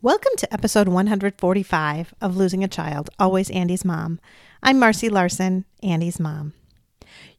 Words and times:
Welcome 0.00 0.32
to 0.38 0.52
episode 0.52 0.88
145 0.88 2.14
of 2.20 2.36
Losing 2.36 2.64
a 2.64 2.68
Child, 2.68 3.10
Always 3.18 3.50
Andy's 3.50 3.84
Mom. 3.84 4.20
I'm 4.62 4.78
Marcy 4.78 5.10
Larson, 5.10 5.66
Andy's 5.82 6.18
mom. 6.18 6.54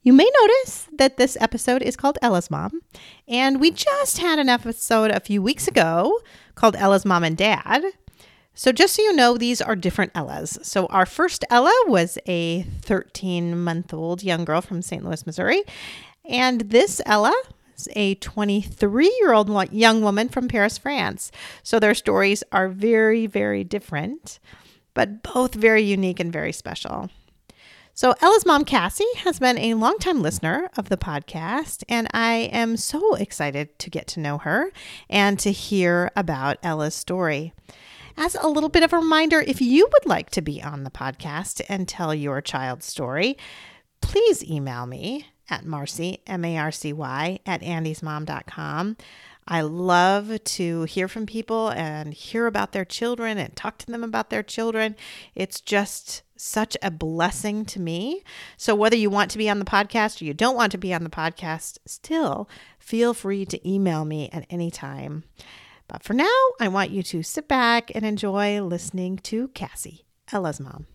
You 0.02 0.12
may 0.12 0.28
notice 0.42 0.86
that 0.92 1.16
this 1.16 1.36
episode 1.40 1.82
is 1.82 1.96
called 1.96 2.18
Ella's 2.22 2.48
Mom, 2.48 2.80
and 3.26 3.60
we 3.60 3.72
just 3.72 4.18
had 4.18 4.38
an 4.38 4.48
episode 4.48 5.10
a 5.10 5.18
few 5.18 5.42
weeks 5.42 5.66
ago 5.66 6.20
called 6.54 6.76
Ella's 6.76 7.04
Mom 7.04 7.24
and 7.24 7.36
Dad. 7.36 7.84
So, 8.58 8.72
just 8.72 8.94
so 8.94 9.02
you 9.02 9.12
know, 9.12 9.36
these 9.36 9.60
are 9.60 9.76
different 9.76 10.12
Ellas. 10.14 10.58
So, 10.62 10.86
our 10.86 11.04
first 11.04 11.44
Ella 11.50 11.74
was 11.88 12.18
a 12.26 12.62
13 12.62 13.62
month 13.62 13.92
old 13.92 14.22
young 14.22 14.46
girl 14.46 14.62
from 14.62 14.80
St. 14.80 15.04
Louis, 15.04 15.26
Missouri. 15.26 15.62
And 16.28 16.62
this 16.62 17.00
Ella 17.06 17.34
is 17.76 17.88
a 17.94 18.16
23 18.16 19.16
year 19.20 19.32
old 19.32 19.72
young 19.72 20.02
woman 20.02 20.28
from 20.28 20.48
Paris, 20.48 20.78
France. 20.78 21.30
So 21.62 21.78
their 21.78 21.94
stories 21.94 22.42
are 22.52 22.68
very, 22.68 23.26
very 23.26 23.64
different, 23.64 24.38
but 24.94 25.22
both 25.22 25.54
very 25.54 25.82
unique 25.82 26.20
and 26.20 26.32
very 26.32 26.52
special. 26.52 27.10
So, 27.98 28.14
Ella's 28.20 28.44
mom, 28.44 28.66
Cassie, 28.66 29.06
has 29.18 29.38
been 29.38 29.56
a 29.56 29.72
longtime 29.72 30.20
listener 30.20 30.68
of 30.76 30.90
the 30.90 30.98
podcast, 30.98 31.82
and 31.88 32.06
I 32.12 32.50
am 32.52 32.76
so 32.76 33.14
excited 33.14 33.78
to 33.78 33.88
get 33.88 34.06
to 34.08 34.20
know 34.20 34.36
her 34.36 34.70
and 35.08 35.38
to 35.38 35.50
hear 35.50 36.10
about 36.14 36.58
Ella's 36.62 36.94
story. 36.94 37.54
As 38.18 38.34
a 38.34 38.48
little 38.48 38.68
bit 38.68 38.82
of 38.82 38.92
a 38.92 38.98
reminder, 38.98 39.40
if 39.40 39.62
you 39.62 39.88
would 39.90 40.04
like 40.04 40.28
to 40.32 40.42
be 40.42 40.62
on 40.62 40.84
the 40.84 40.90
podcast 40.90 41.62
and 41.70 41.88
tell 41.88 42.14
your 42.14 42.42
child's 42.42 42.84
story, 42.84 43.38
please 44.02 44.44
email 44.44 44.84
me 44.84 45.24
at 45.48 45.64
Marcy, 45.64 46.22
M 46.26 46.44
A 46.44 46.58
R 46.58 46.72
C 46.72 46.92
Y, 46.92 47.38
at 47.46 47.62
andysmom.com. 47.62 48.96
I 49.48 49.60
love 49.60 50.42
to 50.42 50.82
hear 50.84 51.06
from 51.06 51.24
people 51.24 51.68
and 51.68 52.12
hear 52.12 52.46
about 52.46 52.72
their 52.72 52.84
children 52.84 53.38
and 53.38 53.54
talk 53.54 53.78
to 53.78 53.86
them 53.86 54.02
about 54.02 54.30
their 54.30 54.42
children. 54.42 54.96
It's 55.36 55.60
just 55.60 56.22
such 56.36 56.76
a 56.82 56.90
blessing 56.90 57.64
to 57.66 57.80
me. 57.80 58.24
So, 58.56 58.74
whether 58.74 58.96
you 58.96 59.08
want 59.08 59.30
to 59.30 59.38
be 59.38 59.48
on 59.48 59.60
the 59.60 59.64
podcast 59.64 60.20
or 60.20 60.24
you 60.24 60.34
don't 60.34 60.56
want 60.56 60.72
to 60.72 60.78
be 60.78 60.92
on 60.92 61.04
the 61.04 61.10
podcast, 61.10 61.78
still 61.86 62.48
feel 62.78 63.14
free 63.14 63.44
to 63.46 63.68
email 63.68 64.04
me 64.04 64.28
at 64.32 64.46
any 64.50 64.70
time. 64.70 65.24
But 65.88 66.02
for 66.02 66.14
now, 66.14 66.36
I 66.60 66.66
want 66.66 66.90
you 66.90 67.02
to 67.04 67.22
sit 67.22 67.46
back 67.46 67.92
and 67.94 68.04
enjoy 68.04 68.60
listening 68.60 69.18
to 69.18 69.48
Cassie, 69.48 70.04
Ella's 70.32 70.60
mom. 70.60 70.86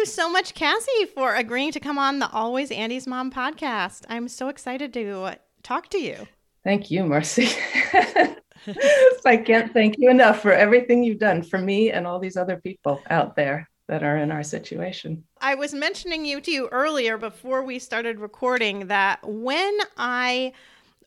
You 0.00 0.06
so 0.06 0.30
much, 0.30 0.54
Cassie, 0.54 1.04
for 1.14 1.34
agreeing 1.34 1.72
to 1.72 1.80
come 1.80 1.98
on 1.98 2.20
the 2.20 2.30
Always 2.30 2.70
Andy's 2.70 3.06
Mom 3.06 3.30
podcast. 3.30 4.06
I'm 4.08 4.28
so 4.28 4.48
excited 4.48 4.94
to 4.94 5.32
talk 5.62 5.90
to 5.90 5.98
you. 5.98 6.26
Thank 6.64 6.90
you, 6.90 7.04
Marcy. 7.04 7.50
I 9.26 9.36
can't 9.36 9.74
thank 9.74 9.96
you 9.98 10.08
enough 10.08 10.40
for 10.40 10.52
everything 10.52 11.04
you've 11.04 11.18
done 11.18 11.42
for 11.42 11.58
me 11.58 11.90
and 11.90 12.06
all 12.06 12.18
these 12.18 12.38
other 12.38 12.56
people 12.56 13.02
out 13.10 13.36
there 13.36 13.68
that 13.88 14.02
are 14.02 14.16
in 14.16 14.32
our 14.32 14.42
situation. 14.42 15.22
I 15.42 15.54
was 15.54 15.74
mentioning 15.74 16.24
you 16.24 16.40
to 16.40 16.50
you 16.50 16.68
earlier 16.68 17.18
before 17.18 17.62
we 17.62 17.78
started 17.78 18.20
recording 18.20 18.86
that 18.86 19.18
when 19.22 19.76
I 19.98 20.54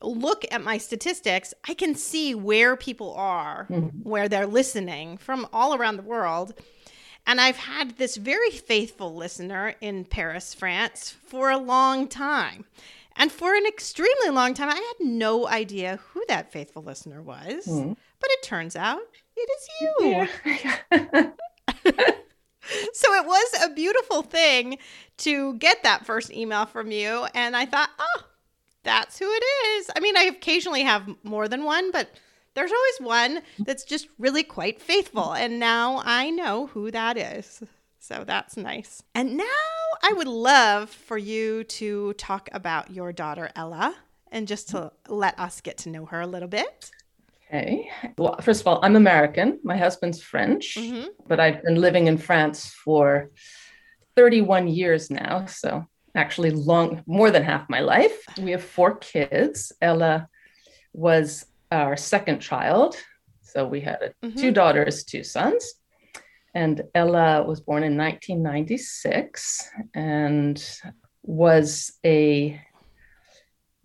look 0.03 0.45
at 0.51 0.63
my 0.63 0.77
statistics, 0.77 1.51
I 1.67 1.73
can 1.73 1.95
see 1.95 2.35
where 2.35 2.75
people 2.75 3.15
are, 3.15 3.65
mm-hmm. 3.71 3.87
where 4.07 4.29
they're 4.29 4.45
listening 4.45 5.17
from 5.17 5.47
all 5.51 5.73
around 5.73 5.97
the 5.97 6.03
world. 6.03 6.53
And 7.25 7.39
I've 7.39 7.57
had 7.57 7.97
this 7.97 8.17
very 8.17 8.51
faithful 8.51 9.15
listener 9.15 9.75
in 9.79 10.05
Paris, 10.05 10.53
France 10.53 11.15
for 11.25 11.49
a 11.49 11.57
long 11.57 12.07
time. 12.07 12.65
And 13.15 13.31
for 13.31 13.55
an 13.55 13.65
extremely 13.65 14.29
long 14.29 14.53
time, 14.53 14.69
I 14.69 14.75
had 14.75 15.07
no 15.07 15.47
idea 15.47 15.99
who 16.09 16.23
that 16.27 16.51
faithful 16.51 16.83
listener 16.83 17.21
was. 17.21 17.67
Mm. 17.67 17.95
But 18.19 18.29
it 18.31 18.43
turns 18.43 18.75
out 18.75 19.01
it 19.35 19.49
is 19.49 19.69
you. 19.81 20.27
Yeah. 20.91 21.31
so 22.93 23.13
it 23.13 23.25
was 23.25 23.63
a 23.63 23.73
beautiful 23.73 24.21
thing 24.21 24.77
to 25.17 25.53
get 25.55 25.83
that 25.83 26.05
first 26.05 26.31
email 26.31 26.65
from 26.65 26.91
you. 26.91 27.27
And 27.33 27.55
I 27.55 27.65
thought, 27.65 27.89
oh, 27.99 28.23
that's 28.83 29.19
who 29.19 29.29
it 29.29 29.43
is. 29.67 29.89
I 29.95 29.99
mean, 29.99 30.17
I 30.17 30.23
occasionally 30.23 30.83
have 30.83 31.09
more 31.23 31.47
than 31.47 31.63
one, 31.63 31.91
but 31.91 32.09
there's 32.55 32.71
always 32.71 33.09
one 33.09 33.41
that's 33.59 33.83
just 33.83 34.07
really 34.19 34.43
quite 34.43 34.81
faithful. 34.81 35.33
And 35.33 35.59
now 35.59 36.01
I 36.05 36.29
know 36.29 36.67
who 36.67 36.91
that 36.91 37.17
is. 37.17 37.63
So 37.99 38.23
that's 38.25 38.57
nice. 38.57 39.01
And 39.15 39.37
now 39.37 39.43
I 40.03 40.13
would 40.13 40.27
love 40.27 40.89
for 40.89 41.17
you 41.17 41.63
to 41.65 42.13
talk 42.13 42.49
about 42.51 42.91
your 42.91 43.13
daughter, 43.13 43.49
Ella, 43.55 43.95
and 44.31 44.47
just 44.47 44.69
to 44.69 44.91
let 45.07 45.39
us 45.39 45.61
get 45.61 45.77
to 45.79 45.89
know 45.89 46.05
her 46.05 46.21
a 46.21 46.27
little 46.27 46.49
bit. 46.49 46.91
Okay. 47.47 47.89
Well, 48.17 48.39
first 48.41 48.61
of 48.61 48.67
all, 48.67 48.79
I'm 48.83 48.95
American. 48.95 49.59
My 49.63 49.77
husband's 49.77 50.21
French, 50.21 50.75
mm-hmm. 50.77 51.07
but 51.27 51.39
I've 51.39 51.63
been 51.63 51.79
living 51.79 52.07
in 52.07 52.17
France 52.17 52.73
for 52.73 53.29
31 54.15 54.67
years 54.67 55.09
now. 55.09 55.45
So 55.45 55.85
actually 56.15 56.51
long 56.51 57.03
more 57.05 57.31
than 57.31 57.43
half 57.43 57.69
my 57.69 57.79
life. 57.79 58.25
We 58.39 58.51
have 58.51 58.63
four 58.63 58.95
kids. 58.95 59.71
Ella 59.81 60.27
was 60.93 61.45
our 61.73 61.97
second 61.97 62.39
child. 62.39 62.95
So 63.41 63.67
we 63.67 63.81
had 63.81 64.13
mm-hmm. 64.23 64.39
two 64.39 64.51
daughters, 64.51 65.03
two 65.03 65.23
sons. 65.23 65.73
And 66.55 66.83
Ella 66.93 67.43
was 67.43 67.61
born 67.61 67.83
in 67.83 67.97
1996 67.97 69.69
and 69.95 70.63
was 71.23 71.93
a. 72.05 72.61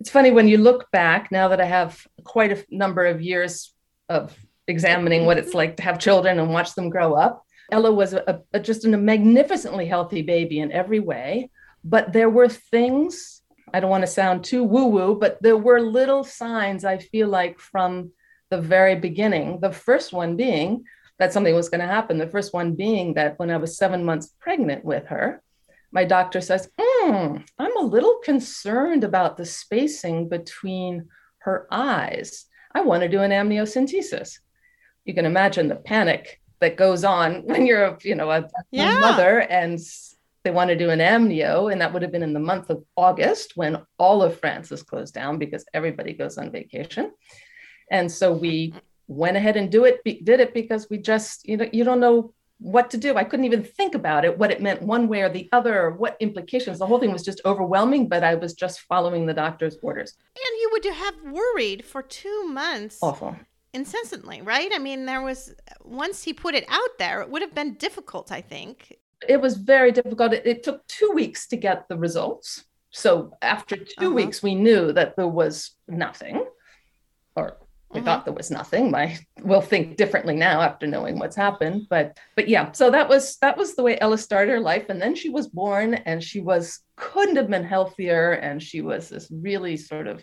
It's 0.01 0.11
funny 0.11 0.31
when 0.31 0.47
you 0.49 0.59
look 0.59 0.91
back 0.93 1.33
now 1.33 1.49
that 1.49 1.61
I 1.61 1.65
have 1.65 2.07
quite 2.25 2.53
a 2.53 2.65
number 2.71 3.07
of 3.07 3.21
years 3.21 3.75
of 4.09 4.37
examining 4.69 5.25
what 5.25 5.39
it's 5.39 5.55
like 5.55 5.77
to 5.79 5.83
have 5.83 5.99
children 5.99 6.39
and 6.39 6.53
watch 6.53 6.75
them 6.75 6.91
grow 6.91 7.15
up. 7.15 7.43
Ella 7.73 7.93
was 7.93 8.13
a, 8.13 8.43
a, 8.53 8.61
just 8.61 8.85
a 8.85 8.89
magnificently 8.89 9.87
healthy 9.87 10.23
baby 10.23 10.61
in 10.61 10.71
every 10.73 11.01
way, 11.01 11.51
but 11.83 12.13
there 12.13 12.31
were 12.31 12.49
things 12.49 13.38
I 13.73 13.81
don't 13.81 13.91
want 13.91 14.03
to 14.03 14.07
sound 14.07 14.45
too 14.45 14.65
woo 14.65 14.87
woo, 14.87 15.19
but 15.19 15.43
there 15.43 15.57
were 15.57 15.81
little 15.81 16.25
signs 16.25 16.85
I 16.85 16.99
feel 16.99 17.29
like 17.29 17.59
from 17.59 18.13
the 18.51 18.61
very 18.61 18.95
beginning. 18.95 19.61
The 19.61 19.73
first 19.73 20.13
one 20.13 20.37
being 20.37 20.85
that 21.19 21.33
something 21.33 21.55
was 21.55 21.69
going 21.69 21.81
to 21.81 21.87
happen. 21.87 22.19
The 22.19 22.29
first 22.29 22.55
one 22.55 22.75
being 22.75 23.15
that 23.15 23.39
when 23.39 23.51
I 23.51 23.57
was 23.57 23.77
seven 23.77 24.05
months 24.05 24.35
pregnant 24.41 24.85
with 24.85 25.07
her, 25.07 25.43
my 25.91 26.05
doctor 26.05 26.41
says, 26.41 26.71
mm, 26.79 27.45
I'm 27.59 27.77
a 27.77 27.87
little 27.87 28.19
concerned 28.23 29.05
about 29.05 29.37
the 29.37 29.45
spacing 29.45 30.29
between 30.29 31.09
her 31.39 31.67
eyes. 31.71 32.47
I 32.75 32.83
want 32.83 33.03
to 33.03 33.09
do 33.09 33.21
an 33.21 33.31
amniocentesis. 33.31 34.39
You 35.05 35.15
can 35.15 35.25
imagine 35.25 35.69
the 35.69 35.77
panic 35.77 36.41
that 36.61 36.77
goes 36.77 37.05
on 37.05 37.43
when 37.45 37.67
you're, 37.67 37.99
you 38.03 38.15
know, 38.15 38.31
a, 38.31 38.49
yeah. 38.71 38.99
a 38.99 39.01
mother 39.01 39.41
and 39.41 39.81
they 40.49 40.55
want 40.55 40.71
to 40.71 40.77
do 40.77 40.89
an 40.89 41.01
amnio, 41.01 41.71
and 41.71 41.79
that 41.83 41.93
would 41.93 42.01
have 42.01 42.11
been 42.11 42.23
in 42.23 42.33
the 42.33 42.41
month 42.41 42.71
of 42.71 42.83
August 42.97 43.55
when 43.55 43.83
all 43.99 44.23
of 44.23 44.41
France 44.41 44.73
is 44.73 44.83
closed 44.83 45.13
down 45.13 45.37
because 45.37 45.67
everybody 45.75 46.15
goes 46.15 46.39
on 46.39 46.51
vacation. 46.51 47.13
And 47.91 48.11
so 48.11 48.33
we 48.33 48.73
went 49.09 49.37
ahead 49.37 49.59
and 49.59 49.71
do 49.71 49.85
it, 49.85 50.03
be, 50.05 50.23
did 50.23 50.41
it 50.41 50.55
because 50.55 50.89
we 50.89 50.97
just, 50.97 51.47
you 51.47 51.59
know, 51.59 51.69
you 51.71 51.85
don't 51.85 52.01
know 52.01 52.33
what 52.61 52.89
to 52.93 52.97
do. 52.97 53.19
I 53.19 53.25
couldn't 53.25 53.45
even 53.45 53.63
think 53.63 53.95
about 53.95 54.25
it, 54.25 54.39
what 54.39 54.51
it 54.51 54.63
meant 54.63 54.81
one 54.81 55.07
way 55.07 55.21
or 55.21 55.29
the 55.29 55.51
other, 55.53 55.83
or 55.83 55.91
what 55.91 56.17
implications. 56.19 56.79
The 56.79 56.87
whole 56.87 56.99
thing 56.99 57.13
was 57.13 57.27
just 57.27 57.43
overwhelming, 57.45 58.09
but 58.09 58.25
I 58.25 58.35
was 58.35 58.55
just 58.55 58.81
following 58.81 59.27
the 59.27 59.35
doctor's 59.35 59.77
orders. 59.83 60.15
And 60.35 60.61
you 60.63 60.71
would 60.73 60.85
have 60.87 61.15
worried 61.31 61.85
for 61.85 62.01
two 62.01 62.49
months. 62.49 63.01
Awful. 63.03 63.37
Incessantly, 63.75 64.41
right? 64.41 64.71
I 64.75 64.79
mean, 64.79 65.05
there 65.05 65.21
was, 65.21 65.55
once 65.85 66.23
he 66.23 66.33
put 66.33 66.55
it 66.55 66.65
out 66.71 66.97
there, 66.99 67.21
it 67.21 67.29
would 67.29 67.43
have 67.43 67.55
been 67.55 67.75
difficult, 67.75 68.33
I 68.33 68.41
think, 68.41 68.97
it 69.27 69.41
was 69.41 69.57
very 69.57 69.93
difficult. 69.93 70.33
It, 70.33 70.47
it, 70.47 70.63
took 70.63 70.87
two 70.87 71.11
weeks 71.15 71.49
to 71.49 71.57
get 71.57 71.89
the 71.89 71.97
results. 71.97 72.65
So 72.91 73.37
after 73.43 73.77
2 73.77 73.85
uh-huh. 73.99 74.11
weeks, 74.11 74.43
we 74.43 74.55
knew 74.55 74.93
that 74.93 75.17
there 75.17 75.29
was 75.29 75.73
nothing, 75.89 76.45
or 77.37 77.59
we 77.91 78.01
mm-hmm. 78.01 78.07
thought 78.07 78.25
there 78.25 78.35
was 78.35 78.51
nothing 78.51 78.91
my 78.91 79.19
we'll 79.43 79.61
think 79.61 79.97
differently 79.97 80.37
now 80.37 80.61
after 80.61 80.87
knowing 80.87 81.19
what's 81.19 81.37
happened 81.37 81.87
but 81.89 82.19
but 82.37 82.49
yeah 82.49 82.71
so 82.73 82.91
that 82.91 83.09
was 83.09 83.37
that 83.39 83.57
was 83.57 83.75
the 83.75 83.83
way 83.83 83.99
ella 84.01 84.19
started 84.19 84.53
her 84.53 84.61
life 84.61 84.87
and 84.89 85.01
then 85.01 85.15
she 85.15 85.29
was 85.29 85.49
born 85.49 85.95
and 85.95 86.23
she 86.23 86.41
was 86.41 86.81
couldn't 86.97 87.37
have 87.37 87.49
been 87.49 87.65
healthier 87.65 88.33
and 88.33 88.63
she 88.63 88.81
was 88.81 89.09
this 89.09 89.29
really 89.31 89.77
sort 89.77 90.07
of 90.07 90.23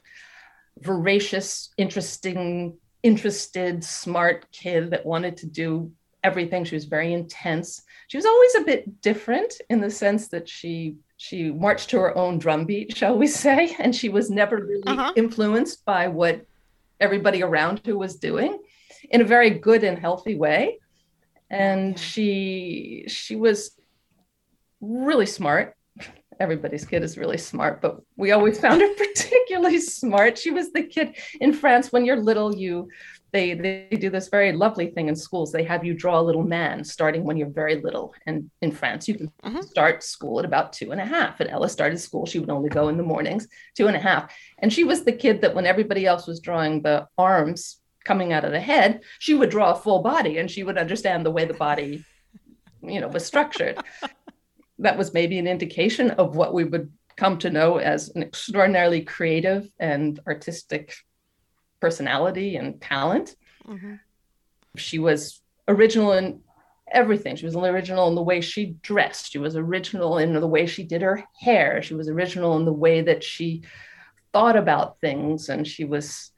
voracious 0.79 1.71
interesting 1.77 2.77
interested 3.03 3.83
smart 3.83 4.45
kid 4.51 4.91
that 4.91 5.05
wanted 5.05 5.37
to 5.37 5.47
do 5.47 5.91
everything. 6.25 6.65
She 6.65 6.75
was 6.75 6.85
very 6.85 7.13
intense. 7.13 7.83
She 8.07 8.17
was 8.17 8.25
always 8.25 8.55
a 8.55 8.63
bit 8.63 9.01
different 9.01 9.53
in 9.69 9.79
the 9.79 9.91
sense 9.91 10.27
that 10.29 10.49
she 10.49 10.95
she 11.17 11.51
marched 11.51 11.89
to 11.91 11.97
her 11.97 12.17
own 12.17 12.37
drumbeat 12.37 12.97
shall 12.97 13.17
we 13.17 13.25
say 13.25 13.73
and 13.79 13.95
she 13.95 14.09
was 14.09 14.29
never 14.29 14.57
really 14.57 14.83
uh-huh. 14.85 15.13
influenced 15.15 15.85
by 15.85 16.09
what 16.09 16.45
everybody 16.99 17.41
around 17.41 17.79
who 17.85 17.97
was 17.97 18.17
doing 18.17 18.59
in 19.09 19.21
a 19.21 19.31
very 19.35 19.49
good 19.49 19.83
and 19.85 19.97
healthy 19.97 20.35
way. 20.35 20.79
And 21.49 21.97
she 21.97 23.05
she 23.07 23.35
was 23.35 23.71
really 24.81 25.27
smart. 25.27 25.75
Everybody's 26.37 26.85
kid 26.85 27.01
is 27.03 27.17
really 27.17 27.37
smart 27.37 27.81
but 27.81 28.01
we 28.17 28.31
always 28.31 28.59
found 28.59 28.81
her 28.81 28.93
particularly 29.05 29.79
smart. 29.79 30.37
She 30.37 30.51
was 30.51 30.73
the 30.73 30.83
kid 30.83 31.15
in 31.39 31.53
france 31.53 31.91
when 31.93 32.03
you're 32.03 32.29
little 32.29 32.51
you 32.55 32.89
they 33.35 33.53
they 33.53 33.97
do 33.99 34.09
this 34.09 34.29
very 34.29 34.53
lovely 34.53 34.87
thing 34.87 35.09
in 35.09 35.15
schools. 35.15 35.51
They 35.51 35.65
have 35.65 35.83
you 35.83 35.93
draw 35.93 36.19
a 36.19 36.27
little 36.29 36.43
man 36.43 36.85
starting 36.85 37.25
when 37.25 37.35
you're 37.35 37.49
very 37.49 37.81
little. 37.81 38.13
And 38.25 38.49
in 38.61 38.71
France, 38.71 39.09
you 39.09 39.15
can 39.15 39.27
mm-hmm. 39.43 39.61
start 39.61 40.03
school 40.03 40.39
at 40.39 40.45
about 40.45 40.71
two 40.71 40.93
and 40.93 41.01
a 41.01 41.05
half. 41.05 41.41
And 41.41 41.49
Ella 41.49 41.67
started 41.67 41.99
school. 41.99 42.25
She 42.25 42.39
would 42.39 42.49
only 42.49 42.69
go 42.69 42.87
in 42.87 42.95
the 42.95 43.03
mornings, 43.03 43.47
two 43.75 43.87
and 43.87 43.95
a 43.95 43.99
half. 43.99 44.33
And 44.59 44.71
she 44.71 44.85
was 44.85 45.03
the 45.03 45.11
kid 45.11 45.41
that 45.41 45.53
when 45.53 45.65
everybody 45.65 46.05
else 46.05 46.27
was 46.27 46.39
drawing 46.39 46.81
the 46.81 47.07
arms 47.17 47.77
coming 48.05 48.31
out 48.31 48.45
of 48.45 48.51
the 48.51 48.59
head, 48.59 49.01
she 49.19 49.33
would 49.33 49.49
draw 49.49 49.71
a 49.71 49.75
full 49.75 50.01
body 50.01 50.37
and 50.37 50.49
she 50.49 50.63
would 50.63 50.77
understand 50.77 51.25
the 51.25 51.31
way 51.31 51.43
the 51.43 51.53
body, 51.53 52.05
you 52.81 53.01
know, 53.01 53.09
was 53.09 53.25
structured. 53.25 53.77
that 54.79 54.97
was 54.97 55.13
maybe 55.13 55.37
an 55.39 55.47
indication 55.47 56.11
of 56.11 56.37
what 56.37 56.53
we 56.53 56.63
would 56.63 56.89
come 57.17 57.37
to 57.39 57.49
know 57.49 57.77
as 57.77 58.09
an 58.15 58.23
extraordinarily 58.23 59.01
creative 59.01 59.69
and 59.79 60.19
artistic 60.25 60.95
personality 61.79 62.55
and 62.55 62.81
talent. 62.81 63.35
Mm-hmm. 63.67 63.95
She 64.77 64.99
was 64.99 65.41
original 65.67 66.13
in 66.13 66.41
everything. 66.91 67.35
She 67.35 67.45
was 67.45 67.55
original 67.55 68.07
in 68.07 68.15
the 68.15 68.23
way 68.23 68.41
she 68.41 68.75
dressed. 68.81 69.31
She 69.31 69.39
was 69.39 69.55
original 69.55 70.17
in 70.17 70.33
the 70.33 70.47
way 70.47 70.65
she 70.65 70.83
did 70.83 71.01
her 71.01 71.23
hair. 71.39 71.81
She 71.81 71.93
was 71.93 72.09
original 72.09 72.57
in 72.57 72.65
the 72.65 72.73
way 72.73 73.01
that 73.01 73.23
she 73.23 73.63
thought 74.33 74.55
about 74.55 74.99
things. 74.99 75.49
And 75.49 75.67
she 75.67 75.85
was, 75.85 76.31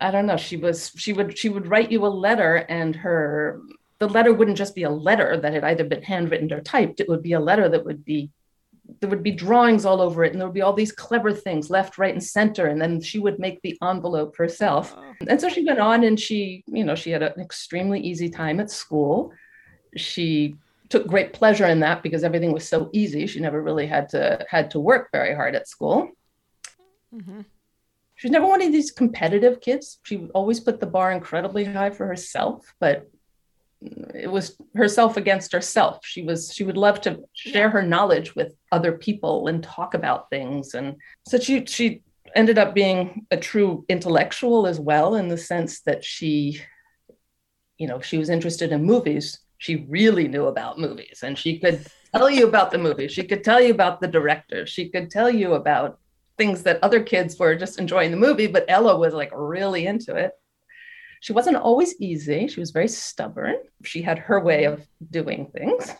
I 0.00 0.10
don't 0.10 0.26
know, 0.26 0.36
she 0.36 0.56
was, 0.56 0.92
she 0.96 1.12
would, 1.12 1.38
she 1.38 1.48
would 1.48 1.68
write 1.68 1.92
you 1.92 2.04
a 2.04 2.08
letter 2.08 2.56
and 2.56 2.96
her, 2.96 3.60
the 3.98 4.08
letter 4.08 4.32
wouldn't 4.32 4.58
just 4.58 4.74
be 4.74 4.82
a 4.82 4.90
letter 4.90 5.38
that 5.38 5.54
had 5.54 5.64
either 5.64 5.84
been 5.84 6.02
handwritten 6.02 6.52
or 6.52 6.60
typed. 6.60 7.00
It 7.00 7.08
would 7.08 7.22
be 7.22 7.32
a 7.32 7.40
letter 7.40 7.68
that 7.68 7.84
would 7.84 8.04
be 8.04 8.30
there 9.00 9.10
would 9.10 9.22
be 9.22 9.32
drawings 9.32 9.84
all 9.84 10.00
over 10.00 10.24
it 10.24 10.32
and 10.32 10.40
there 10.40 10.48
would 10.48 10.54
be 10.54 10.62
all 10.62 10.72
these 10.72 10.92
clever 10.92 11.32
things 11.32 11.70
left 11.70 11.98
right 11.98 12.12
and 12.12 12.22
center 12.22 12.66
and 12.66 12.80
then 12.80 13.00
she 13.00 13.18
would 13.18 13.38
make 13.38 13.60
the 13.62 13.76
envelope 13.82 14.36
herself. 14.36 14.96
And 15.26 15.40
so 15.40 15.48
she 15.48 15.64
went 15.64 15.80
on 15.80 16.04
and 16.04 16.18
she 16.18 16.64
you 16.66 16.84
know 16.84 16.94
she 16.94 17.10
had 17.10 17.22
an 17.22 17.40
extremely 17.40 18.00
easy 18.00 18.28
time 18.28 18.60
at 18.60 18.70
school. 18.70 19.32
She 19.96 20.56
took 20.88 21.06
great 21.06 21.32
pleasure 21.32 21.66
in 21.66 21.80
that 21.80 22.02
because 22.02 22.22
everything 22.22 22.52
was 22.52 22.68
so 22.68 22.90
easy. 22.92 23.26
She 23.26 23.40
never 23.40 23.60
really 23.60 23.86
had 23.86 24.08
to 24.10 24.46
had 24.48 24.70
to 24.72 24.80
work 24.80 25.10
very 25.12 25.34
hard 25.34 25.54
at 25.54 25.68
school. 25.68 26.10
Mm-hmm. 27.14 27.42
she's 28.16 28.32
never 28.32 28.46
one 28.46 28.60
of 28.60 28.72
these 28.72 28.90
competitive 28.90 29.60
kids. 29.60 29.98
She 30.02 30.28
always 30.34 30.60
put 30.60 30.80
the 30.80 30.86
bar 30.86 31.12
incredibly 31.12 31.64
high 31.64 31.90
for 31.90 32.06
herself 32.06 32.74
but 32.78 33.08
it 33.82 34.30
was 34.30 34.56
herself 34.74 35.16
against 35.16 35.52
herself. 35.52 36.00
She 36.04 36.22
was 36.22 36.52
she 36.52 36.64
would 36.64 36.76
love 36.76 37.00
to 37.02 37.22
share 37.34 37.70
her 37.70 37.82
knowledge 37.82 38.34
with 38.34 38.54
other 38.72 38.92
people 38.92 39.48
and 39.48 39.62
talk 39.62 39.94
about 39.94 40.30
things. 40.30 40.74
And 40.74 40.96
so 41.28 41.38
she 41.38 41.64
she 41.66 42.02
ended 42.34 42.58
up 42.58 42.74
being 42.74 43.26
a 43.30 43.36
true 43.36 43.84
intellectual 43.88 44.66
as 44.66 44.80
well 44.80 45.14
in 45.14 45.28
the 45.28 45.38
sense 45.38 45.80
that 45.82 46.04
she 46.04 46.60
you 47.78 47.86
know 47.86 48.00
she 48.00 48.18
was 48.18 48.30
interested 48.30 48.72
in 48.72 48.84
movies. 48.84 49.38
She 49.58 49.86
really 49.88 50.28
knew 50.28 50.46
about 50.46 50.78
movies 50.78 51.20
and 51.22 51.38
she 51.38 51.58
could 51.58 51.86
tell 52.14 52.30
you 52.30 52.46
about 52.46 52.70
the 52.70 52.78
movies. 52.78 53.12
She 53.12 53.24
could 53.24 53.44
tell 53.44 53.60
you 53.60 53.72
about 53.72 54.00
the 54.00 54.08
directors 54.08 54.70
she 54.70 54.88
could 54.88 55.10
tell 55.10 55.30
you 55.30 55.54
about 55.54 55.98
things 56.38 56.62
that 56.62 56.82
other 56.82 57.02
kids 57.02 57.38
were 57.38 57.54
just 57.54 57.78
enjoying 57.78 58.10
the 58.10 58.16
movie 58.16 58.46
but 58.46 58.66
ella 58.68 58.98
was 58.98 59.14
like 59.14 59.30
really 59.34 59.86
into 59.86 60.14
it 60.14 60.32
she 61.20 61.32
wasn't 61.32 61.56
always 61.56 62.00
easy. 62.00 62.48
She 62.48 62.60
was 62.60 62.70
very 62.70 62.88
stubborn. 62.88 63.56
She 63.84 64.02
had 64.02 64.18
her 64.18 64.40
way 64.40 64.64
of 64.64 64.86
doing 65.10 65.50
things. 65.54 65.92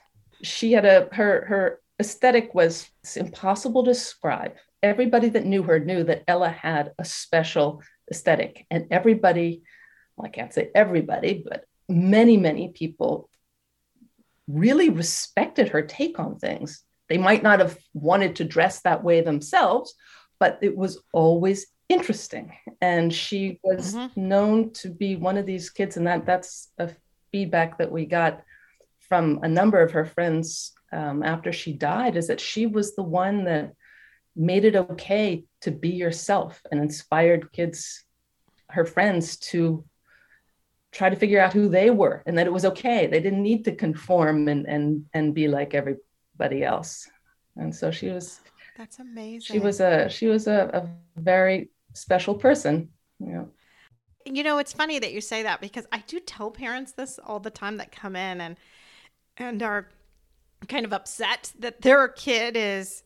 She 0.42 0.72
had 0.72 0.84
a 0.84 1.08
her 1.12 1.44
her 1.46 1.80
aesthetic 1.98 2.54
was 2.54 2.88
impossible 3.16 3.84
to 3.84 3.90
describe. 3.90 4.52
Everybody 4.82 5.30
that 5.30 5.46
knew 5.46 5.62
her 5.62 5.78
knew 5.78 6.04
that 6.04 6.24
Ella 6.28 6.50
had 6.50 6.92
a 6.98 7.04
special 7.04 7.82
aesthetic, 8.10 8.66
and 8.70 8.86
everybody, 8.90 9.62
well, 10.16 10.26
I 10.26 10.30
can't 10.30 10.52
say 10.52 10.70
everybody, 10.74 11.44
but 11.48 11.64
many 11.88 12.36
many 12.36 12.68
people 12.68 13.30
really 14.48 14.90
respected 14.90 15.70
her 15.70 15.82
take 15.82 16.18
on 16.18 16.38
things. 16.38 16.84
They 17.08 17.18
might 17.18 17.42
not 17.42 17.60
have 17.60 17.78
wanted 17.94 18.36
to 18.36 18.44
dress 18.44 18.82
that 18.82 19.02
way 19.02 19.20
themselves, 19.20 19.94
but 20.38 20.58
it 20.62 20.76
was 20.76 21.02
always 21.12 21.66
interesting. 21.88 22.52
And 22.80 23.12
she 23.12 23.60
was 23.62 23.94
mm-hmm. 23.94 24.28
known 24.28 24.72
to 24.74 24.88
be 24.90 25.16
one 25.16 25.36
of 25.36 25.46
these 25.46 25.70
kids 25.70 25.96
and 25.96 26.06
that 26.06 26.26
that's 26.26 26.70
a 26.78 26.90
feedback 27.32 27.78
that 27.78 27.90
we 27.90 28.06
got 28.06 28.42
from 29.00 29.40
a 29.42 29.48
number 29.48 29.80
of 29.80 29.92
her 29.92 30.04
friends 30.04 30.72
um, 30.92 31.22
after 31.22 31.52
she 31.52 31.72
died 31.72 32.16
is 32.16 32.28
that 32.28 32.40
she 32.40 32.66
was 32.66 32.94
the 32.94 33.02
one 33.02 33.44
that 33.44 33.72
made 34.34 34.64
it 34.64 34.76
okay 34.76 35.44
to 35.62 35.70
be 35.70 35.90
yourself 35.90 36.60
and 36.70 36.80
inspired 36.80 37.52
kids 37.52 38.04
her 38.70 38.84
friends 38.84 39.36
to 39.36 39.84
try 40.92 41.08
to 41.08 41.16
figure 41.16 41.40
out 41.40 41.52
who 41.52 41.68
they 41.68 41.90
were 41.90 42.22
and 42.26 42.36
that 42.38 42.46
it 42.46 42.52
was 42.52 42.64
okay. 42.64 43.06
They 43.06 43.20
didn't 43.20 43.42
need 43.42 43.64
to 43.66 43.74
conform 43.74 44.48
and 44.48 44.66
and 44.66 45.04
and 45.12 45.34
be 45.34 45.48
like 45.48 45.74
everybody 45.74 46.64
else. 46.64 47.08
And 47.56 47.74
so 47.74 47.90
she 47.90 48.08
was 48.08 48.40
that's 48.76 48.98
amazing. 48.98 49.40
she 49.40 49.58
was 49.58 49.80
a 49.80 50.08
she 50.08 50.26
was 50.26 50.46
a, 50.46 50.70
a 50.72 51.20
very 51.20 51.70
special 51.96 52.34
person. 52.34 52.90
You 53.18 53.32
know. 53.32 53.48
You 54.24 54.42
know, 54.42 54.58
it's 54.58 54.72
funny 54.72 54.98
that 54.98 55.12
you 55.12 55.20
say 55.20 55.44
that 55.44 55.60
because 55.60 55.86
I 55.92 56.02
do 56.06 56.18
tell 56.20 56.50
parents 56.50 56.92
this 56.92 57.18
all 57.24 57.38
the 57.38 57.50
time 57.50 57.76
that 57.76 57.92
come 57.92 58.16
in 58.16 58.40
and 58.40 58.56
and 59.36 59.62
are 59.62 59.88
kind 60.68 60.84
of 60.84 60.92
upset 60.92 61.52
that 61.58 61.82
their 61.82 62.08
kid 62.08 62.56
is, 62.56 63.02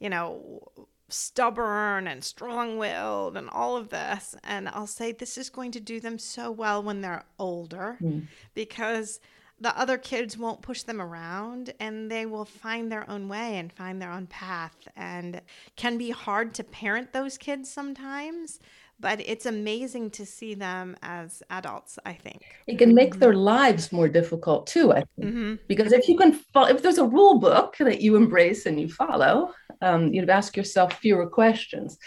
you 0.00 0.10
know, 0.10 0.60
stubborn 1.08 2.06
and 2.06 2.22
strong-willed 2.22 3.36
and 3.36 3.48
all 3.50 3.76
of 3.76 3.88
this 3.88 4.36
and 4.44 4.68
I'll 4.68 4.86
say 4.86 5.10
this 5.10 5.36
is 5.36 5.50
going 5.50 5.72
to 5.72 5.80
do 5.80 5.98
them 5.98 6.18
so 6.18 6.52
well 6.52 6.82
when 6.84 7.00
they're 7.00 7.24
older 7.38 7.98
mm. 8.00 8.26
because 8.54 9.18
the 9.60 9.78
other 9.78 9.98
kids 9.98 10.38
won't 10.38 10.62
push 10.62 10.82
them 10.82 11.00
around 11.00 11.72
and 11.78 12.10
they 12.10 12.26
will 12.26 12.44
find 12.44 12.90
their 12.90 13.08
own 13.08 13.28
way 13.28 13.58
and 13.58 13.72
find 13.72 14.00
their 14.00 14.10
own 14.10 14.26
path 14.26 14.76
and 14.96 15.40
can 15.76 15.98
be 15.98 16.10
hard 16.10 16.54
to 16.54 16.64
parent 16.64 17.12
those 17.12 17.36
kids 17.36 17.70
sometimes 17.70 18.58
but 18.98 19.18
it's 19.20 19.46
amazing 19.46 20.10
to 20.10 20.26
see 20.26 20.54
them 20.54 20.96
as 21.02 21.42
adults 21.50 21.98
i 22.04 22.12
think 22.12 22.42
it 22.66 22.78
can 22.78 22.94
make 22.94 23.18
their 23.18 23.34
lives 23.34 23.92
more 23.92 24.08
difficult 24.08 24.66
too 24.66 24.92
i 24.92 25.02
think 25.16 25.34
mm-hmm. 25.34 25.54
because 25.68 25.92
if 25.92 26.08
you 26.08 26.16
can 26.16 26.32
follow 26.32 26.68
if 26.68 26.82
there's 26.82 26.98
a 26.98 27.04
rule 27.04 27.38
book 27.38 27.76
that 27.78 28.00
you 28.00 28.16
embrace 28.16 28.66
and 28.66 28.80
you 28.80 28.88
follow 28.88 29.52
um, 29.82 30.12
you'd 30.12 30.30
ask 30.30 30.56
yourself 30.56 30.94
fewer 30.94 31.26
questions 31.26 31.98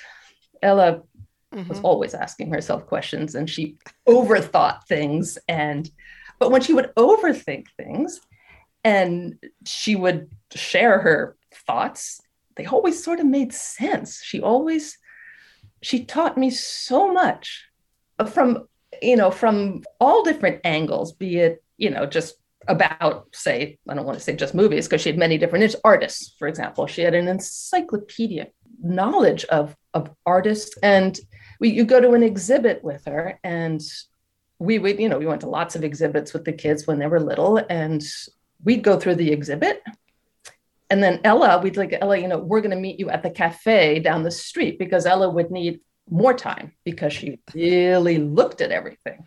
ella 0.62 1.01
mm-hmm. 1.53 1.67
was 1.67 1.79
always 1.81 2.13
asking 2.13 2.51
herself 2.51 2.86
questions 2.86 3.36
and 3.36 3.50
she 3.50 3.77
overthought 4.07 4.83
things 4.88 5.38
and 5.48 5.89
but 6.43 6.51
when 6.51 6.62
she 6.62 6.73
would 6.73 6.93
overthink 6.95 7.67
things 7.77 8.19
and 8.83 9.39
she 9.65 9.95
would 9.95 10.29
share 10.53 11.00
her 11.00 11.38
thoughts, 11.65 12.19
they 12.57 12.65
always 12.65 13.01
sort 13.01 13.21
of 13.21 13.25
made 13.25 13.53
sense. 13.53 14.21
She 14.21 14.41
always, 14.41 14.97
she 15.81 16.03
taught 16.03 16.38
me 16.38 16.50
so 16.50 17.13
much 17.13 17.63
from, 18.29 18.67
you 19.01 19.15
know, 19.15 19.31
from 19.31 19.83
all 20.01 20.21
different 20.21 20.59
angles, 20.65 21.13
be 21.13 21.38
it, 21.38 21.63
you 21.77 21.89
know, 21.89 22.05
just 22.05 22.35
about 22.69 23.27
say 23.33 23.77
i 23.89 23.93
don't 23.93 24.05
want 24.05 24.17
to 24.17 24.23
say 24.23 24.33
just 24.33 24.55
movies 24.55 24.88
because 24.88 25.01
she 25.01 25.09
had 25.09 25.17
many 25.17 25.38
different 25.38 25.75
artists 25.83 26.33
for 26.39 26.47
example 26.47 26.88
she 26.88 27.01
had 27.01 27.13
an 27.13 27.27
encyclopedia 27.27 28.47
knowledge 28.81 29.43
of 29.45 29.75
of 29.93 30.09
artists 30.25 30.77
and 30.81 31.19
we, 31.59 31.71
you 31.71 31.83
go 31.83 32.00
to 32.00 32.12
an 32.12 32.23
exhibit 32.23 32.81
with 32.81 33.03
her 33.03 33.38
and 33.43 33.81
we 34.60 34.79
would, 34.79 35.00
you 35.00 35.10
know, 35.10 35.19
we 35.19 35.25
went 35.25 35.41
to 35.41 35.50
lots 35.50 35.75
of 35.75 35.83
exhibits 35.83 36.33
with 36.33 36.45
the 36.45 36.53
kids 36.53 36.88
when 36.88 37.00
they 37.00 37.07
were 37.07 37.19
little, 37.19 37.57
and 37.69 38.03
we'd 38.63 38.83
go 38.83 39.00
through 39.00 39.15
the 39.15 39.31
exhibit. 39.31 39.83
And 40.89 41.01
then 41.01 41.22
Ella, 41.24 41.60
we'd 41.60 41.77
like, 41.77 41.95
Ella, 42.00 42.17
you 42.17 42.27
know, 42.27 42.38
we're 42.38 42.62
going 42.62 42.75
to 42.75 42.77
meet 42.77 43.00
you 43.00 43.10
at 43.10 43.24
the 43.24 43.29
cafe 43.29 44.00
down 44.00 44.24
the 44.24 44.31
street 44.31 44.77
because 44.77 45.05
Ella 45.05 45.29
would 45.29 45.50
need 45.50 45.79
more 46.10 46.33
time 46.33 46.74
because 46.83 47.13
she 47.13 47.39
really 47.53 48.17
looked 48.17 48.62
at 48.62 48.72
everything. 48.72 49.25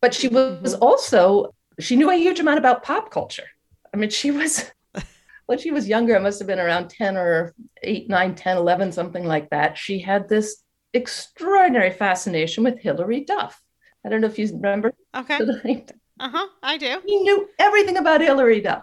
But 0.00 0.14
she 0.14 0.28
was 0.28 0.74
mm-hmm. 0.74 0.82
also, 0.82 1.54
she 1.80 1.96
knew 1.96 2.10
a 2.10 2.16
huge 2.16 2.40
amount 2.40 2.58
about 2.58 2.82
pop 2.82 3.10
culture. 3.10 3.48
I 3.92 3.96
mean, 3.96 4.10
she 4.10 4.30
was, 4.30 4.70
when 5.46 5.58
she 5.58 5.70
was 5.70 5.88
younger, 5.88 6.14
it 6.14 6.22
must 6.22 6.38
have 6.38 6.48
been 6.48 6.60
around 6.60 6.90
10 6.90 7.16
or 7.16 7.54
8, 7.82 8.08
9, 8.08 8.34
10, 8.34 8.56
11, 8.56 8.92
something 8.92 9.24
like 9.24 9.50
that. 9.50 9.78
She 9.78 9.98
had 9.98 10.28
this 10.28 10.62
extraordinary 10.92 11.90
fascination 11.90 12.64
with 12.64 12.80
Hilary 12.80 13.24
Duff. 13.24 13.60
I 14.04 14.08
don't 14.08 14.20
know 14.20 14.26
if 14.26 14.38
you 14.38 14.46
remember. 14.52 14.92
Okay. 15.14 15.38
Uh 16.20 16.28
huh. 16.28 16.46
I 16.62 16.76
do. 16.76 17.00
He 17.06 17.16
knew 17.18 17.48
everything 17.58 17.96
about 17.96 18.20
Hilary 18.20 18.60
Duff. 18.60 18.82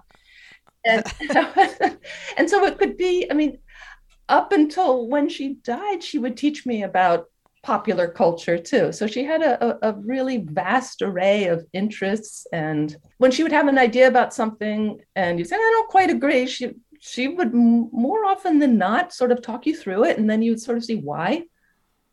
And, 0.85 1.03
and 2.37 2.49
so 2.49 2.65
it 2.65 2.77
could 2.77 2.97
be, 2.97 3.27
I 3.29 3.33
mean, 3.33 3.59
up 4.29 4.51
until 4.51 5.07
when 5.07 5.29
she 5.29 5.55
died, 5.55 6.03
she 6.03 6.17
would 6.17 6.37
teach 6.37 6.65
me 6.65 6.83
about 6.83 7.25
popular 7.63 8.07
culture 8.07 8.57
too. 8.57 8.91
So 8.91 9.05
she 9.05 9.23
had 9.23 9.41
a, 9.43 9.87
a, 9.87 9.93
really 9.93 10.37
vast 10.37 11.01
array 11.01 11.45
of 11.45 11.65
interests. 11.73 12.47
And 12.51 12.95
when 13.19 13.31
she 13.31 13.43
would 13.43 13.51
have 13.51 13.67
an 13.67 13.77
idea 13.77 14.07
about 14.07 14.33
something 14.33 14.99
and 15.15 15.37
you 15.37 15.45
say, 15.45 15.55
I 15.55 15.59
don't 15.59 15.89
quite 15.89 16.09
agree, 16.09 16.47
she 16.47 16.71
she 16.99 17.27
would 17.27 17.53
more 17.53 18.25
often 18.25 18.59
than 18.59 18.77
not 18.77 19.11
sort 19.11 19.31
of 19.31 19.41
talk 19.41 19.65
you 19.65 19.75
through 19.75 20.05
it. 20.05 20.17
And 20.17 20.29
then 20.29 20.41
you 20.41 20.51
would 20.51 20.61
sort 20.61 20.77
of 20.77 20.85
see 20.85 20.95
why 20.95 21.43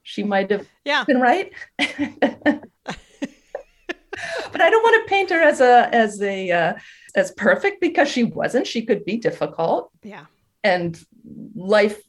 she 0.02 0.22
might 0.22 0.50
have 0.50 0.66
yeah. 0.84 1.04
been 1.04 1.20
right. 1.20 1.52
but 4.52 4.60
I 4.60 4.70
don't 4.70 4.82
want 4.82 5.04
to 5.04 5.10
paint 5.10 5.30
her 5.30 5.40
as 5.40 5.60
a 5.60 5.88
as 5.94 6.20
a 6.22 6.50
uh, 6.50 6.74
as 7.14 7.32
perfect 7.32 7.80
because 7.80 8.08
she 8.08 8.24
wasn't. 8.24 8.66
She 8.66 8.82
could 8.82 9.04
be 9.04 9.16
difficult. 9.18 9.90
Yeah. 10.02 10.26
And 10.64 10.98
life 11.54 12.00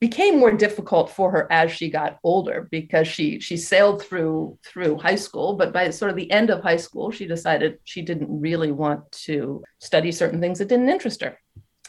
became 0.00 0.38
more 0.38 0.52
difficult 0.52 1.08
for 1.10 1.30
her 1.30 1.50
as 1.50 1.70
she 1.72 1.88
got 1.88 2.18
older 2.22 2.68
because 2.70 3.08
she 3.08 3.40
she 3.40 3.56
sailed 3.56 4.02
through 4.02 4.58
through 4.62 4.98
high 4.98 5.14
school 5.14 5.54
but 5.54 5.72
by 5.72 5.88
sort 5.88 6.10
of 6.10 6.16
the 6.16 6.30
end 6.30 6.50
of 6.50 6.62
high 6.62 6.76
school 6.76 7.10
she 7.10 7.26
decided 7.26 7.78
she 7.84 8.02
didn't 8.02 8.28
really 8.48 8.70
want 8.70 9.00
to 9.12 9.62
study 9.78 10.12
certain 10.12 10.40
things 10.42 10.58
that 10.58 10.68
didn't 10.68 10.90
interest 10.90 11.22
her 11.22 11.38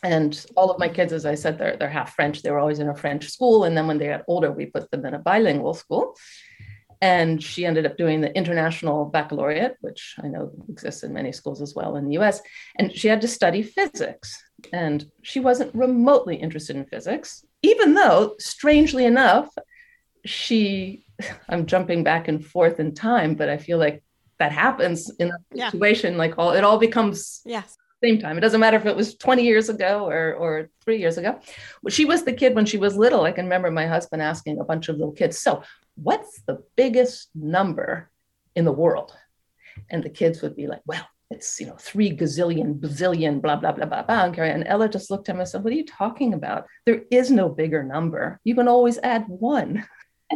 and 0.03 0.45
all 0.55 0.72
of 0.72 0.79
my 0.79 0.88
kids 0.88 1.12
as 1.12 1.25
i 1.25 1.36
said 1.36 1.57
they're, 1.57 1.75
they're 1.77 1.89
half 1.89 2.15
french 2.15 2.41
they 2.41 2.51
were 2.51 2.60
always 2.60 2.79
in 2.79 2.89
a 2.89 2.95
french 2.95 3.27
school 3.27 3.65
and 3.65 3.75
then 3.75 3.86
when 3.88 3.98
they 3.98 4.07
got 4.07 4.24
older 4.29 4.51
we 4.51 4.65
put 4.67 4.89
them 4.91 5.05
in 5.05 5.15
a 5.15 5.19
bilingual 5.19 5.74
school 5.74 6.15
and 7.12 7.43
she 7.43 7.65
ended 7.65 7.85
up 7.85 7.97
doing 7.97 8.19
the 8.21 8.35
international 8.35 9.05
baccalaureate 9.05 9.75
which 9.81 10.15
i 10.24 10.27
know 10.27 10.51
exists 10.69 11.03
in 11.03 11.13
many 11.13 11.31
schools 11.31 11.62
as 11.62 11.74
well 11.75 11.95
in 11.97 12.07
the 12.07 12.17
us 12.17 12.41
and 12.79 12.91
she 13.00 13.07
had 13.07 13.21
to 13.21 13.27
study 13.27 13.62
physics 13.62 14.41
and 14.74 15.09
she 15.21 15.39
wasn't 15.39 15.74
remotely 15.75 16.35
interested 16.35 16.75
in 16.75 16.85
physics, 16.85 17.45
even 17.62 17.93
though, 17.93 18.35
strangely 18.39 19.05
enough, 19.05 19.50
she, 20.25 21.05
I'm 21.50 21.65
jumping 21.65 22.03
back 22.03 22.27
and 22.27 22.45
forth 22.45 22.79
in 22.79 22.93
time, 22.93 23.35
but 23.35 23.50
I 23.50 23.57
feel 23.57 23.77
like 23.77 24.03
that 24.39 24.51
happens 24.51 25.09
in 25.17 25.29
a 25.29 25.38
yeah. 25.53 25.69
situation 25.69 26.17
like 26.17 26.38
all, 26.38 26.51
it 26.51 26.63
all 26.63 26.77
becomes 26.77 27.41
yes. 27.45 27.77
same 28.03 28.19
time. 28.19 28.38
It 28.38 28.41
doesn't 28.41 28.59
matter 28.59 28.75
if 28.75 28.85
it 28.85 28.95
was 28.95 29.15
20 29.15 29.43
years 29.43 29.69
ago 29.69 30.05
or, 30.05 30.33
or 30.33 30.69
three 30.83 31.00
years 31.00 31.17
ago. 31.17 31.39
She 31.89 32.03
was 32.03 32.24
the 32.24 32.33
kid 32.33 32.53
when 32.53 32.65
she 32.65 32.77
was 32.77 32.97
little. 32.97 33.21
I 33.21 33.31
can 33.31 33.45
remember 33.45 33.71
my 33.71 33.88
husband 33.88 34.21
asking 34.21 34.59
a 34.59 34.65
bunch 34.65 34.89
of 34.89 34.97
little 34.97 35.13
kids, 35.13 35.39
so 35.39 35.63
what's 35.95 36.41
the 36.41 36.63
biggest 36.75 37.29
number 37.35 38.09
in 38.55 38.65
the 38.65 38.71
world? 38.71 39.13
And 39.89 40.03
the 40.03 40.09
kids 40.09 40.41
would 40.41 40.55
be 40.55 40.67
like, 40.67 40.81
well, 40.85 41.05
it's 41.31 41.59
you 41.59 41.65
know 41.65 41.75
three 41.79 42.15
gazillion 42.15 42.79
bazillion 42.79 43.41
blah 43.41 43.55
blah 43.55 43.71
blah 43.71 43.85
blah 43.85 44.03
blah. 44.03 44.31
And 44.43 44.63
ella 44.67 44.87
just 44.87 45.09
looked 45.09 45.27
at 45.27 45.35
me 45.35 45.41
and 45.41 45.49
said 45.49 45.63
what 45.63 45.73
are 45.73 45.75
you 45.75 45.85
talking 45.85 46.33
about? 46.33 46.65
There 46.85 47.01
is 47.09 47.31
no 47.31 47.49
bigger 47.49 47.83
number. 47.83 48.39
You 48.43 48.55
can 48.55 48.67
always 48.67 48.99
add 48.99 49.25
one. 49.27 49.85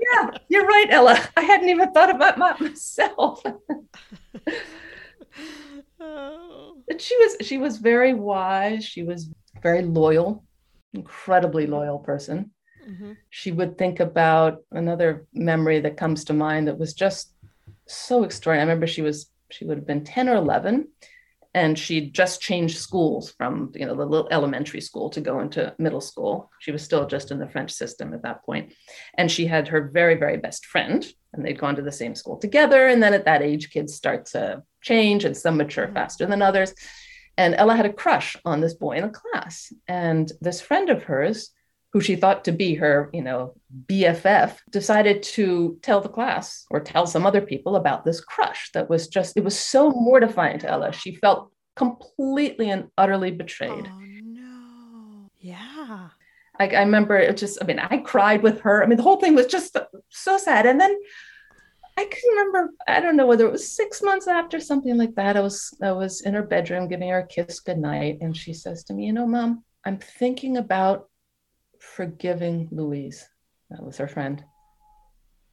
Yeah 0.00 0.30
you're 0.48 0.66
right 0.66 0.88
ella. 0.90 1.18
I 1.36 1.40
hadn't 1.42 1.70
even 1.70 1.92
thought 1.92 2.14
about 2.14 2.38
my, 2.38 2.54
myself. 2.58 3.42
Oh. 6.04 6.82
but 6.88 7.00
she 7.00 7.16
was 7.16 7.36
she 7.42 7.58
was 7.58 7.76
very 7.78 8.12
wise. 8.12 8.84
She 8.84 9.04
was 9.04 9.30
very 9.62 9.82
loyal 9.82 10.44
incredibly 10.94 11.66
loyal 11.66 12.00
person 12.00 12.50
mm-hmm. 12.88 13.12
she 13.30 13.52
would 13.52 13.78
think 13.78 14.00
about 14.00 14.62
another 14.70 15.26
memory 15.32 15.80
that 15.80 15.96
comes 15.96 16.24
to 16.24 16.32
mind 16.32 16.68
that 16.68 16.78
was 16.78 16.94
just 16.94 17.34
so 17.86 18.24
extraordinary. 18.24 18.62
I 18.62 18.68
remember 18.68 18.86
she 18.86 19.02
was 19.02 19.30
she 19.50 19.64
would 19.64 19.78
have 19.78 19.86
been 19.86 20.04
10 20.04 20.28
or 20.28 20.36
11 20.36 20.88
and 21.54 21.78
she'd 21.78 22.14
just 22.14 22.40
changed 22.40 22.78
schools 22.78 23.32
from 23.32 23.70
you 23.74 23.86
know 23.86 23.94
the 23.94 24.04
little 24.04 24.28
elementary 24.30 24.80
school 24.80 25.10
to 25.10 25.20
go 25.20 25.40
into 25.40 25.74
middle 25.78 26.00
school 26.00 26.50
she 26.60 26.72
was 26.72 26.82
still 26.82 27.06
just 27.06 27.30
in 27.30 27.38
the 27.38 27.48
french 27.48 27.70
system 27.70 28.14
at 28.14 28.22
that 28.22 28.44
point 28.44 28.72
and 29.18 29.30
she 29.30 29.46
had 29.46 29.68
her 29.68 29.90
very 29.92 30.14
very 30.14 30.36
best 30.36 30.66
friend 30.66 31.12
and 31.32 31.44
they'd 31.44 31.58
gone 31.58 31.76
to 31.76 31.82
the 31.82 31.92
same 31.92 32.14
school 32.14 32.38
together 32.38 32.88
and 32.88 33.02
then 33.02 33.14
at 33.14 33.24
that 33.24 33.42
age 33.42 33.70
kids 33.70 33.94
start 33.94 34.26
to 34.26 34.62
change 34.80 35.24
and 35.24 35.36
some 35.36 35.56
mature 35.56 35.86
mm-hmm. 35.86 35.94
faster 35.94 36.26
than 36.26 36.42
others 36.42 36.74
and 37.36 37.54
ella 37.54 37.76
had 37.76 37.86
a 37.86 37.92
crush 37.92 38.36
on 38.44 38.60
this 38.60 38.74
boy 38.74 38.96
in 38.96 39.04
the 39.04 39.20
class 39.32 39.72
and 39.88 40.32
this 40.40 40.60
friend 40.60 40.90
of 40.90 41.02
hers 41.02 41.50
who 41.92 42.00
she 42.00 42.16
thought 42.16 42.44
to 42.44 42.52
be 42.52 42.74
her, 42.74 43.10
you 43.12 43.22
know, 43.22 43.54
BFF, 43.86 44.56
decided 44.70 45.22
to 45.22 45.78
tell 45.82 46.00
the 46.00 46.08
class 46.08 46.64
or 46.70 46.80
tell 46.80 47.06
some 47.06 47.26
other 47.26 47.42
people 47.42 47.76
about 47.76 48.04
this 48.04 48.20
crush 48.20 48.70
that 48.72 48.88
was 48.88 49.08
just, 49.08 49.36
it 49.36 49.44
was 49.44 49.58
so 49.58 49.90
mortifying 49.90 50.58
to 50.60 50.68
Ella. 50.68 50.92
She 50.92 51.14
felt 51.16 51.52
completely 51.76 52.70
and 52.70 52.88
utterly 52.96 53.30
betrayed. 53.30 53.90
Oh, 53.90 54.00
no. 54.00 55.30
Yeah. 55.38 56.08
I, 56.58 56.68
I 56.68 56.80
remember 56.80 57.16
it 57.16 57.36
just, 57.36 57.58
I 57.60 57.66
mean, 57.66 57.78
I 57.78 57.98
cried 57.98 58.42
with 58.42 58.60
her. 58.62 58.82
I 58.82 58.86
mean, 58.86 58.96
the 58.96 59.02
whole 59.02 59.20
thing 59.20 59.34
was 59.34 59.46
just 59.46 59.76
so 60.08 60.38
sad. 60.38 60.64
And 60.64 60.80
then 60.80 60.96
I 61.98 62.04
can 62.04 62.30
remember, 62.30 62.70
I 62.88 63.00
don't 63.00 63.16
know 63.16 63.26
whether 63.26 63.46
it 63.46 63.52
was 63.52 63.70
six 63.70 64.00
months 64.02 64.26
after 64.26 64.60
something 64.60 64.96
like 64.96 65.14
that. 65.16 65.36
I 65.36 65.40
was 65.40 65.76
I 65.82 65.92
was 65.92 66.22
in 66.22 66.32
her 66.32 66.42
bedroom 66.42 66.88
giving 66.88 67.10
her 67.10 67.18
a 67.18 67.26
kiss 67.26 67.60
goodnight. 67.60 68.18
And 68.22 68.34
she 68.34 68.54
says 68.54 68.84
to 68.84 68.94
me, 68.94 69.06
you 69.06 69.12
know, 69.12 69.26
mom, 69.26 69.62
I'm 69.84 69.98
thinking 69.98 70.56
about 70.56 71.08
forgiving 71.82 72.68
Louise. 72.70 73.28
That 73.70 73.82
was 73.82 73.98
her 73.98 74.08
friend. 74.08 74.42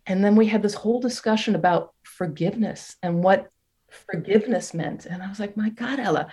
And 0.06 0.24
then 0.24 0.36
we 0.36 0.48
had 0.48 0.62
this 0.62 0.74
whole 0.74 1.00
discussion 1.00 1.56
about 1.56 1.94
forgiveness 2.04 2.96
and 3.04 3.24
what 3.24 3.50
forgiveness 3.90 4.74
meant. 4.74 5.06
And 5.06 5.22
I 5.22 5.30
was 5.30 5.40
like, 5.40 5.58
my 5.58 5.70
God, 5.70 6.00
Ella, 6.00 6.28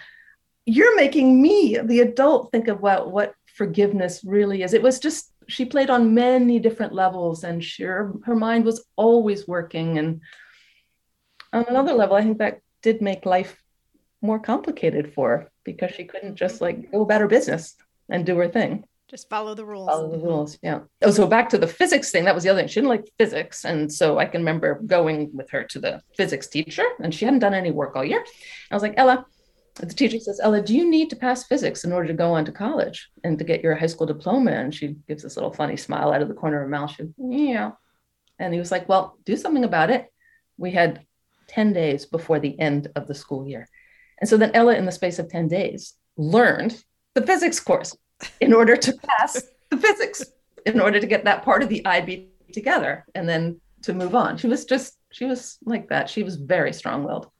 you're 0.66 0.96
making 0.96 1.40
me, 1.40 1.78
the 1.82 2.00
adult, 2.00 2.52
think 2.52 2.68
about 2.68 3.10
what 3.10 3.34
forgiveness 3.46 4.22
really 4.24 4.62
is. 4.62 4.74
It 4.74 4.82
was 4.82 4.98
just, 4.98 5.32
she 5.48 5.64
played 5.64 5.90
on 5.90 6.14
many 6.14 6.58
different 6.58 6.92
levels 6.92 7.44
and 7.44 7.62
sure, 7.62 8.14
her 8.24 8.36
mind 8.36 8.64
was 8.64 8.84
always 8.96 9.48
working. 9.48 9.98
And 9.98 10.20
on 11.52 11.64
another 11.68 11.94
level, 11.94 12.16
I 12.16 12.22
think 12.22 12.38
that 12.38 12.60
did 12.82 13.00
make 13.00 13.26
life 13.26 13.62
more 14.20 14.38
complicated 14.38 15.14
for 15.14 15.28
her 15.30 15.52
because 15.64 15.92
she 15.92 16.04
couldn't 16.04 16.36
just 16.36 16.60
like 16.60 16.90
go 16.92 17.02
about 17.02 17.20
her 17.20 17.28
business 17.28 17.76
and 18.08 18.26
do 18.26 18.36
her 18.36 18.48
thing. 18.48 18.84
Just 19.08 19.28
follow 19.30 19.54
the 19.54 19.64
rules. 19.64 19.88
Follow 19.88 20.10
the 20.10 20.18
rules. 20.18 20.58
Yeah. 20.62 20.80
Oh, 21.02 21.12
so 21.12 21.28
back 21.28 21.48
to 21.50 21.58
the 21.58 21.68
physics 21.68 22.10
thing. 22.10 22.24
That 22.24 22.34
was 22.34 22.42
the 22.42 22.50
other 22.50 22.60
thing. 22.60 22.68
She 22.68 22.80
didn't 22.80 22.88
like 22.88 23.08
physics. 23.18 23.64
And 23.64 23.92
so 23.92 24.18
I 24.18 24.24
can 24.24 24.40
remember 24.40 24.80
going 24.84 25.30
with 25.32 25.48
her 25.50 25.62
to 25.62 25.78
the 25.78 26.02
physics 26.16 26.48
teacher, 26.48 26.84
and 27.00 27.14
she 27.14 27.24
hadn't 27.24 27.40
done 27.40 27.54
any 27.54 27.70
work 27.70 27.94
all 27.94 28.04
year. 28.04 28.24
I 28.70 28.74
was 28.74 28.82
like, 28.82 28.94
Ella, 28.96 29.24
the 29.76 29.86
teacher 29.86 30.18
says, 30.18 30.40
Ella, 30.42 30.60
do 30.60 30.74
you 30.74 30.90
need 30.90 31.10
to 31.10 31.16
pass 31.16 31.44
physics 31.44 31.84
in 31.84 31.92
order 31.92 32.08
to 32.08 32.14
go 32.14 32.32
on 32.32 32.44
to 32.46 32.52
college 32.52 33.08
and 33.22 33.38
to 33.38 33.44
get 33.44 33.62
your 33.62 33.76
high 33.76 33.86
school 33.86 34.08
diploma? 34.08 34.50
And 34.50 34.74
she 34.74 34.96
gives 35.06 35.22
this 35.22 35.36
little 35.36 35.52
funny 35.52 35.76
smile 35.76 36.10
out 36.10 36.22
of 36.22 36.28
the 36.28 36.34
corner 36.34 36.56
of 36.56 36.62
her 36.62 36.68
mouth. 36.68 36.90
She, 36.90 37.04
yeah. 37.18 37.72
And 38.40 38.52
he 38.52 38.58
was 38.58 38.72
like, 38.72 38.88
Well, 38.88 39.18
do 39.24 39.36
something 39.36 39.64
about 39.64 39.90
it. 39.90 40.06
We 40.56 40.72
had 40.72 41.06
10 41.48 41.72
days 41.72 42.06
before 42.06 42.40
the 42.40 42.58
end 42.58 42.88
of 42.96 43.06
the 43.06 43.14
school 43.14 43.46
year. 43.46 43.68
And 44.20 44.28
so 44.28 44.36
then 44.36 44.50
Ella, 44.52 44.74
in 44.74 44.86
the 44.86 44.92
space 44.92 45.20
of 45.20 45.28
10 45.28 45.46
days, 45.46 45.94
learned 46.16 46.82
the 47.14 47.22
physics 47.22 47.60
course 47.60 47.96
in 48.40 48.52
order 48.52 48.76
to 48.76 48.92
pass 48.92 49.42
the 49.70 49.76
physics, 49.76 50.24
in 50.64 50.80
order 50.80 51.00
to 51.00 51.06
get 51.06 51.24
that 51.24 51.42
part 51.42 51.62
of 51.62 51.68
the 51.68 51.84
IB 51.86 52.28
together 52.52 53.04
and 53.14 53.28
then 53.28 53.60
to 53.82 53.92
move 53.92 54.14
on. 54.14 54.36
She 54.36 54.46
was 54.46 54.64
just, 54.64 54.98
she 55.12 55.24
was 55.24 55.58
like 55.64 55.88
that. 55.88 56.08
She 56.08 56.22
was 56.22 56.36
very 56.36 56.72
strong 56.72 57.04
willed. 57.04 57.30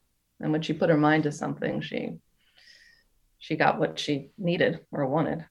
And 0.41 0.53
when 0.53 0.63
she 0.63 0.73
put 0.73 0.91
her 0.91 0.97
mind 0.97 1.25
to 1.25 1.33
something, 1.33 1.81
she, 1.81 2.13
she 3.39 3.57
got 3.57 3.79
what 3.79 3.99
she 3.99 4.31
needed 4.39 4.81
or 4.93 5.07
wanted. 5.07 5.45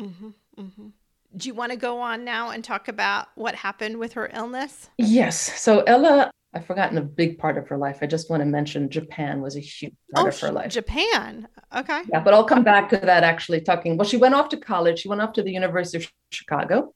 Mm-hmm, 0.00 0.30
mm-hmm. 0.58 0.86
Do 1.34 1.48
you 1.48 1.54
want 1.54 1.72
to 1.72 1.78
go 1.78 2.00
on 2.00 2.24
now 2.24 2.50
and 2.50 2.62
talk 2.62 2.88
about 2.88 3.28
what 3.36 3.54
happened 3.54 3.98
with 3.98 4.14
her 4.14 4.30
illness? 4.32 4.90
Yes. 4.98 5.60
So 5.60 5.80
Ella 5.82 6.30
I've 6.54 6.66
forgotten 6.66 6.98
a 6.98 7.02
big 7.02 7.38
part 7.38 7.56
of 7.56 7.68
her 7.68 7.78
life. 7.78 7.98
I 8.02 8.06
just 8.06 8.28
want 8.28 8.42
to 8.42 8.46
mention 8.46 8.90
Japan 8.90 9.40
was 9.40 9.56
a 9.56 9.60
huge 9.60 9.94
part 10.14 10.26
oh, 10.26 10.28
of 10.28 10.40
her 10.40 10.52
life. 10.52 10.70
Japan. 10.70 11.48
Okay. 11.74 12.02
Yeah, 12.10 12.20
but 12.20 12.34
I'll 12.34 12.44
come 12.44 12.62
back 12.62 12.90
to 12.90 12.98
that 12.98 13.24
actually 13.24 13.62
talking. 13.62 13.96
Well, 13.96 14.06
she 14.06 14.18
went 14.18 14.34
off 14.34 14.50
to 14.50 14.58
college. 14.58 15.00
She 15.00 15.08
went 15.08 15.22
off 15.22 15.32
to 15.34 15.42
the 15.42 15.52
University 15.52 16.04
of 16.04 16.12
Chicago 16.30 16.94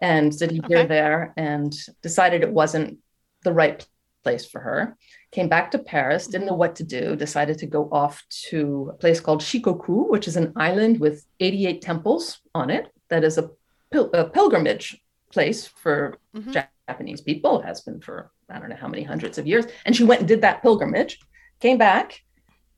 and 0.00 0.36
did 0.36 0.52
a 0.52 0.54
year 0.54 0.78
okay. 0.78 0.86
there 0.86 1.34
and 1.36 1.74
decided 2.02 2.42
it 2.42 2.50
wasn't 2.50 2.98
the 3.42 3.52
right 3.52 3.86
place 4.22 4.46
for 4.46 4.60
her. 4.60 4.96
Came 5.30 5.48
back 5.48 5.70
to 5.72 5.78
Paris, 5.78 6.26
didn't 6.26 6.46
know 6.46 6.54
what 6.54 6.76
to 6.76 6.84
do, 6.84 7.16
decided 7.16 7.58
to 7.58 7.66
go 7.66 7.88
off 7.92 8.24
to 8.48 8.90
a 8.94 8.96
place 8.96 9.20
called 9.20 9.40
Shikoku, 9.40 10.08
which 10.08 10.26
is 10.26 10.36
an 10.36 10.52
island 10.56 11.00
with 11.00 11.24
88 11.40 11.82
temples 11.82 12.40
on 12.54 12.70
it 12.70 12.90
that 13.08 13.24
is 13.24 13.36
a, 13.36 13.50
pil- 13.92 14.10
a 14.12 14.24
pilgrimage 14.24 15.00
place 15.30 15.66
for 15.66 16.18
mm-hmm. 16.34 16.50
Japanese 16.88 17.20
people, 17.20 17.60
has 17.62 17.80
been 17.82 18.00
for 18.00 18.30
I 18.48 18.58
don't 18.58 18.68
know 18.68 18.76
how 18.76 18.88
many 18.88 19.02
hundreds 19.02 19.38
of 19.38 19.46
years. 19.46 19.66
And 19.84 19.94
she 19.94 20.04
went 20.04 20.20
and 20.20 20.28
did 20.28 20.42
that 20.42 20.62
pilgrimage, 20.62 21.18
came 21.60 21.78
back, 21.78 22.20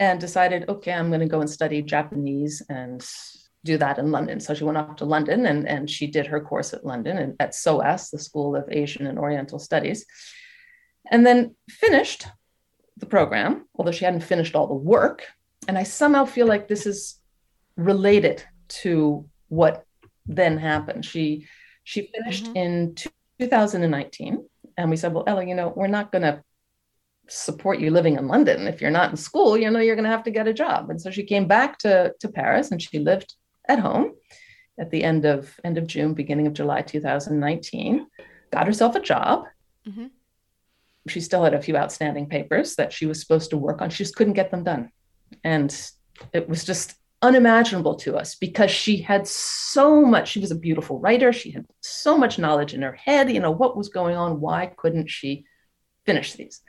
and 0.01 0.21
decided, 0.21 0.69
okay, 0.69 0.93
I'm 0.93 1.09
going 1.09 1.21
to 1.21 1.27
go 1.27 1.41
and 1.41 1.51
study 1.51 1.83
Japanese 1.83 2.63
and 2.69 3.05
do 3.65 3.77
that 3.79 3.99
in 3.99 4.11
London. 4.11 4.41
So 4.41 4.55
she 4.55 4.65
went 4.65 4.79
off 4.79 4.97
to 4.97 5.05
London 5.05 5.47
and, 5.47 5.69
and 5.69 5.91
she 5.91 6.07
did 6.07 6.27
her 6.29 6.41
course 6.41 6.73
at 6.73 6.87
London 6.87 7.19
and 7.19 7.35
at 7.41 7.55
SOAS, 7.55 8.11
the 8.11 8.19
School 8.19 8.55
of 8.55 8.69
Asian 8.71 9.07
and 9.07 9.19
Oriental 9.19 9.59
Studies, 9.59 10.07
and 11.11 11.27
then 11.27 11.55
finished 11.69 12.27
the 12.97 13.07
program, 13.07 13.67
although 13.75 13.93
she 13.93 14.05
hadn't 14.05 14.21
finished 14.21 14.55
all 14.55 14.69
the 14.69 14.75
work. 14.75 15.27
And 15.67 15.77
I 15.77 15.83
somehow 15.83 16.25
feel 16.25 16.47
like 16.47 16.69
this 16.69 16.87
is 16.87 17.21
related 17.77 18.43
to 18.69 19.29
what 19.49 19.85
then 20.27 20.59
happened. 20.59 21.05
She 21.05 21.47
she 21.85 22.11
finished 22.15 22.45
mm-hmm. 22.45 22.57
in 22.57 22.95
2019, 23.41 24.47
and 24.77 24.91
we 24.91 24.97
said, 24.97 25.13
well, 25.13 25.25
Ella, 25.27 25.45
you 25.45 25.55
know, 25.55 25.73
we're 25.75 25.87
not 25.87 26.13
going 26.13 26.23
to 26.23 26.43
support 27.29 27.79
you 27.79 27.91
living 27.91 28.17
in 28.17 28.29
London. 28.29 28.67
If 28.67 28.81
you're 28.81 28.91
not 28.91 29.11
in 29.11 29.17
school, 29.17 29.57
you 29.57 29.71
know, 29.71 29.81
you're 29.81 29.97
going 29.97 30.05
to 30.05 30.11
have 30.11 30.25
to 30.25 30.31
get 30.31 30.49
a 30.49 30.55
job. 30.55 30.91
And 30.91 31.01
so 31.01 31.11
she 31.11 31.25
came 31.25 31.47
back 31.47 31.79
to, 31.79 32.15
to 32.21 32.29
Paris 32.29 32.71
and 32.71 32.81
she 32.81 32.99
lived 32.99 33.35
at 33.69 33.79
home 33.79 34.13
at 34.79 34.91
the 34.91 35.03
end 35.03 35.25
of 35.25 35.59
end 35.65 35.77
of 35.77 35.87
June, 35.87 36.15
beginning 36.15 36.47
of 36.47 36.53
July 36.53 36.83
2019, 36.83 38.07
got 38.53 38.67
herself 38.67 38.95
a 38.95 39.01
job. 39.01 39.45
Mm-hmm. 39.87 40.07
She 41.09 41.21
still 41.21 41.43
had 41.43 41.55
a 41.55 41.63
few 41.63 41.77
outstanding 41.77 42.29
papers 42.29 42.77
that 42.77 42.93
she 42.93 43.07
was 43.07 43.21
supposed 43.21 43.51
to 43.51 43.57
work 43.57 43.83
on. 43.83 43.91
She 43.91 44.05
just 44.05 44.17
couldn't 44.17 44.35
get 44.35 44.51
them 44.51 44.65
done. 44.65 44.91
And 45.43 45.75
it 46.33 46.49
was 46.49 46.65
just 46.65 46.95
unimaginable 47.21 47.97
to 47.97 48.17
us 48.17 48.37
because 48.37 48.71
she 48.71 48.99
had 48.99 49.27
so 49.27 50.05
much 50.05 50.29
she 50.29 50.41
was 50.41 50.51
a 50.51 50.59
beautiful 50.59 51.01
writer. 51.01 51.33
She 51.33 51.51
had 51.51 51.67
so 51.81 52.17
much 52.17 52.39
knowledge 52.39 52.75
in 52.75 52.83
her 52.83 52.93
head 52.93 53.31
you 53.31 53.41
know 53.41 53.51
what 53.51 53.77
was 53.77 53.89
going 53.89 54.17
on 54.17 54.41
why 54.41 54.73
couldn't 54.77 55.11
she 55.11 55.45
finish 56.07 56.35
these? 56.35 56.61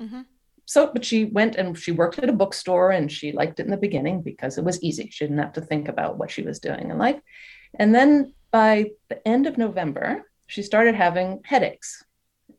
Mm-hmm. 0.00 0.22
so 0.64 0.90
but 0.92 1.04
she 1.04 1.24
went 1.24 1.54
and 1.54 1.78
she 1.78 1.92
worked 1.92 2.18
at 2.18 2.28
a 2.28 2.32
bookstore 2.32 2.90
and 2.90 3.10
she 3.10 3.30
liked 3.30 3.60
it 3.60 3.64
in 3.64 3.70
the 3.70 3.76
beginning 3.76 4.22
because 4.22 4.58
it 4.58 4.64
was 4.64 4.82
easy. 4.82 5.08
She 5.10 5.24
didn't 5.24 5.38
have 5.38 5.52
to 5.54 5.60
think 5.60 5.88
about 5.88 6.18
what 6.18 6.30
she 6.30 6.42
was 6.42 6.58
doing 6.58 6.90
in 6.90 6.98
life. 6.98 7.20
And 7.78 7.94
then 7.94 8.34
by 8.54 8.88
the 9.08 9.26
end 9.26 9.48
of 9.48 9.58
november 9.58 10.22
she 10.46 10.62
started 10.62 10.94
having 10.94 11.40
headaches 11.44 12.04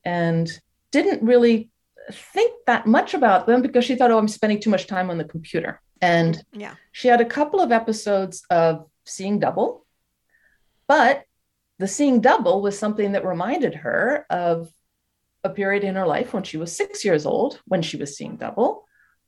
and 0.03 0.51
didn't 0.91 1.24
really 1.24 1.70
think 2.12 2.51
that 2.67 2.86
much 2.86 3.13
about 3.13 3.48
them 3.48 3.62
because 3.62 3.86
she 3.86 3.96
thought 3.96 4.12
oh 4.12 4.17
i'm 4.17 4.27
spending 4.27 4.60
too 4.60 4.70
much 4.70 4.88
time 4.88 5.10
on 5.10 5.17
the 5.17 5.24
computer 5.24 5.82
and 6.01 6.43
yeah. 6.51 6.75
she 6.91 7.07
had 7.07 7.21
a 7.21 7.25
couple 7.25 7.61
of 7.61 7.71
episodes 7.71 8.43
of 8.49 8.87
seeing 9.05 9.39
double, 9.39 9.85
but 10.87 11.23
the 11.79 11.87
seeing 11.87 12.21
double 12.21 12.61
was 12.61 12.77
something 12.77 13.13
that 13.13 13.25
reminded 13.25 13.75
her 13.75 14.25
of 14.29 14.71
a 15.43 15.49
period 15.49 15.83
in 15.83 15.95
her 15.95 16.07
life 16.07 16.33
when 16.33 16.43
she 16.43 16.57
was 16.57 16.75
six 16.75 17.05
years 17.05 17.25
old, 17.25 17.61
when 17.65 17.81
she 17.81 17.97
was 17.97 18.17
seeing 18.17 18.35
double, 18.35 18.85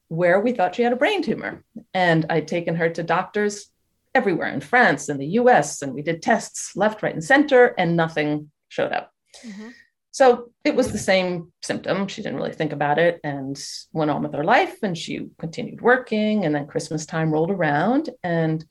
where 0.07 0.39
we 0.39 0.51
thought 0.51 0.75
she 0.75 0.81
had 0.81 0.93
a 0.93 0.97
brain 0.97 1.21
tumor. 1.21 1.63
And 1.93 2.25
I'd 2.29 2.47
taken 2.47 2.75
her 2.75 2.89
to 2.89 3.03
doctors 3.03 3.69
everywhere 4.15 4.49
in 4.49 4.61
France 4.61 5.09
and 5.09 5.19
the 5.19 5.27
US, 5.41 5.81
and 5.81 5.93
we 5.93 6.01
did 6.01 6.21
tests 6.21 6.75
left, 6.75 7.03
right, 7.03 7.13
and 7.13 7.23
center, 7.23 7.67
and 7.77 7.95
nothing 7.95 8.51
showed 8.69 8.91
up. 8.91 9.13
Mm-hmm. 9.45 9.69
So 10.17 10.49
it 10.63 10.75
was 10.75 10.91
the 10.91 10.97
same 10.97 11.53
symptom. 11.61 12.07
She 12.07 12.23
didn't 12.23 12.37
really 12.37 12.51
think 12.51 12.73
about 12.73 12.97
it 12.97 13.19
and 13.23 13.55
went 13.93 14.09
on 14.09 14.23
with 14.23 14.33
her 14.33 14.43
life. 14.43 14.81
And 14.81 14.97
she 14.97 15.27
continued 15.37 15.79
working. 15.79 16.43
And 16.43 16.55
then 16.55 16.65
Christmas 16.65 17.05
time 17.05 17.31
rolled 17.31 17.51
around, 17.51 18.09
and 18.23 18.65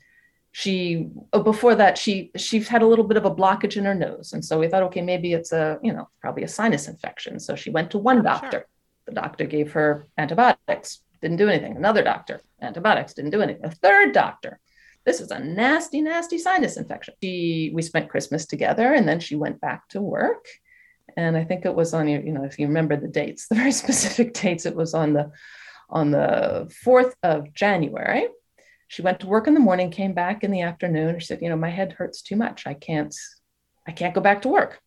she 0.51 1.07
oh, 1.33 1.45
before 1.45 1.77
that 1.77 1.99
she 1.99 2.33
she 2.37 2.59
had 2.59 2.83
a 2.83 2.87
little 2.89 3.05
bit 3.05 3.17
of 3.17 3.27
a 3.27 3.33
blockage 3.33 3.77
in 3.77 3.85
her 3.85 3.95
nose. 3.95 4.33
And 4.33 4.45
so 4.45 4.59
we 4.59 4.67
thought, 4.67 4.83
okay, 4.89 5.03
maybe 5.03 5.35
it's 5.35 5.53
a 5.53 5.79
you 5.85 5.93
know 5.93 6.09
probably 6.21 6.43
a 6.43 6.49
sinus 6.49 6.89
infection. 6.89 7.39
So 7.39 7.55
she 7.55 7.71
went 7.71 7.93
to 7.93 7.99
one 7.99 8.19
oh, 8.19 8.23
doctor. 8.23 8.51
Sure. 8.51 8.67
The 9.07 9.15
doctor 9.15 9.47
gave 9.47 9.71
her 9.71 10.05
antibiotics. 10.19 11.01
Didn't 11.23 11.37
do 11.37 11.49
anything. 11.49 11.77
Another 11.77 12.03
doctor, 12.03 12.41
antibiotics 12.61 13.15
didn't 13.15 13.31
do 13.31 13.41
anything. 13.41 13.65
A 13.65 13.71
third 13.71 14.13
doctor, 14.13 14.59
this 15.05 15.21
is 15.21 15.31
a 15.31 15.39
nasty, 15.39 16.01
nasty 16.01 16.39
sinus 16.39 16.77
infection. 16.77 17.15
She, 17.23 17.71
we 17.73 17.83
spent 17.83 18.11
Christmas 18.11 18.47
together 18.47 18.93
and 18.93 19.09
then 19.09 19.21
she 19.21 19.37
went 19.37 19.61
back 19.61 19.89
to 19.91 20.01
work 20.01 20.45
and 21.17 21.37
I 21.37 21.45
think 21.45 21.65
it 21.65 21.75
was 21.75 21.95
on 21.95 22.09
your, 22.09 22.21
you 22.21 22.33
know, 22.33 22.45
if 22.45 22.59
you 22.59 22.67
remember 22.67 22.97
the 22.97 23.09
dates, 23.09 23.47
the 23.49 23.55
very 23.55 23.73
specific 23.73 24.35
dates, 24.35 24.67
it 24.67 24.77
was 24.77 24.95
on 24.95 25.13
the 25.13 25.33
on 25.89 26.11
the 26.11 26.73
4th 26.85 27.13
of 27.23 27.53
January. 27.53 28.27
She 28.89 29.03
went 29.03 29.21
to 29.21 29.29
work 29.29 29.47
in 29.47 29.55
the 29.55 29.61
morning, 29.61 29.91
came 29.91 30.15
back 30.15 30.43
in 30.43 30.51
the 30.51 30.63
afternoon. 30.63 31.19
She 31.21 31.27
said, 31.27 31.43
you 31.43 31.49
know, 31.49 31.57
my 31.57 31.71
head 31.71 31.93
hurts 31.93 32.23
too 32.23 32.35
much. 32.35 32.67
I 32.67 32.75
can't, 32.75 33.15
I 33.87 33.93
can't 33.93 34.15
go 34.15 34.21
back 34.21 34.43
to 34.43 34.49
work. 34.49 34.81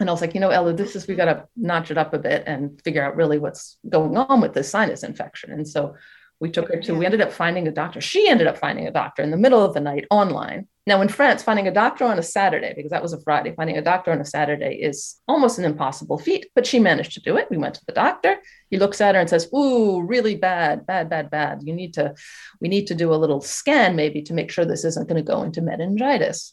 And 0.00 0.08
I 0.08 0.12
was 0.12 0.20
like, 0.20 0.34
you 0.34 0.40
know, 0.40 0.50
Ella, 0.50 0.72
this 0.72 0.96
is 0.96 1.06
we 1.06 1.14
got 1.14 1.26
to 1.26 1.48
notch 1.56 1.90
it 1.90 1.98
up 1.98 2.14
a 2.14 2.18
bit 2.18 2.44
and 2.46 2.80
figure 2.82 3.02
out 3.02 3.16
really 3.16 3.38
what's 3.38 3.78
going 3.88 4.16
on 4.16 4.40
with 4.40 4.54
this 4.54 4.70
sinus 4.70 5.02
infection. 5.02 5.52
And 5.52 5.66
so 5.66 5.94
we 6.40 6.50
took 6.50 6.68
her 6.68 6.80
to, 6.82 6.94
we 6.94 7.04
ended 7.04 7.20
up 7.20 7.32
finding 7.32 7.68
a 7.68 7.72
doctor. 7.72 8.00
She 8.00 8.28
ended 8.28 8.46
up 8.48 8.58
finding 8.58 8.86
a 8.86 8.92
doctor 8.92 9.22
in 9.22 9.30
the 9.30 9.36
middle 9.36 9.64
of 9.64 9.74
the 9.74 9.80
night 9.80 10.04
online. 10.10 10.66
Now, 10.86 11.00
in 11.00 11.08
France, 11.08 11.42
finding 11.42 11.66
a 11.66 11.72
doctor 11.72 12.04
on 12.04 12.18
a 12.18 12.22
Saturday, 12.22 12.74
because 12.76 12.90
that 12.90 13.02
was 13.02 13.14
a 13.14 13.20
Friday, 13.20 13.54
finding 13.56 13.78
a 13.78 13.82
doctor 13.82 14.12
on 14.12 14.20
a 14.20 14.24
Saturday 14.24 14.74
is 14.74 15.18
almost 15.26 15.58
an 15.58 15.64
impossible 15.64 16.18
feat, 16.18 16.48
but 16.54 16.66
she 16.66 16.78
managed 16.78 17.12
to 17.12 17.20
do 17.20 17.38
it. 17.38 17.48
We 17.50 17.56
went 17.56 17.76
to 17.76 17.84
the 17.86 17.94
doctor. 17.94 18.36
He 18.68 18.76
looks 18.76 19.00
at 19.00 19.14
her 19.14 19.20
and 19.20 19.30
says, 19.30 19.48
Ooh, 19.54 20.02
really 20.02 20.36
bad, 20.36 20.86
bad, 20.86 21.08
bad, 21.08 21.30
bad. 21.30 21.62
You 21.62 21.72
need 21.72 21.94
to, 21.94 22.14
we 22.60 22.68
need 22.68 22.86
to 22.88 22.94
do 22.94 23.14
a 23.14 23.16
little 23.16 23.40
scan 23.40 23.96
maybe 23.96 24.20
to 24.22 24.34
make 24.34 24.50
sure 24.50 24.66
this 24.66 24.84
isn't 24.84 25.08
going 25.08 25.24
to 25.24 25.32
go 25.32 25.42
into 25.42 25.62
meningitis. 25.62 26.52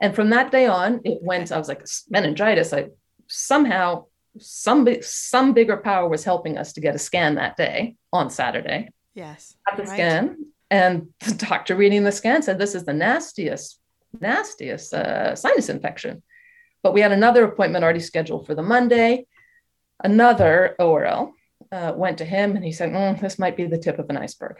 And 0.00 0.12
from 0.12 0.30
that 0.30 0.50
day 0.50 0.66
on, 0.66 1.00
it 1.04 1.18
went, 1.22 1.52
I 1.52 1.58
was 1.58 1.68
like, 1.68 1.86
meningitis. 2.10 2.72
I 2.72 2.88
somehow, 3.28 4.06
some, 4.40 4.88
some 5.02 5.52
bigger 5.52 5.76
power 5.76 6.08
was 6.08 6.24
helping 6.24 6.58
us 6.58 6.72
to 6.72 6.80
get 6.80 6.96
a 6.96 6.98
scan 6.98 7.36
that 7.36 7.56
day 7.56 7.94
on 8.12 8.30
Saturday. 8.30 8.90
Yes. 9.14 9.56
Got 9.68 9.76
the 9.76 9.82
right. 9.84 9.92
scan. 9.92 10.46
And 10.70 11.08
the 11.20 11.34
doctor 11.34 11.76
reading 11.76 12.04
the 12.04 12.12
scan 12.12 12.42
said, 12.42 12.58
This 12.58 12.74
is 12.74 12.84
the 12.84 12.92
nastiest, 12.92 13.78
nastiest 14.20 14.94
uh, 14.94 15.34
sinus 15.34 15.68
infection. 15.68 16.22
But 16.82 16.94
we 16.94 17.00
had 17.00 17.12
another 17.12 17.44
appointment 17.44 17.84
already 17.84 18.00
scheduled 18.00 18.46
for 18.46 18.54
the 18.54 18.62
Monday. 18.62 19.26
Another 20.02 20.76
ORL 20.78 21.32
uh, 21.72 21.92
went 21.96 22.18
to 22.18 22.24
him 22.24 22.54
and 22.54 22.64
he 22.64 22.72
said, 22.72 22.90
mm, 22.90 23.20
This 23.20 23.38
might 23.38 23.56
be 23.56 23.66
the 23.66 23.78
tip 23.78 23.98
of 23.98 24.08
an 24.10 24.16
iceberg. 24.16 24.56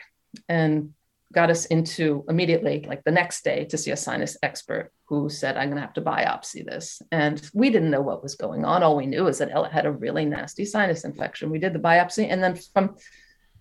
And 0.49 0.95
got 1.33 1.51
us 1.51 1.67
into 1.67 2.25
immediately, 2.29 2.85
like 2.89 3.05
the 3.05 3.11
next 3.11 3.45
day, 3.45 3.65
to 3.67 3.77
see 3.77 3.91
a 3.91 3.97
sinus 3.97 4.37
expert 4.43 4.91
who 5.05 5.29
said, 5.29 5.57
I'm 5.57 5.69
going 5.69 5.77
to 5.77 5.83
have 5.83 5.93
to 5.95 6.01
biopsy 6.01 6.65
this. 6.65 7.03
And 7.13 7.51
we 7.53 7.71
didn't 7.71 7.91
know 7.91 8.01
what 8.01 8.23
was 8.23 8.35
going 8.35 8.65
on. 8.65 8.83
All 8.83 8.97
we 8.97 9.07
knew 9.07 9.27
is 9.27 9.39
that 9.39 9.51
Ella 9.51 9.69
had 9.69 9.87
a 9.87 9.93
really 9.93 10.25
nasty 10.25 10.65
sinus 10.65 11.05
infection. 11.05 11.51
We 11.51 11.59
did 11.59 11.75
the 11.75 11.79
biopsy, 11.79 12.29
and 12.31 12.43
then 12.43 12.57
from 12.57 12.97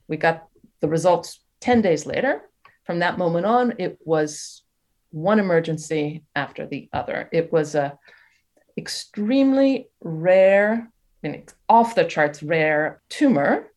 we 0.08 0.16
got 0.18 0.48
the 0.80 0.88
results 0.88 1.40
10 1.62 1.82
days 1.82 2.06
later. 2.06 2.42
From 2.86 3.00
that 3.00 3.18
moment 3.18 3.46
on, 3.46 3.74
it 3.80 3.98
was 4.04 4.64
one 5.12 5.40
emergency 5.40 6.24
after 6.36 6.66
the 6.66 6.90
other. 6.94 7.30
It 7.32 7.52
was 7.52 7.76
a 7.76 7.98
extremely 8.78 9.90
rare, 10.02 10.90
mean, 11.24 11.44
off 11.68 11.96
the 11.96 12.06
charts 12.06 12.44
rare 12.44 13.02
tumor. 13.10 13.68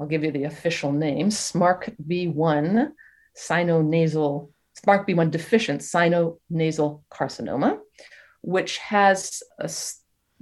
I'll 0.00 0.06
give 0.06 0.24
you 0.24 0.30
the 0.30 0.44
official 0.44 0.92
name, 0.92 1.28
SMARCB1 1.28 2.92
sinonasal, 3.36 4.50
SMARCB1 4.86 5.30
deficient 5.30 5.80
sinonasal 5.80 7.02
carcinoma, 7.10 7.78
which 8.42 8.78
has 8.78 9.42
a 9.58 9.68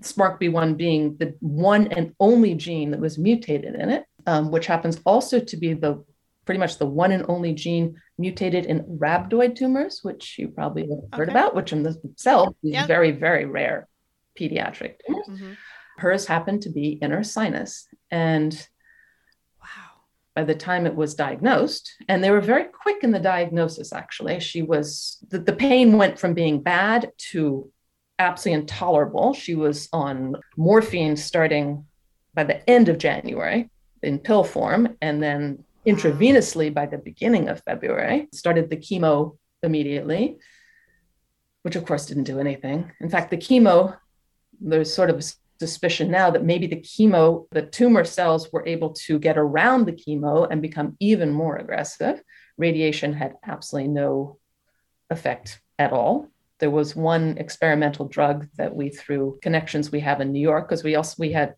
SMARCB1 0.03 0.77
being 0.77 1.17
the 1.17 1.35
one 1.41 1.87
and 1.89 2.15
only 2.21 2.55
gene 2.55 2.91
that 2.91 3.01
was 3.01 3.17
mutated 3.17 3.75
in 3.75 3.89
it 3.89 4.05
um, 4.27 4.51
which 4.51 4.67
happens 4.67 5.01
also 5.07 5.41
to 5.41 5.57
be 5.57 5.73
the 5.73 6.05
pretty 6.47 6.59
much 6.59 6.79
the 6.79 6.87
one 6.87 7.13
and 7.13 7.27
only 7.29 7.53
gene 7.53 8.01
mutated 8.17 8.65
in 8.65 8.83
rhabdoid 8.85 9.57
tumors, 9.57 10.01
which 10.03 10.39
you 10.39 10.49
probably 10.49 10.83
have 10.83 11.19
heard 11.19 11.29
okay. 11.29 11.39
about, 11.39 11.55
which 11.55 11.73
in 11.73 11.83
themselves 11.83 12.57
is 12.63 12.73
yep. 12.73 12.87
very, 12.87 13.11
very 13.11 13.45
rare 13.45 13.89
pediatric 14.39 14.95
tumors. 15.07 15.27
Mm-hmm. 15.29 15.53
Hers 15.99 16.27
happened 16.27 16.63
to 16.63 16.71
be 16.71 16.99
in 17.03 17.11
her 17.11 17.25
sinus. 17.25 17.87
And 18.11 18.55
wow, 19.61 20.01
by 20.35 20.45
the 20.45 20.55
time 20.55 20.87
it 20.87 20.95
was 20.95 21.15
diagnosed, 21.15 21.93
and 22.09 22.23
they 22.23 22.31
were 22.31 22.41
very 22.41 22.65
quick 22.65 23.03
in 23.03 23.11
the 23.11 23.19
diagnosis, 23.19 23.93
actually, 23.93 24.41
she 24.41 24.63
was 24.63 25.19
the, 25.29 25.39
the 25.39 25.53
pain 25.53 25.99
went 25.99 26.19
from 26.19 26.33
being 26.33 26.63
bad 26.63 27.13
to 27.33 27.71
absolutely 28.19 28.61
intolerable. 28.61 29.35
She 29.35 29.55
was 29.55 29.89
on 29.93 30.37
morphine 30.57 31.17
starting 31.17 31.85
by 32.35 32.45
the 32.45 32.69
end 32.71 32.89
of 32.89 32.99
January 32.99 33.71
in 34.03 34.19
pill 34.19 34.45
form 34.45 34.97
and 35.01 35.23
then 35.23 35.65
intravenously 35.87 36.72
by 36.72 36.87
the 36.87 36.99
beginning 36.99 37.49
of 37.49 37.62
February. 37.62 38.29
Started 38.33 38.68
the 38.68 38.77
chemo 38.77 39.37
immediately, 39.62 40.38
which 41.62 41.77
of 41.77 41.85
course 41.85 42.07
didn't 42.07 42.25
do 42.25 42.40
anything. 42.40 42.90
In 43.01 43.09
fact, 43.09 43.31
the 43.31 43.37
chemo, 43.37 43.96
there's 44.61 44.92
sort 44.92 45.11
of 45.11 45.18
a 45.18 45.22
suspicion 45.59 46.11
now 46.11 46.31
that 46.31 46.44
maybe 46.44 46.66
the 46.66 46.77
chemo, 46.81 47.46
the 47.51 47.62
tumor 47.62 48.05
cells 48.05 48.53
were 48.53 48.66
able 48.66 48.90
to 48.90 49.18
get 49.18 49.38
around 49.38 49.87
the 49.87 49.92
chemo 49.92 50.46
and 50.51 50.61
become 50.61 50.96
even 51.01 51.31
more 51.33 51.57
aggressive. 51.57 52.20
Radiation 52.59 53.12
had 53.12 53.35
absolutely 53.44 53.88
no 53.88 54.38
effect 55.11 55.61
at 55.79 55.92
all. 55.92 56.29
there 56.59 56.70
was 56.70 56.96
one 56.96 57.37
experimental 57.38 58.09
drug 58.09 58.49
that 58.57 58.75
we 58.75 58.88
through 58.88 59.38
connections 59.42 59.92
we 59.92 60.01
have 60.01 60.20
in 60.20 60.33
New 60.33 60.40
York 60.40 60.68
because 60.68 60.83
we 60.83 60.94
also 60.96 61.14
we 61.18 61.33
had 61.33 61.55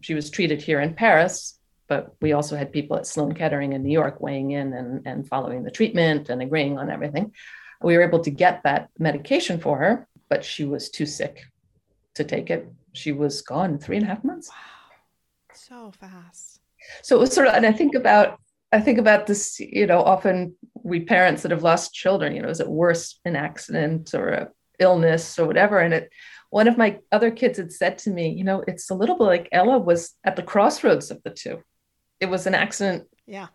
she 0.00 0.14
was 0.14 0.30
treated 0.30 0.62
here 0.62 0.80
in 0.80 0.94
Paris, 0.94 1.57
but 1.88 2.14
we 2.20 2.32
also 2.32 2.56
had 2.56 2.72
people 2.72 2.96
at 2.96 3.06
Sloan 3.06 3.34
Kettering 3.34 3.72
in 3.72 3.82
New 3.82 3.92
York 3.92 4.20
weighing 4.20 4.50
in 4.52 4.72
and, 4.72 5.06
and 5.06 5.26
following 5.26 5.62
the 5.62 5.70
treatment 5.70 6.28
and 6.28 6.42
agreeing 6.42 6.78
on 6.78 6.90
everything. 6.90 7.32
We 7.82 7.96
were 7.96 8.02
able 8.02 8.20
to 8.20 8.30
get 8.30 8.62
that 8.64 8.88
medication 8.98 9.58
for 9.60 9.78
her, 9.78 10.08
but 10.28 10.44
she 10.44 10.64
was 10.64 10.90
too 10.90 11.06
sick 11.06 11.44
to 12.14 12.24
take 12.24 12.50
it. 12.50 12.70
She 12.92 13.12
was 13.12 13.42
gone 13.42 13.78
three 13.78 13.96
and 13.96 14.04
a 14.04 14.08
half 14.08 14.24
months. 14.24 14.48
Wow. 14.48 15.54
So 15.54 15.92
fast. 15.92 16.60
So 17.02 17.16
it 17.16 17.20
was 17.20 17.32
sort 17.32 17.48
of, 17.48 17.54
and 17.54 17.66
I 17.66 17.72
think 17.72 17.94
about 17.94 18.38
I 18.70 18.80
think 18.80 18.98
about 18.98 19.26
this, 19.26 19.58
you 19.60 19.86
know, 19.86 20.02
often 20.02 20.54
we 20.74 21.00
parents 21.00 21.40
that 21.42 21.52
have 21.52 21.62
lost 21.62 21.94
children, 21.94 22.36
you 22.36 22.42
know, 22.42 22.50
is 22.50 22.60
it 22.60 22.68
worse 22.68 23.18
an 23.24 23.34
accident 23.34 24.12
or 24.12 24.28
a 24.28 24.48
illness 24.78 25.38
or 25.38 25.46
whatever? 25.46 25.78
And 25.78 25.94
it 25.94 26.12
one 26.50 26.68
of 26.68 26.78
my 26.78 26.98
other 27.12 27.30
kids 27.30 27.58
had 27.58 27.72
said 27.72 27.98
to 27.98 28.10
me, 28.10 28.30
you 28.30 28.44
know, 28.44 28.62
it's 28.66 28.90
a 28.90 28.94
little 28.94 29.16
bit 29.16 29.24
like 29.24 29.48
Ella 29.52 29.78
was 29.78 30.14
at 30.24 30.36
the 30.36 30.42
crossroads 30.42 31.10
of 31.10 31.22
the 31.22 31.30
two. 31.30 31.62
It 32.20 32.26
was 32.26 32.46
an 32.46 32.54
accident 32.54 33.08
yeah. 33.26 33.48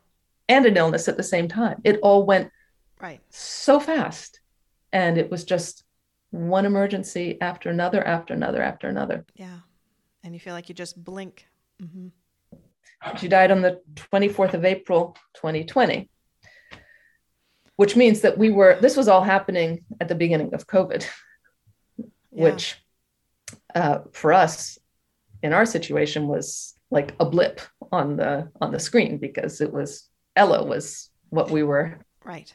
and 0.48 0.66
an 0.66 0.78
illness 0.78 1.08
at 1.08 1.18
the 1.18 1.24
same 1.24 1.48
time. 1.48 1.82
It 1.84 2.00
all 2.02 2.26
went 2.26 2.52
right 3.02 3.22
so 3.30 3.80
fast. 3.80 4.40
And 4.92 5.18
it 5.18 5.32
was 5.32 5.44
just 5.44 5.84
one 6.30 6.66
emergency 6.66 7.38
after 7.42 7.70
another, 7.70 8.06
after 8.06 8.34
another, 8.34 8.62
after 8.62 8.88
another. 8.88 9.26
Yeah. 9.36 9.60
And 10.24 10.34
you 10.34 10.40
feel 10.40 10.54
like 10.54 10.70
you 10.70 10.76
just 10.76 11.02
blink. 11.04 11.48
Mm-hmm. 11.82 12.08
She 13.18 13.28
died 13.28 13.52
on 13.52 13.62
the 13.62 13.82
24th 13.96 14.54
of 14.54 14.64
April, 14.64 15.18
2020, 15.34 16.10
which 17.76 17.96
means 17.96 18.22
that 18.22 18.38
we 18.38 18.50
were, 18.50 18.78
this 18.80 18.96
was 18.96 19.08
all 19.08 19.24
happening 19.24 19.84
at 20.00 20.08
the 20.08 20.16
beginning 20.16 20.54
of 20.54 20.66
COVID, 20.68 21.06
yeah. 21.98 22.06
which 22.32 22.78
uh, 23.76 24.00
for 24.12 24.32
us 24.32 24.80
in 25.42 25.52
our 25.54 25.66
situation 25.66 26.28
was 26.28 26.73
like 26.94 27.14
a 27.20 27.26
blip 27.26 27.60
on 27.92 28.16
the 28.18 28.50
on 28.62 28.72
the 28.72 28.80
screen 28.80 29.18
because 29.18 29.62
it 29.62 29.72
was 29.72 30.10
Ella 30.36 30.64
was 30.64 31.10
what 31.30 31.52
we 31.52 31.64
were 31.64 32.00
right 32.24 32.54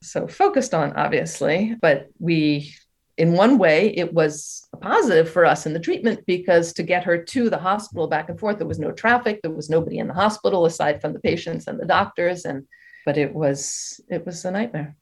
so 0.00 0.28
focused 0.28 0.74
on 0.74 0.92
obviously 0.92 1.74
but 1.80 2.08
we 2.18 2.72
in 3.18 3.32
one 3.32 3.58
way, 3.58 3.92
it 3.96 4.14
was 4.14 4.68
a 4.72 4.76
positive 4.76 5.28
for 5.28 5.44
us 5.44 5.66
in 5.66 5.72
the 5.72 5.80
treatment 5.80 6.24
because 6.24 6.72
to 6.74 6.84
get 6.84 7.02
her 7.02 7.18
to 7.20 7.50
the 7.50 7.58
hospital 7.58 8.06
back 8.06 8.28
and 8.28 8.38
forth, 8.38 8.58
there 8.58 8.66
was 8.66 8.78
no 8.78 8.92
traffic, 8.92 9.40
there 9.42 9.50
was 9.50 9.68
nobody 9.68 9.98
in 9.98 10.06
the 10.06 10.14
hospital 10.14 10.64
aside 10.64 11.00
from 11.00 11.12
the 11.12 11.20
patients 11.20 11.66
and 11.66 11.80
the 11.80 11.84
doctors, 11.84 12.44
and 12.44 12.66
but 13.04 13.18
it 13.18 13.34
was 13.34 14.00
it 14.08 14.24
was 14.24 14.44
a 14.44 14.52
nightmare. 14.52 14.96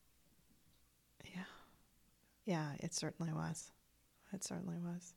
Yeah, 1.25 1.45
yeah, 2.47 2.71
it 2.81 2.95
certainly 2.95 3.35
was. 3.35 3.71
It 4.33 4.43
certainly 4.43 4.79
was. 4.79 5.13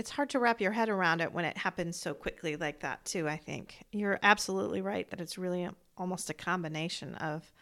It's 0.00 0.08
hard 0.08 0.30
to 0.30 0.38
wrap 0.38 0.62
your 0.62 0.72
head 0.72 0.88
around 0.88 1.20
it 1.20 1.30
when 1.30 1.44
it 1.44 1.58
happens 1.58 2.00
so 2.00 2.14
quickly 2.14 2.56
like 2.56 2.80
that, 2.80 3.04
too. 3.04 3.28
I 3.28 3.36
think 3.36 3.84
you're 3.92 4.18
absolutely 4.22 4.80
right 4.80 5.06
that 5.10 5.20
it's 5.20 5.36
really 5.36 5.64
a, 5.64 5.74
almost 5.98 6.30
a 6.30 6.32
combination 6.32 7.16
of 7.16 7.52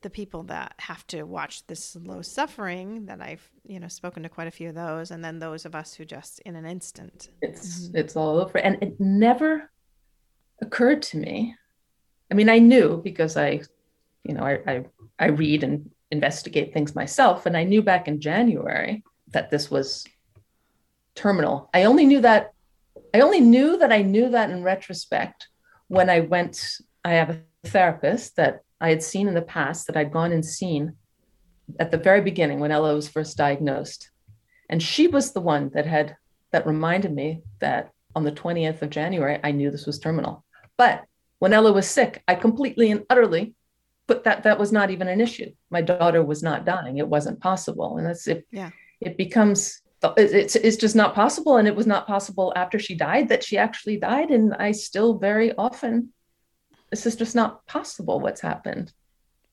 the 0.00 0.08
people 0.08 0.44
that 0.44 0.72
have 0.78 1.06
to 1.08 1.24
watch 1.24 1.66
this 1.66 1.94
low 1.96 2.22
suffering 2.22 3.04
that 3.04 3.20
I've, 3.20 3.46
you 3.66 3.78
know, 3.78 3.88
spoken 3.88 4.22
to 4.22 4.30
quite 4.30 4.48
a 4.48 4.50
few 4.50 4.70
of 4.70 4.74
those, 4.74 5.10
and 5.10 5.22
then 5.22 5.38
those 5.38 5.66
of 5.66 5.74
us 5.74 5.92
who 5.92 6.06
just 6.06 6.40
in 6.46 6.56
an 6.56 6.64
instant. 6.64 7.28
It's 7.42 7.88
mm-hmm. 7.88 7.96
it's 7.98 8.16
all 8.16 8.38
over. 8.38 8.56
And 8.56 8.82
it 8.82 8.98
never 8.98 9.70
occurred 10.62 11.02
to 11.02 11.18
me. 11.18 11.54
I 12.30 12.34
mean, 12.34 12.48
I 12.48 12.58
knew 12.58 13.02
because 13.04 13.36
I, 13.36 13.60
you 14.24 14.32
know, 14.32 14.44
I 14.44 14.60
I, 14.66 14.84
I 15.18 15.26
read 15.26 15.62
and 15.62 15.90
investigate 16.10 16.72
things 16.72 16.94
myself. 16.94 17.44
And 17.44 17.54
I 17.54 17.64
knew 17.64 17.82
back 17.82 18.08
in 18.08 18.18
January 18.18 19.04
that 19.32 19.50
this 19.50 19.70
was 19.70 20.06
terminal. 21.16 21.68
I 21.74 21.84
only 21.84 22.06
knew 22.06 22.20
that 22.20 22.52
I 23.14 23.20
only 23.20 23.40
knew 23.40 23.78
that 23.78 23.92
I 23.92 24.02
knew 24.02 24.28
that 24.30 24.50
in 24.50 24.62
retrospect 24.62 25.48
when 25.88 26.10
I 26.10 26.20
went, 26.20 26.78
I 27.04 27.12
have 27.12 27.30
a 27.30 27.40
therapist 27.64 28.36
that 28.36 28.60
I 28.80 28.90
had 28.90 29.02
seen 29.02 29.28
in 29.28 29.34
the 29.34 29.42
past 29.42 29.86
that 29.86 29.96
I'd 29.96 30.12
gone 30.12 30.32
and 30.32 30.44
seen 30.44 30.96
at 31.80 31.90
the 31.90 31.96
very 31.96 32.20
beginning 32.20 32.60
when 32.60 32.72
Ella 32.72 32.94
was 32.94 33.08
first 33.08 33.36
diagnosed. 33.36 34.10
And 34.68 34.82
she 34.82 35.06
was 35.06 35.32
the 35.32 35.40
one 35.40 35.70
that 35.74 35.86
had 35.86 36.16
that 36.52 36.66
reminded 36.66 37.14
me 37.14 37.42
that 37.60 37.90
on 38.14 38.24
the 38.24 38.32
20th 38.32 38.82
of 38.82 38.90
January, 38.90 39.38
I 39.42 39.52
knew 39.52 39.70
this 39.70 39.86
was 39.86 39.98
terminal. 39.98 40.44
But 40.76 41.04
when 41.38 41.52
Ella 41.52 41.72
was 41.72 41.86
sick, 41.88 42.22
I 42.28 42.34
completely 42.34 42.90
and 42.90 43.04
utterly 43.10 43.54
put 44.06 44.24
that 44.24 44.44
that 44.44 44.58
was 44.58 44.72
not 44.72 44.90
even 44.90 45.08
an 45.08 45.20
issue. 45.20 45.50
My 45.70 45.82
daughter 45.82 46.22
was 46.22 46.42
not 46.42 46.64
dying. 46.64 46.98
It 46.98 47.08
wasn't 47.08 47.40
possible. 47.40 47.98
And 47.98 48.06
that's 48.06 48.26
it. 48.26 48.46
Yeah. 48.50 48.70
It 49.00 49.16
becomes 49.16 49.80
it's 50.16 50.56
it's 50.56 50.76
just 50.76 50.96
not 50.96 51.14
possible. 51.14 51.56
And 51.56 51.66
it 51.68 51.76
was 51.76 51.86
not 51.86 52.06
possible 52.06 52.52
after 52.56 52.78
she 52.78 52.94
died 52.94 53.28
that 53.28 53.44
she 53.44 53.58
actually 53.58 53.96
died. 53.96 54.30
And 54.30 54.54
I 54.54 54.72
still 54.72 55.18
very 55.18 55.54
often 55.56 56.12
this 56.90 57.06
is 57.06 57.16
just 57.16 57.34
not 57.34 57.66
possible 57.66 58.20
what's 58.20 58.40
happened 58.40 58.92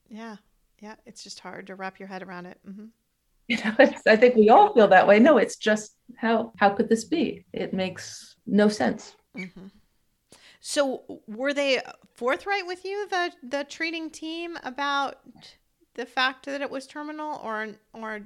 yeah 0.09 0.35
yeah 0.79 0.95
it's 1.05 1.23
just 1.23 1.39
hard 1.39 1.67
to 1.67 1.75
wrap 1.75 1.99
your 1.99 2.07
head 2.07 2.23
around 2.23 2.45
it 2.45 2.59
mm-hmm. 2.67 2.85
you 3.47 3.57
know 3.57 3.75
i 4.07 4.15
think 4.15 4.35
we 4.35 4.49
all 4.49 4.73
feel 4.73 4.87
that 4.87 5.07
way 5.07 5.19
no 5.19 5.37
it's 5.37 5.57
just 5.57 5.95
how 6.15 6.53
how 6.57 6.69
could 6.69 6.87
this 6.87 7.03
be 7.03 7.43
it 7.51 7.73
makes 7.73 8.35
no 8.45 8.69
sense 8.69 9.15
mm-hmm. 9.37 9.67
so 10.61 11.03
were 11.27 11.53
they 11.53 11.81
forthright 12.13 12.65
with 12.65 12.85
you 12.85 13.07
the 13.09 13.31
the 13.43 13.63
treating 13.65 14.09
team 14.09 14.57
about 14.63 15.19
the 15.95 16.05
fact 16.05 16.45
that 16.45 16.61
it 16.61 16.69
was 16.69 16.87
terminal 16.87 17.41
or 17.43 17.69
or 17.93 18.21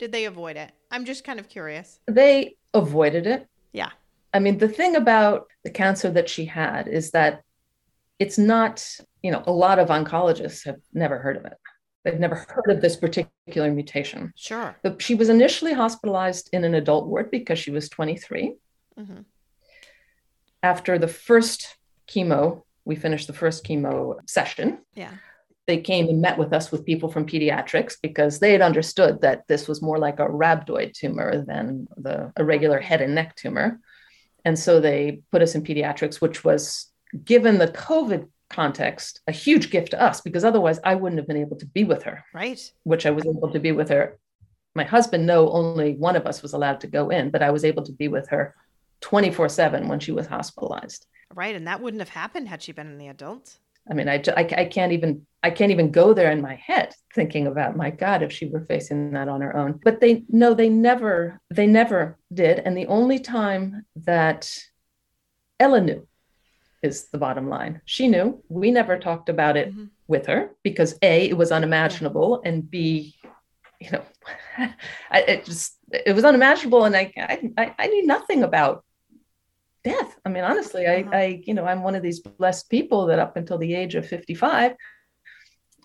did 0.00 0.10
they 0.10 0.24
avoid 0.24 0.56
it 0.56 0.72
i'm 0.90 1.04
just 1.04 1.22
kind 1.22 1.38
of 1.38 1.48
curious 1.48 2.00
they 2.06 2.56
avoided 2.74 3.24
it 3.26 3.46
yeah 3.72 3.90
i 4.34 4.40
mean 4.40 4.58
the 4.58 4.68
thing 4.68 4.96
about 4.96 5.46
the 5.62 5.70
cancer 5.70 6.10
that 6.10 6.28
she 6.28 6.44
had 6.44 6.88
is 6.88 7.12
that 7.12 7.42
it's 8.20 8.36
not, 8.38 8.86
you 9.22 9.32
know, 9.32 9.42
a 9.46 9.52
lot 9.52 9.78
of 9.78 9.88
oncologists 9.88 10.64
have 10.66 10.76
never 10.92 11.18
heard 11.18 11.38
of 11.38 11.46
it. 11.46 11.54
They've 12.04 12.20
never 12.20 12.34
heard 12.34 12.70
of 12.70 12.80
this 12.82 12.96
particular 12.96 13.72
mutation. 13.72 14.32
Sure. 14.36 14.76
But 14.82 15.02
she 15.02 15.14
was 15.14 15.30
initially 15.30 15.72
hospitalized 15.72 16.50
in 16.52 16.64
an 16.64 16.74
adult 16.74 17.08
ward 17.08 17.30
because 17.30 17.58
she 17.58 17.70
was 17.70 17.88
23. 17.88 18.54
Mm-hmm. 18.98 19.20
After 20.62 20.98
the 20.98 21.08
first 21.08 21.76
chemo, 22.06 22.62
we 22.84 22.94
finished 22.94 23.26
the 23.26 23.32
first 23.32 23.64
chemo 23.64 24.16
session. 24.28 24.80
Yeah. 24.94 25.12
They 25.70 25.80
came 25.80 26.08
and 26.08 26.20
met 26.20 26.36
with 26.36 26.52
us 26.52 26.72
with 26.72 26.84
people 26.84 27.08
from 27.08 27.26
pediatrics 27.26 27.94
because 28.02 28.40
they 28.40 28.50
had 28.50 28.60
understood 28.60 29.20
that 29.20 29.46
this 29.46 29.68
was 29.68 29.80
more 29.80 29.98
like 29.98 30.18
a 30.18 30.26
rhabdoid 30.26 30.94
tumor 30.94 31.44
than 31.44 31.86
the 31.96 32.32
a 32.34 32.44
regular 32.44 32.80
head 32.80 33.00
and 33.00 33.14
neck 33.14 33.36
tumor. 33.36 33.78
And 34.44 34.58
so 34.58 34.80
they 34.80 35.22
put 35.30 35.42
us 35.42 35.54
in 35.54 35.62
pediatrics, 35.62 36.20
which 36.20 36.42
was 36.42 36.90
given 37.24 37.58
the 37.58 37.68
COVID 37.68 38.26
context, 38.48 39.20
a 39.28 39.32
huge 39.32 39.70
gift 39.70 39.92
to 39.92 40.02
us 40.02 40.20
because 40.20 40.44
otherwise 40.44 40.80
I 40.82 40.96
wouldn't 40.96 41.20
have 41.20 41.28
been 41.28 41.36
able 41.36 41.58
to 41.58 41.66
be 41.66 41.84
with 41.84 42.02
her. 42.02 42.24
Right. 42.34 42.60
Which 42.82 43.06
I 43.06 43.12
was 43.12 43.24
able 43.24 43.52
to 43.52 43.60
be 43.60 43.70
with 43.70 43.90
her. 43.90 44.18
My 44.74 44.82
husband, 44.82 45.24
no, 45.24 45.52
only 45.52 45.94
one 45.94 46.16
of 46.16 46.26
us 46.26 46.42
was 46.42 46.52
allowed 46.52 46.80
to 46.80 46.88
go 46.88 47.10
in, 47.10 47.30
but 47.30 47.44
I 47.44 47.52
was 47.52 47.64
able 47.64 47.84
to 47.84 47.92
be 47.92 48.08
with 48.08 48.28
her 48.30 48.56
24 49.02 49.48
7 49.48 49.86
when 49.86 50.00
she 50.00 50.10
was 50.10 50.26
hospitalized. 50.26 51.06
Right. 51.32 51.54
And 51.54 51.68
that 51.68 51.80
wouldn't 51.80 52.00
have 52.00 52.08
happened 52.08 52.48
had 52.48 52.60
she 52.60 52.72
been 52.72 52.88
in 52.88 52.98
the 52.98 53.06
adult. 53.06 53.60
I 53.88 53.94
mean, 53.94 54.08
I, 54.08 54.22
I, 54.36 54.48
I 54.56 54.64
can't 54.66 54.92
even 54.92 55.26
I 55.42 55.50
can't 55.50 55.72
even 55.72 55.90
go 55.90 56.12
there 56.12 56.30
in 56.30 56.42
my 56.42 56.54
head 56.54 56.94
thinking 57.14 57.46
about 57.46 57.76
my 57.76 57.90
God 57.90 58.22
if 58.22 58.30
she 58.30 58.46
were 58.46 58.66
facing 58.66 59.12
that 59.12 59.28
on 59.28 59.40
her 59.40 59.56
own. 59.56 59.80
But 59.82 60.00
they 60.00 60.24
no, 60.28 60.54
they 60.54 60.68
never 60.68 61.40
they 61.50 61.66
never 61.66 62.18
did. 62.32 62.58
And 62.58 62.76
the 62.76 62.86
only 62.86 63.18
time 63.18 63.86
that 63.96 64.54
Ella 65.58 65.80
knew 65.80 66.06
is 66.82 67.08
the 67.08 67.18
bottom 67.18 67.48
line. 67.48 67.80
She 67.84 68.08
knew. 68.08 68.42
We 68.48 68.70
never 68.70 68.98
talked 68.98 69.28
about 69.28 69.56
it 69.56 69.70
mm-hmm. 69.70 69.86
with 70.08 70.26
her 70.26 70.50
because 70.62 70.98
A, 71.02 71.28
it 71.28 71.36
was 71.36 71.52
unimaginable, 71.52 72.42
and 72.44 72.70
B, 72.70 73.14
you 73.80 73.90
know, 73.90 74.02
I, 75.10 75.20
it 75.22 75.44
just 75.44 75.76
it 75.90 76.14
was 76.14 76.24
unimaginable, 76.24 76.84
and 76.84 76.96
I, 76.96 77.12
I 77.56 77.74
I 77.78 77.86
knew 77.86 78.06
nothing 78.06 78.42
about 78.42 78.84
death. 79.82 80.18
I 80.24 80.28
mean, 80.28 80.44
honestly, 80.44 80.86
I 80.86 81.02
uh-huh. 81.02 81.10
I 81.12 81.42
you 81.44 81.54
know 81.54 81.64
I'm 81.64 81.82
one 81.82 81.94
of 81.94 82.02
these 82.02 82.20
blessed 82.20 82.68
people 82.70 83.06
that 83.06 83.18
up 83.18 83.36
until 83.36 83.58
the 83.58 83.74
age 83.74 83.94
of 83.94 84.06
55, 84.06 84.74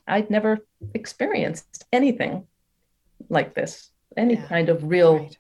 I'd 0.07 0.29
never 0.29 0.59
experienced 0.93 1.85
anything 1.91 2.47
like 3.29 3.53
this, 3.55 3.91
any 4.15 4.35
yeah. 4.35 4.47
kind 4.47 4.69
of 4.69 4.83
real. 4.83 5.19
Right. 5.19 5.37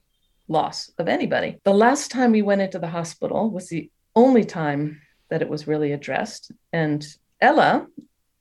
Loss 0.47 0.91
of 0.99 1.07
anybody. 1.07 1.59
The 1.63 1.73
last 1.73 2.11
time 2.11 2.31
we 2.31 2.43
went 2.43 2.61
into 2.61 2.77
the 2.77 2.87
hospital 2.87 3.49
was 3.49 3.67
the 3.69 3.89
only 4.15 4.43
time 4.43 5.01
that 5.29 5.41
it 5.41 5.49
was 5.49 5.65
really 5.65 5.91
addressed. 5.91 6.51
And 6.71 7.03
Ella, 7.41 7.87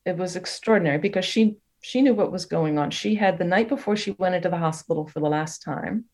it 0.05 0.19
was 0.19 0.37
extraordinary 0.37 0.99
because 0.99 1.25
she 1.25 1.57
she 1.81 2.01
knew 2.01 2.15
what 2.15 2.33
was 2.33 2.47
going 2.47 2.79
on. 2.79 2.91
She 2.91 3.15
had 3.15 3.39
the 3.39 3.45
night 3.45 3.69
before 3.69 3.97
she 3.97 4.13
went 4.13 4.35
into 4.35 4.49
the 4.49 4.57
hospital 4.57 5.07
for 5.07 5.21
the 5.21 5.29
last 5.29 5.63
time. 5.63 6.07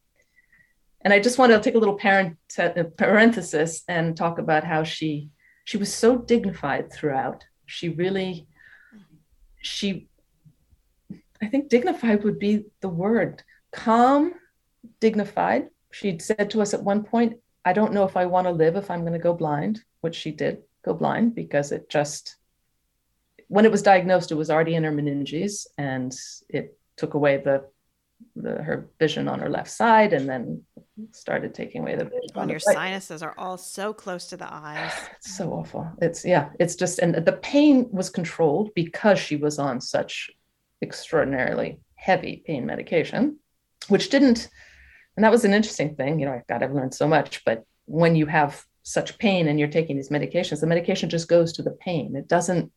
And 1.03 1.15
I 1.15 1.19
just 1.21 1.39
wanted 1.39 1.57
to 1.57 1.63
take 1.63 1.75
a 1.75 1.79
little 1.79 1.97
parent, 1.97 2.37
uh, 2.59 2.71
parenthesis 2.97 3.83
and 3.89 4.17
talk 4.17 4.39
about 4.39 4.65
how 4.65 4.83
she 4.85 5.31
she 5.65 5.77
was 5.77 5.93
so 5.93 6.19
dignified 6.19 6.93
throughout. 6.93 7.45
She 7.67 7.89
really 7.91 8.47
she 9.61 10.09
I 11.43 11.47
think 11.47 11.69
dignified 11.69 12.25
would 12.25 12.39
be 12.39 12.67
the 12.81 12.89
word. 12.89 13.43
Calm, 13.73 14.35
dignified. 15.01 15.69
She'd 15.91 16.23
said 16.23 16.51
to 16.51 16.61
us 16.61 16.75
at 16.75 16.83
one 16.83 17.03
point, 17.03 17.39
I 17.65 17.73
don't 17.73 17.93
know 17.93 18.05
if 18.05 18.17
I 18.17 18.27
want 18.27 18.47
to 18.47 18.53
live 18.53 18.77
if 18.77 18.91
I'm 18.91 19.01
going 19.01 19.15
to 19.15 19.19
go 19.19 19.35
blind, 19.35 19.83
which 20.01 20.15
she 20.15 20.33
did 20.33 20.63
go 20.85 20.95
blind 20.95 21.35
because 21.35 21.73
it 21.73 21.89
just, 21.89 22.37
when 23.49 23.65
it 23.65 23.71
was 23.71 23.83
diagnosed, 23.83 24.33
it 24.33 24.37
was 24.37 24.51
already 24.51 24.75
in 24.75 24.85
her 24.85 24.93
meninges 24.93 25.67
and 25.79 26.15
it 26.49 26.79
took 26.97 27.15
away 27.15 27.39
the, 27.39 27.65
the 28.37 28.63
her 28.63 28.89
vision 28.99 29.29
on 29.29 29.41
her 29.41 29.49
left 29.49 29.71
side 29.71 30.13
and 30.13 30.29
then 30.29 30.63
started 31.13 31.55
taking 31.55 31.83
away 31.83 31.97
the 31.97 32.05
vision. 32.05 32.31
When 32.35 32.49
your 32.49 32.61
right. 32.67 32.77
sinuses 32.77 33.23
are 33.23 33.35
all 33.39 33.57
so 33.57 33.93
close 33.93 34.27
to 34.29 34.37
the 34.37 34.53
eyes. 34.53 34.93
It's 35.17 35.37
so 35.37 35.53
awful. 35.53 35.91
It's, 36.01 36.25
yeah, 36.25 36.51
it's 36.59 36.75
just, 36.75 36.99
and 36.99 37.15
the 37.15 37.33
pain 37.33 37.89
was 37.91 38.09
controlled 38.11 38.71
because 38.75 39.19
she 39.19 39.37
was 39.37 39.59
on 39.59 39.81
such 39.81 40.31
extraordinarily 40.83 41.81
heavy 41.95 42.43
pain 42.47 42.65
medication, 42.67 43.39
which 43.89 44.09
didn't 44.11 44.49
and 45.17 45.25
that 45.25 45.33
was 45.33 45.45
an 45.45 45.55
interesting 45.55 45.95
thing 45.97 46.19
you 46.19 46.27
know 46.27 46.41
god 46.49 46.63
i've 46.63 46.73
learned 46.73 46.95
so 46.95 47.07
much 47.07 47.45
but 47.45 47.65
when 47.87 48.17
you 48.17 48.27
have 48.27 48.65
such 48.83 49.19
pain 49.19 49.49
and 49.49 49.59
you're 49.59 49.69
taking 49.69 49.97
these 49.97 50.09
medications 50.09 50.61
the 50.61 50.67
medication 50.67 51.11
just 51.11 51.29
goes 51.29 51.53
to 51.53 51.63
the 51.63 51.71
pain 51.73 52.17
it 52.17 52.29
doesn't 52.29 52.73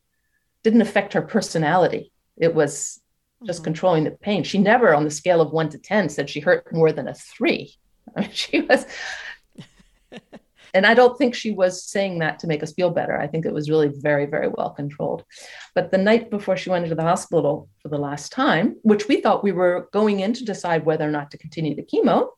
didn't 0.62 0.82
affect 0.82 1.12
her 1.12 1.22
personality 1.22 2.12
it 2.36 2.54
was 2.54 3.00
just 3.46 3.58
mm-hmm. 3.58 3.64
controlling 3.64 4.04
the 4.04 4.10
pain 4.10 4.42
she 4.42 4.58
never 4.58 4.94
on 4.94 5.04
the 5.04 5.10
scale 5.10 5.40
of 5.40 5.52
1 5.52 5.70
to 5.70 5.78
10 5.78 6.08
said 6.08 6.28
she 6.28 6.40
hurt 6.40 6.72
more 6.72 6.92
than 6.92 7.08
a 7.08 7.14
3 7.14 7.74
I 8.16 8.20
mean, 8.20 8.30
she 8.32 8.60
was 8.60 8.86
and 10.74 10.84
I 10.84 10.92
don't 10.94 11.16
think 11.16 11.34
she 11.34 11.52
was 11.52 11.84
saying 11.84 12.18
that 12.18 12.40
to 12.40 12.48
make 12.48 12.62
us 12.62 12.72
feel 12.72 12.90
better. 12.90 13.16
I 13.16 13.28
think 13.28 13.46
it 13.46 13.54
was 13.54 13.70
really 13.70 13.88
very, 13.88 14.26
very 14.26 14.48
well 14.48 14.70
controlled. 14.70 15.24
But 15.72 15.92
the 15.92 15.98
night 15.98 16.30
before 16.30 16.56
she 16.56 16.68
went 16.68 16.84
into 16.84 16.96
the 16.96 17.02
hospital 17.02 17.68
for 17.80 17.88
the 17.88 17.98
last 17.98 18.32
time, 18.32 18.76
which 18.82 19.06
we 19.06 19.20
thought 19.20 19.44
we 19.44 19.52
were 19.52 19.88
going 19.92 20.18
in 20.20 20.32
to 20.34 20.44
decide 20.44 20.84
whether 20.84 21.06
or 21.06 21.12
not 21.12 21.30
to 21.30 21.38
continue 21.38 21.76
the 21.76 21.84
chemo, 21.84 22.30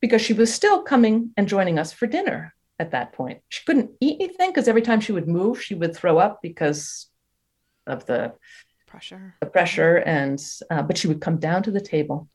because 0.00 0.22
she 0.22 0.32
was 0.32 0.52
still 0.52 0.82
coming 0.82 1.32
and 1.36 1.48
joining 1.48 1.78
us 1.78 1.92
for 1.92 2.06
dinner 2.06 2.54
at 2.78 2.92
that 2.92 3.12
point. 3.12 3.40
She 3.50 3.64
couldn't 3.66 3.90
eat 4.00 4.20
anything 4.20 4.50
because 4.50 4.68
every 4.68 4.82
time 4.82 5.00
she 5.00 5.12
would 5.12 5.28
move, 5.28 5.62
she 5.62 5.74
would 5.74 5.94
throw 5.94 6.18
up 6.18 6.40
because 6.42 7.08
of 7.86 8.06
the 8.06 8.32
pressure. 8.96 9.34
The 9.40 9.46
pressure, 9.46 9.96
and 9.98 10.42
uh, 10.70 10.82
but 10.82 10.96
she 10.96 11.06
would 11.06 11.20
come 11.20 11.36
down 11.36 11.62
to 11.64 11.70
the 11.70 11.82
table. 11.82 12.28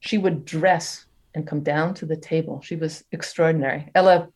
She 0.00 0.18
would 0.18 0.44
dress 0.44 1.06
and 1.32 1.46
come 1.46 1.62
down 1.62 1.94
to 1.94 2.06
the 2.06 2.16
table. 2.16 2.60
She 2.60 2.74
was 2.74 3.04
extraordinary. 3.12 3.88
Ella 3.94 4.28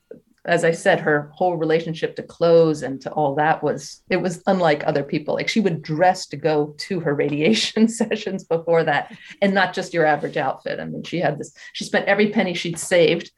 as 0.45 0.63
I 0.63 0.71
said, 0.71 1.01
her 1.01 1.33
whole 1.35 1.57
relationship 1.57 2.15
to 2.15 2.23
clothes 2.23 2.85
and 2.85 3.01
to 3.01 3.11
all 3.11 3.35
that 3.35 3.65
was 3.65 4.03
it 4.11 4.19
was 4.19 4.45
unlike 4.47 4.85
other 4.87 5.03
people. 5.03 5.35
Like 5.35 5.49
she 5.49 5.59
would 5.59 5.83
dress 5.83 6.27
to 6.27 6.37
go 6.37 6.73
to 6.87 7.01
her 7.01 7.17
radiation 7.17 7.89
sessions 8.01 8.45
before 8.45 8.85
that, 8.85 9.13
and 9.43 9.53
not 9.53 9.75
just 9.75 9.93
your 9.93 10.07
average 10.07 10.37
outfit. 10.37 10.79
I 10.79 10.85
mean, 10.85 11.03
she 11.03 11.19
had 11.19 11.37
this. 11.37 11.53
She 11.73 11.85
spent 11.85 12.07
every 12.07 12.29
penny 12.31 12.55
she'd 12.55 12.79
saved 12.79 13.33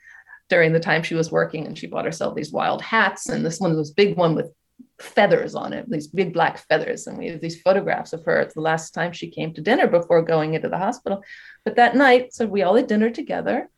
during 0.51 0.75
the 0.75 0.81
time 0.81 1.03
she 1.03 1.15
was 1.15 1.33
working, 1.33 1.67
and 1.67 1.79
she 1.79 1.87
bought 1.87 2.05
herself 2.05 2.35
these 2.35 2.53
wild 2.53 2.83
hats 2.83 3.31
and 3.31 3.45
this 3.45 3.59
one 3.59 3.75
was 3.75 3.91
big 3.91 4.19
one 4.19 4.35
with 4.35 4.53
feathers 5.01 5.55
on 5.55 5.73
it, 5.73 5.89
these 5.89 6.09
big 6.09 6.33
black 6.33 6.59
feathers. 6.59 7.07
And 7.07 7.17
we 7.17 7.29
have 7.29 7.41
these 7.41 7.61
photographs 7.61 8.13
of 8.13 8.25
her. 8.25 8.41
It's 8.41 8.55
the 8.55 8.61
last 8.61 8.93
time 8.93 9.13
she 9.13 9.31
came 9.31 9.55
to 9.55 9.61
dinner 9.61 9.87
before 9.87 10.23
going 10.23 10.55
into 10.55 10.69
the 10.69 10.79
hospital. 10.79 11.23
But 11.65 11.77
that 11.77 11.97
night, 11.97 12.33
so 12.35 12.47
we 12.47 12.63
all 12.63 12.75
had 12.75 12.87
dinner 12.87 13.11
together. 13.11 13.69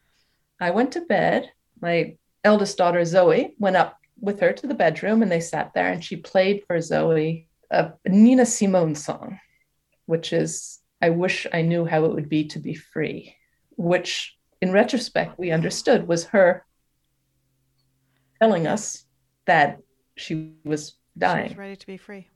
I 0.61 0.70
went 0.70 0.92
to 0.92 1.02
bed. 1.02 1.50
My 1.80 2.16
eldest 2.44 2.78
daughter, 2.78 3.04
Zoe, 3.04 3.54
went 3.59 3.76
up 3.76 3.98
with 4.18 4.40
her 4.40 4.52
to 4.52 4.66
the 4.66 4.74
bedroom 4.74 5.22
and 5.22 5.30
they 5.30 5.40
sat 5.40 5.72
there 5.74 5.90
and 5.90 6.04
she 6.04 6.16
played 6.16 6.64
for 6.66 6.80
Zoe 6.80 7.48
a 7.70 7.92
Nina 8.06 8.44
Simone 8.44 8.94
song, 8.94 9.38
which 10.06 10.33
is 10.33 10.80
I 11.00 11.11
Wish 11.11 11.46
I 11.52 11.62
Knew 11.62 11.85
How 11.85 12.04
It 12.04 12.12
Would 12.12 12.28
Be 12.28 12.44
to 12.48 12.59
Be 12.59 12.74
Free, 12.74 13.37
which 13.76 14.37
in 14.61 14.72
retrospect 14.72 15.38
we 15.38 15.50
understood 15.50 16.06
was 16.06 16.24
her 16.26 16.66
telling 18.40 18.66
us 18.66 19.04
that 19.46 19.78
she 20.16 20.54
was 20.64 20.94
dying. 21.16 21.49
She 21.49 21.55
was 21.55 21.59
ready 21.59 21.77
to 21.77 21.87
be 21.87 21.96
free. 21.96 22.29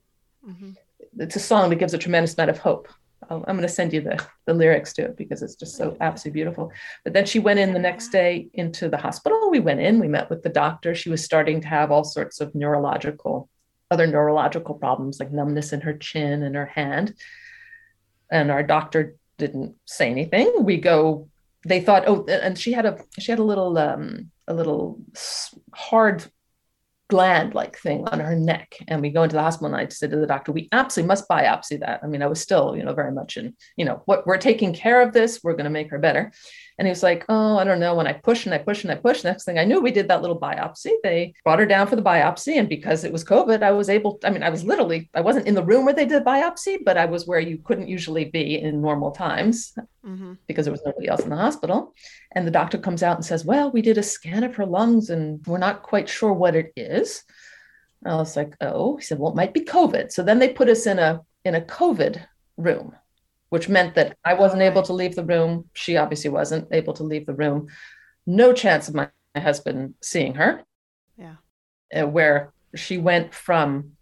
Mm-hmm. 0.48 0.70
It's 1.18 1.37
a 1.37 1.40
song 1.40 1.70
that 1.70 1.76
gives 1.76 1.94
a 1.94 1.98
tremendous 1.98 2.34
amount 2.34 2.50
of 2.50 2.58
hope. 2.58 2.88
i 3.28 3.34
am 3.34 3.42
going 3.42 3.62
to 3.62 3.68
send 3.68 3.92
you 3.92 4.00
the, 4.00 4.24
the 4.46 4.54
lyrics 4.54 4.92
to 4.94 5.02
it 5.02 5.16
because 5.16 5.42
it's 5.42 5.54
just 5.54 5.76
so 5.76 5.96
absolutely 6.00 6.38
beautiful. 6.38 6.72
But 7.02 7.12
then 7.12 7.26
she 7.26 7.38
went 7.38 7.60
in 7.60 7.72
the 7.72 7.78
next 7.78 8.08
day 8.08 8.48
into 8.54 8.88
the 8.88 8.96
hospital. 8.96 9.50
We 9.50 9.60
went 9.60 9.80
in, 9.80 10.00
we 10.00 10.08
met 10.08 10.30
with 10.30 10.42
the 10.42 10.48
doctor. 10.48 10.94
She 10.94 11.10
was 11.10 11.24
starting 11.24 11.60
to 11.62 11.68
have 11.68 11.90
all 11.90 12.04
sorts 12.04 12.40
of 12.40 12.54
neurological, 12.54 13.48
other 13.90 14.06
neurological 14.06 14.74
problems 14.74 15.20
like 15.20 15.32
numbness 15.32 15.72
in 15.72 15.80
her 15.82 15.96
chin 15.96 16.42
and 16.42 16.54
her 16.54 16.66
hand. 16.66 17.14
And 18.30 18.50
our 18.50 18.62
doctor 18.62 19.16
didn't 19.38 19.76
say 19.84 20.10
anything. 20.10 20.64
We 20.64 20.78
go, 20.78 21.28
they 21.66 21.80
thought, 21.80 22.04
oh, 22.06 22.24
and 22.26 22.58
she 22.58 22.72
had 22.72 22.87
a 22.87 22.98
she 23.18 23.32
had 23.32 23.38
a 23.38 23.44
little 23.44 23.76
um, 23.78 24.30
a 24.46 24.54
little 24.54 24.98
hard 25.72 26.24
gland 27.10 27.54
like 27.54 27.78
thing 27.78 28.06
on 28.08 28.20
her 28.20 28.34
neck. 28.34 28.76
And 28.88 29.02
we 29.02 29.10
go 29.10 29.22
into 29.22 29.36
the 29.36 29.42
hospital 29.42 29.66
and 29.66 29.76
I 29.76 29.88
said 29.88 30.10
to 30.10 30.16
the 30.16 30.26
doctor, 30.26 30.52
we 30.52 30.68
absolutely 30.72 31.08
must 31.08 31.28
biopsy 31.28 31.80
that. 31.80 32.00
I 32.02 32.06
mean, 32.06 32.22
I 32.22 32.26
was 32.26 32.40
still, 32.40 32.76
you 32.76 32.82
know, 32.82 32.94
very 32.94 33.12
much 33.12 33.36
in, 33.36 33.54
you 33.76 33.84
know, 33.84 34.02
what 34.06 34.26
we're 34.26 34.38
taking 34.38 34.72
care 34.72 35.02
of 35.02 35.12
this, 35.12 35.40
we're 35.42 35.52
going 35.52 35.64
to 35.64 35.70
make 35.70 35.90
her 35.90 35.98
better. 35.98 36.32
And 36.78 36.87
he 36.87 36.90
was 36.90 37.02
like, 37.02 37.24
Oh, 37.28 37.56
I 37.56 37.64
don't 37.64 37.80
know. 37.80 37.94
When 37.94 38.06
I 38.06 38.12
push 38.12 38.46
and 38.46 38.54
I 38.54 38.58
push 38.58 38.82
and 38.82 38.92
I 38.92 38.96
push, 38.96 39.22
next 39.22 39.44
thing 39.44 39.58
I 39.58 39.64
knew, 39.64 39.80
we 39.80 39.90
did 39.90 40.08
that 40.08 40.22
little 40.22 40.38
biopsy. 40.38 40.92
They 41.02 41.34
brought 41.44 41.58
her 41.60 41.66
down 41.66 41.87
for 41.87 41.96
the 41.96 42.02
biopsy. 42.02 42.58
And 42.58 42.68
because 42.68 43.04
it 43.04 43.12
was 43.12 43.24
COVID, 43.24 43.62
I 43.62 43.70
was 43.70 43.88
able, 43.88 44.18
I 44.24 44.30
mean, 44.30 44.42
I 44.42 44.50
was 44.50 44.64
literally, 44.64 45.08
I 45.14 45.20
wasn't 45.20 45.46
in 45.46 45.54
the 45.54 45.62
room 45.62 45.84
where 45.84 45.94
they 45.94 46.06
did 46.06 46.20
the 46.20 46.30
biopsy, 46.30 46.78
but 46.84 46.98
I 46.98 47.06
was 47.06 47.26
where 47.26 47.40
you 47.40 47.58
couldn't 47.58 47.88
usually 47.88 48.24
be 48.24 48.60
in 48.60 48.82
normal 48.82 49.12
times 49.12 49.72
mm-hmm. 50.04 50.34
because 50.46 50.64
there 50.64 50.72
was 50.72 50.84
nobody 50.84 51.08
else 51.08 51.22
in 51.22 51.30
the 51.30 51.37
hospital. 51.37 51.94
And 52.32 52.46
the 52.46 52.50
doctor 52.50 52.78
comes 52.78 53.02
out 53.02 53.16
and 53.16 53.24
says, 53.24 53.44
Well, 53.44 53.70
we 53.70 53.82
did 53.82 53.98
a 53.98 54.02
scan 54.02 54.44
of 54.44 54.56
her 54.56 54.66
lungs 54.66 55.10
and 55.10 55.44
we're 55.46 55.58
not 55.58 55.82
quite 55.82 56.08
sure 56.08 56.32
what 56.32 56.56
it 56.56 56.72
is. 56.76 57.22
I 58.06 58.16
was 58.16 58.37
like, 58.37 58.54
oh, 58.60 58.96
he 58.96 59.02
said, 59.02 59.18
well, 59.18 59.32
it 59.32 59.37
might 59.37 59.54
be 59.54 59.62
COVID. 59.62 60.12
So 60.12 60.22
then 60.22 60.38
they 60.38 60.50
put 60.50 60.68
us 60.68 60.87
in 60.87 60.98
a 60.98 61.22
in 61.44 61.54
a 61.54 61.60
COVID 61.60 62.24
room, 62.56 62.94
which 63.48 63.68
meant 63.68 63.94
that 63.94 64.16
I 64.24 64.35
wasn't 64.35 64.62
able 64.62 64.83
to 64.83 64.92
leave 64.92 65.14
the 65.14 65.24
room. 65.24 65.68
She 65.74 65.96
obviously 65.96 66.30
wasn't 66.30 66.68
able 66.72 66.94
to 66.94 67.02
leave 67.02 67.26
the 67.26 67.35
room. 67.35 67.68
No 68.26 68.52
chance 68.52 68.88
of 68.88 68.94
my, 68.94 69.09
my 69.35 69.40
husband 69.40 69.94
seeing 70.02 70.35
her. 70.35 70.62
Yeah. 71.16 71.37
Uh, 71.94 72.07
where 72.07 72.52
she 72.74 72.98
went 72.98 73.33
from 73.35 73.92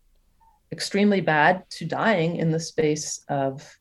extremely 0.70 1.20
bad 1.20 1.68
to 1.70 1.84
dying 1.84 2.36
in 2.36 2.50
the 2.50 2.60
space 2.60 3.24
of 3.28 3.76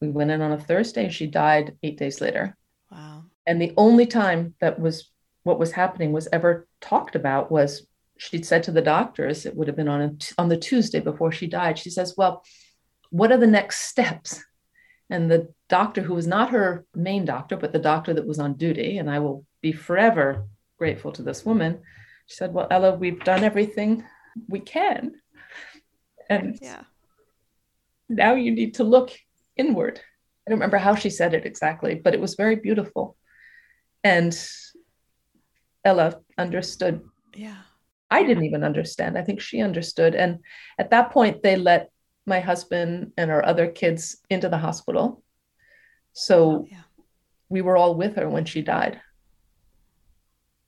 we 0.00 0.08
went 0.08 0.30
in 0.30 0.40
on 0.40 0.52
a 0.52 0.58
Thursday. 0.58 1.08
She 1.08 1.26
died 1.26 1.76
eight 1.82 1.98
days 1.98 2.20
later. 2.20 2.56
Wow. 2.90 3.24
And 3.46 3.60
the 3.60 3.74
only 3.76 4.06
time 4.06 4.54
that 4.60 4.78
was 4.78 5.10
what 5.42 5.58
was 5.58 5.72
happening 5.72 6.12
was 6.12 6.28
ever 6.32 6.68
talked 6.80 7.16
about 7.16 7.50
was 7.50 7.86
she'd 8.18 8.46
said 8.46 8.62
to 8.64 8.70
the 8.70 8.82
doctors, 8.82 9.46
it 9.46 9.56
would 9.56 9.66
have 9.66 9.76
been 9.76 9.88
on, 9.88 10.00
a, 10.00 10.40
on 10.40 10.48
the 10.48 10.56
Tuesday 10.56 11.00
before 11.00 11.32
she 11.32 11.46
died, 11.46 11.78
she 11.78 11.90
says, 11.90 12.14
Well, 12.16 12.44
what 13.10 13.32
are 13.32 13.38
the 13.38 13.46
next 13.46 13.88
steps? 13.88 14.42
And 15.10 15.30
the 15.30 15.52
doctor, 15.68 16.02
who 16.02 16.14
was 16.14 16.26
not 16.26 16.50
her 16.50 16.86
main 16.94 17.24
doctor, 17.24 17.56
but 17.56 17.72
the 17.72 17.78
doctor 17.78 18.14
that 18.14 18.26
was 18.26 18.38
on 18.38 18.54
duty, 18.54 18.98
and 18.98 19.10
I 19.10 19.18
will 19.18 19.44
be 19.60 19.72
forever 19.72 20.46
grateful 20.78 21.12
to 21.12 21.22
this 21.22 21.44
woman, 21.44 21.80
she 22.26 22.36
said, 22.36 22.54
Well, 22.54 22.68
Ella, 22.70 22.94
we've 22.94 23.22
done 23.24 23.44
everything 23.44 24.04
we 24.48 24.60
can. 24.60 25.14
And 26.28 26.58
yeah. 26.62 26.84
now 28.08 28.34
you 28.34 28.52
need 28.52 28.74
to 28.74 28.84
look 28.84 29.10
inward. 29.56 30.00
I 30.46 30.50
don't 30.50 30.58
remember 30.58 30.78
how 30.78 30.94
she 30.94 31.10
said 31.10 31.34
it 31.34 31.44
exactly, 31.44 31.96
but 31.96 32.14
it 32.14 32.20
was 32.20 32.36
very 32.36 32.56
beautiful. 32.56 33.16
And 34.04 34.32
Ella 35.84 36.20
understood. 36.38 37.02
Yeah 37.34 37.56
I 38.10 38.24
didn't 38.24 38.44
even 38.44 38.64
understand. 38.64 39.16
I 39.16 39.22
think 39.22 39.40
she 39.40 39.60
understood. 39.60 40.14
And 40.14 40.40
at 40.78 40.90
that 40.90 41.12
point, 41.12 41.42
they 41.42 41.56
let 41.56 41.90
my 42.26 42.40
husband 42.40 43.12
and 43.16 43.30
our 43.30 43.44
other 43.44 43.66
kids 43.66 44.18
into 44.28 44.48
the 44.48 44.58
hospital. 44.58 45.22
So 46.12 46.50
oh, 46.50 46.66
yeah. 46.70 46.82
we 47.48 47.62
were 47.62 47.76
all 47.76 47.94
with 47.94 48.16
her 48.16 48.28
when 48.28 48.44
she 48.44 48.62
died. 48.62 49.00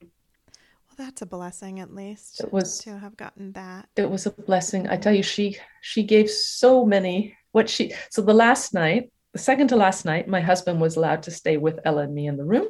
Well, 0.00 1.06
that's 1.06 1.22
a 1.22 1.26
blessing 1.26 1.80
at 1.80 1.94
least. 1.94 2.40
It 2.40 2.52
was 2.52 2.78
to 2.80 2.98
have 2.98 3.16
gotten 3.16 3.52
that. 3.52 3.88
It 3.96 4.10
was 4.10 4.26
a 4.26 4.30
blessing. 4.30 4.88
I 4.88 4.96
tell 4.96 5.14
you, 5.14 5.22
she 5.22 5.56
she 5.80 6.02
gave 6.02 6.30
so 6.30 6.84
many 6.84 7.36
what 7.52 7.68
she 7.68 7.94
so 8.10 8.22
the 8.22 8.34
last 8.34 8.74
night, 8.74 9.10
the 9.32 9.38
second 9.38 9.68
to 9.68 9.76
last 9.76 10.04
night, 10.04 10.28
my 10.28 10.40
husband 10.40 10.80
was 10.80 10.96
allowed 10.96 11.22
to 11.24 11.30
stay 11.30 11.56
with 11.56 11.80
Ella 11.84 12.02
and 12.02 12.14
me 12.14 12.26
in 12.26 12.36
the 12.36 12.44
room. 12.44 12.68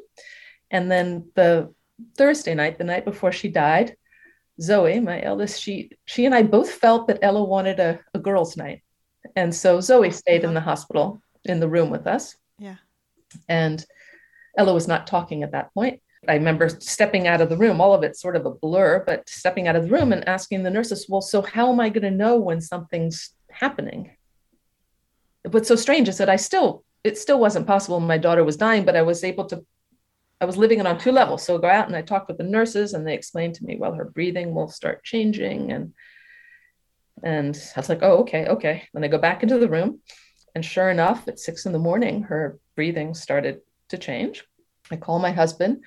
And 0.70 0.90
then 0.90 1.30
the 1.34 1.74
Thursday 2.16 2.54
night, 2.54 2.78
the 2.78 2.84
night 2.84 3.04
before 3.04 3.32
she 3.32 3.48
died, 3.48 3.96
Zoe, 4.60 5.00
my 5.00 5.22
eldest, 5.22 5.60
she 5.60 5.90
she 6.04 6.26
and 6.26 6.34
I 6.34 6.42
both 6.42 6.70
felt 6.70 7.08
that 7.08 7.18
Ella 7.22 7.42
wanted 7.42 7.80
a, 7.80 8.00
a 8.14 8.18
girls' 8.18 8.56
night. 8.56 8.82
And 9.36 9.54
so 9.54 9.80
Zoe 9.80 10.08
oh, 10.08 10.10
stayed 10.10 10.44
in 10.44 10.54
the 10.54 10.60
hospital 10.60 11.22
in 11.44 11.60
the 11.60 11.68
room 11.68 11.90
with 11.90 12.06
us. 12.06 12.36
Yeah. 12.58 12.76
And 13.48 13.84
Ella 14.56 14.74
was 14.74 14.88
not 14.88 15.06
talking 15.06 15.42
at 15.42 15.52
that 15.52 15.72
point. 15.72 16.02
I 16.28 16.34
remember 16.34 16.68
stepping 16.68 17.26
out 17.26 17.40
of 17.40 17.48
the 17.48 17.56
room, 17.56 17.80
all 17.80 17.94
of 17.94 18.04
it 18.04 18.16
sort 18.16 18.36
of 18.36 18.46
a 18.46 18.50
blur, 18.50 19.02
but 19.04 19.28
stepping 19.28 19.66
out 19.66 19.74
of 19.74 19.84
the 19.84 19.90
room 19.90 20.12
and 20.12 20.28
asking 20.28 20.62
the 20.62 20.70
nurses, 20.70 21.06
Well, 21.08 21.22
so 21.22 21.42
how 21.42 21.72
am 21.72 21.80
I 21.80 21.88
going 21.88 22.04
to 22.04 22.10
know 22.10 22.36
when 22.36 22.60
something's 22.60 23.30
happening? 23.50 24.10
What's 25.50 25.68
so 25.68 25.76
strange 25.76 26.08
is 26.08 26.18
that 26.18 26.28
I 26.28 26.36
still 26.36 26.84
it 27.04 27.18
still 27.18 27.40
wasn't 27.40 27.66
possible. 27.66 27.98
My 28.00 28.18
daughter 28.18 28.44
was 28.44 28.56
dying, 28.56 28.84
but 28.84 28.96
I 28.96 29.02
was 29.02 29.24
able 29.24 29.44
to, 29.46 29.64
I 30.42 30.44
was 30.44 30.56
living 30.56 30.80
it 30.80 30.86
on 30.88 30.98
two 30.98 31.12
levels. 31.12 31.44
So 31.44 31.56
I 31.56 31.60
go 31.60 31.68
out 31.68 31.86
and 31.86 31.94
I 31.94 32.02
talk 32.02 32.26
with 32.26 32.36
the 32.36 32.42
nurses 32.42 32.94
and 32.94 33.06
they 33.06 33.14
explained 33.14 33.54
to 33.54 33.64
me, 33.64 33.76
well, 33.76 33.94
her 33.94 34.06
breathing 34.06 34.52
will 34.52 34.68
start 34.68 35.04
changing. 35.04 35.70
And, 35.70 35.94
and 37.22 37.56
I 37.76 37.78
was 37.78 37.88
like, 37.88 38.00
oh, 38.02 38.18
okay, 38.22 38.46
okay. 38.46 38.88
Then 38.92 39.04
I 39.04 39.08
go 39.08 39.18
back 39.18 39.44
into 39.44 39.60
the 39.60 39.68
room 39.68 40.00
and 40.56 40.64
sure 40.64 40.90
enough, 40.90 41.28
at 41.28 41.38
six 41.38 41.64
in 41.64 41.70
the 41.70 41.78
morning, 41.78 42.24
her 42.24 42.58
breathing 42.74 43.14
started 43.14 43.60
to 43.90 43.98
change. 43.98 44.42
I 44.90 44.96
call 44.96 45.20
my 45.20 45.30
husband 45.30 45.84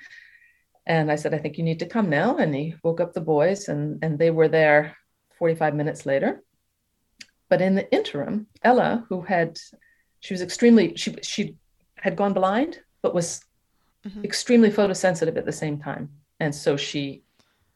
and 0.86 1.12
I 1.12 1.16
said, 1.16 1.34
I 1.34 1.38
think 1.38 1.58
you 1.58 1.64
need 1.64 1.80
to 1.80 1.86
come 1.86 2.08
now. 2.08 2.38
And 2.38 2.54
he 2.54 2.76
woke 2.82 3.02
up 3.02 3.12
the 3.12 3.20
boys 3.20 3.68
and, 3.68 4.02
and 4.02 4.18
they 4.18 4.30
were 4.30 4.48
there 4.48 4.96
45 5.38 5.74
minutes 5.74 6.06
later. 6.06 6.42
But 7.50 7.60
in 7.60 7.74
the 7.74 7.92
interim, 7.92 8.46
Ella, 8.62 9.04
who 9.10 9.20
had, 9.20 9.58
she 10.20 10.32
was 10.32 10.40
extremely, 10.40 10.96
she, 10.96 11.14
she 11.20 11.56
had 11.96 12.16
gone 12.16 12.32
blind, 12.32 12.80
but 13.02 13.14
was 13.14 13.42
mm-hmm. 14.06 14.24
extremely 14.24 14.70
photosensitive 14.70 15.36
at 15.36 15.44
the 15.44 15.52
same 15.52 15.78
time. 15.78 16.10
And 16.40 16.54
so 16.54 16.76
she, 16.76 17.22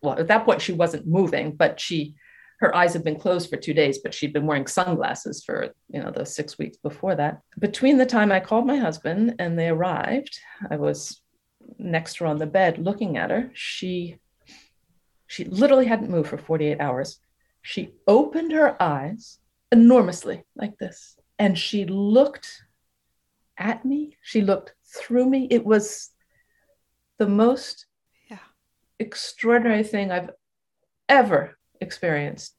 well, 0.02 0.18
at 0.18 0.28
that 0.28 0.44
point, 0.44 0.62
she 0.62 0.72
wasn't 0.72 1.06
moving, 1.06 1.52
but 1.52 1.80
she, 1.80 2.14
her 2.60 2.74
eyes 2.74 2.92
had 2.92 3.04
been 3.04 3.18
closed 3.18 3.48
for 3.48 3.56
two 3.56 3.74
days, 3.74 3.98
but 3.98 4.14
she'd 4.14 4.32
been 4.32 4.46
wearing 4.46 4.66
sunglasses 4.66 5.42
for, 5.44 5.68
you 5.88 6.02
know, 6.02 6.10
the 6.10 6.26
six 6.26 6.58
weeks 6.58 6.76
before 6.76 7.14
that. 7.14 7.40
Between 7.58 7.98
the 7.98 8.06
time 8.06 8.30
I 8.30 8.40
called 8.40 8.66
my 8.66 8.76
husband 8.76 9.36
and 9.38 9.58
they 9.58 9.68
arrived, 9.68 10.38
I 10.70 10.76
was 10.76 11.20
next 11.78 12.16
to 12.16 12.24
her 12.24 12.30
on 12.30 12.38
the 12.38 12.46
bed 12.46 12.78
looking 12.78 13.16
at 13.16 13.30
her. 13.30 13.50
She, 13.54 14.18
she 15.26 15.44
literally 15.44 15.86
hadn't 15.86 16.10
moved 16.10 16.28
for 16.28 16.38
48 16.38 16.80
hours. 16.80 17.18
She 17.62 17.94
opened 18.06 18.52
her 18.52 18.80
eyes 18.82 19.38
enormously 19.72 20.44
like 20.56 20.76
this. 20.78 21.16
And 21.38 21.58
she 21.58 21.86
looked 21.86 22.62
at 23.56 23.84
me. 23.84 24.16
She 24.22 24.42
looked 24.42 24.74
through 24.84 25.26
me. 25.26 25.46
It 25.50 25.64
was 25.64 26.10
the 27.20 27.28
most 27.28 27.84
yeah. 28.30 28.38
extraordinary 28.98 29.84
thing 29.84 30.10
I've 30.10 30.30
ever 31.08 31.58
experienced. 31.80 32.56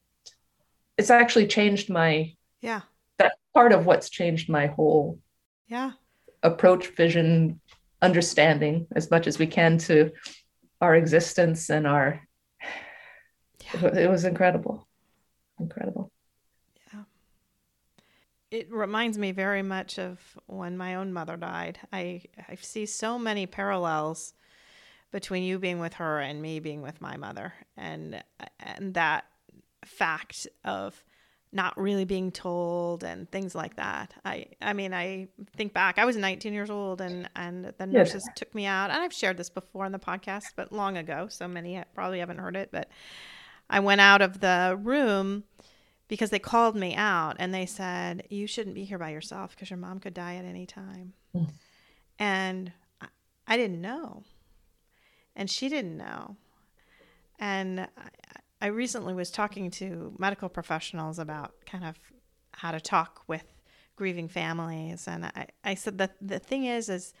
It's 0.96 1.10
actually 1.10 1.48
changed 1.48 1.90
my 1.90 2.34
yeah. 2.60 2.82
That 3.18 3.32
part 3.52 3.72
of 3.72 3.86
what's 3.86 4.08
changed 4.08 4.48
my 4.48 4.66
whole 4.66 5.18
yeah 5.66 5.92
approach, 6.44 6.94
vision, 6.96 7.60
understanding 8.00 8.86
as 8.94 9.10
much 9.10 9.26
as 9.26 9.38
we 9.38 9.48
can 9.48 9.78
to 9.78 10.12
our 10.80 10.94
existence 10.94 11.68
and 11.68 11.86
our. 11.86 12.22
Yeah. 13.64 13.86
It 14.04 14.10
was 14.10 14.24
incredible, 14.24 14.86
incredible 15.58 16.12
Yeah. 16.92 17.04
it 18.50 18.70
reminds 18.70 19.18
me 19.18 19.32
very 19.32 19.62
much 19.62 19.98
of 19.98 20.20
when 20.46 20.76
my 20.76 20.94
own 20.94 21.12
mother 21.12 21.36
died. 21.36 21.80
I 21.92 22.22
I 22.48 22.54
see 22.56 22.86
so 22.86 23.18
many 23.18 23.46
parallels 23.46 24.34
between 25.12 25.44
you 25.44 25.58
being 25.58 25.78
with 25.78 25.94
her 25.94 26.20
and 26.20 26.42
me 26.42 26.58
being 26.60 26.82
with 26.82 27.00
my 27.00 27.16
mother, 27.16 27.52
and 27.76 28.22
and 28.58 28.94
that 28.94 29.24
fact 29.84 30.46
of 30.64 31.02
not 31.54 31.78
really 31.78 32.06
being 32.06 32.32
told 32.32 33.04
and 33.04 33.30
things 33.30 33.54
like 33.54 33.76
that. 33.76 34.14
I 34.24 34.46
I 34.60 34.72
mean 34.72 34.94
I 34.94 35.28
think 35.56 35.74
back. 35.74 35.98
I 35.98 36.04
was 36.04 36.16
19 36.16 36.52
years 36.52 36.70
old 36.70 37.00
and 37.00 37.28
and 37.36 37.72
the 37.76 37.86
nurses 37.86 38.26
took 38.36 38.54
me 38.54 38.66
out. 38.66 38.90
And 38.90 39.02
I've 39.02 39.12
shared 39.12 39.36
this 39.36 39.50
before 39.50 39.84
on 39.84 39.92
the 39.92 39.98
podcast, 39.98 40.54
but 40.56 40.72
long 40.72 40.96
ago, 40.96 41.28
so 41.28 41.46
many 41.46 41.82
probably 41.94 42.20
haven't 42.20 42.38
heard 42.38 42.56
it. 42.56 42.70
But 42.72 42.88
I 43.68 43.80
went 43.80 44.00
out 44.00 44.22
of 44.22 44.40
the 44.40 44.78
room 44.80 45.44
because 46.12 46.28
they 46.28 46.38
called 46.38 46.76
me 46.76 46.94
out 46.94 47.36
and 47.38 47.54
they 47.54 47.64
said 47.64 48.26
you 48.28 48.46
shouldn't 48.46 48.74
be 48.74 48.84
here 48.84 48.98
by 48.98 49.08
yourself 49.08 49.52
because 49.56 49.70
your 49.70 49.78
mom 49.78 49.98
could 49.98 50.12
die 50.12 50.34
at 50.34 50.44
any 50.44 50.66
time 50.66 51.14
mm. 51.34 51.48
and 52.18 52.70
I, 53.00 53.06
I, 53.46 53.56
didn't 53.56 53.80
know 53.80 54.22
and 55.36 55.50
she 55.50 55.68
didn't 55.68 55.96
know. 55.96 56.36
And 57.38 57.88
I, 58.60 58.66
recently 58.66 59.14
was 59.14 59.30
talking 59.30 59.70
to 59.72 60.14
medical 60.18 60.48
professionals 60.48 61.18
about 61.18 61.54
kind 61.66 61.84
of 61.84 61.96
how 62.52 62.70
to 62.70 62.80
talk 62.80 63.22
with 63.26 63.44
grieving 63.96 64.28
families. 64.28 65.08
And 65.08 65.26
i, 65.26 65.48
I 65.64 65.74
said 65.74 65.98
that 65.98 66.14
the 66.20 66.38
thing 66.38 66.64
is 66.66 66.88
is 66.88 67.12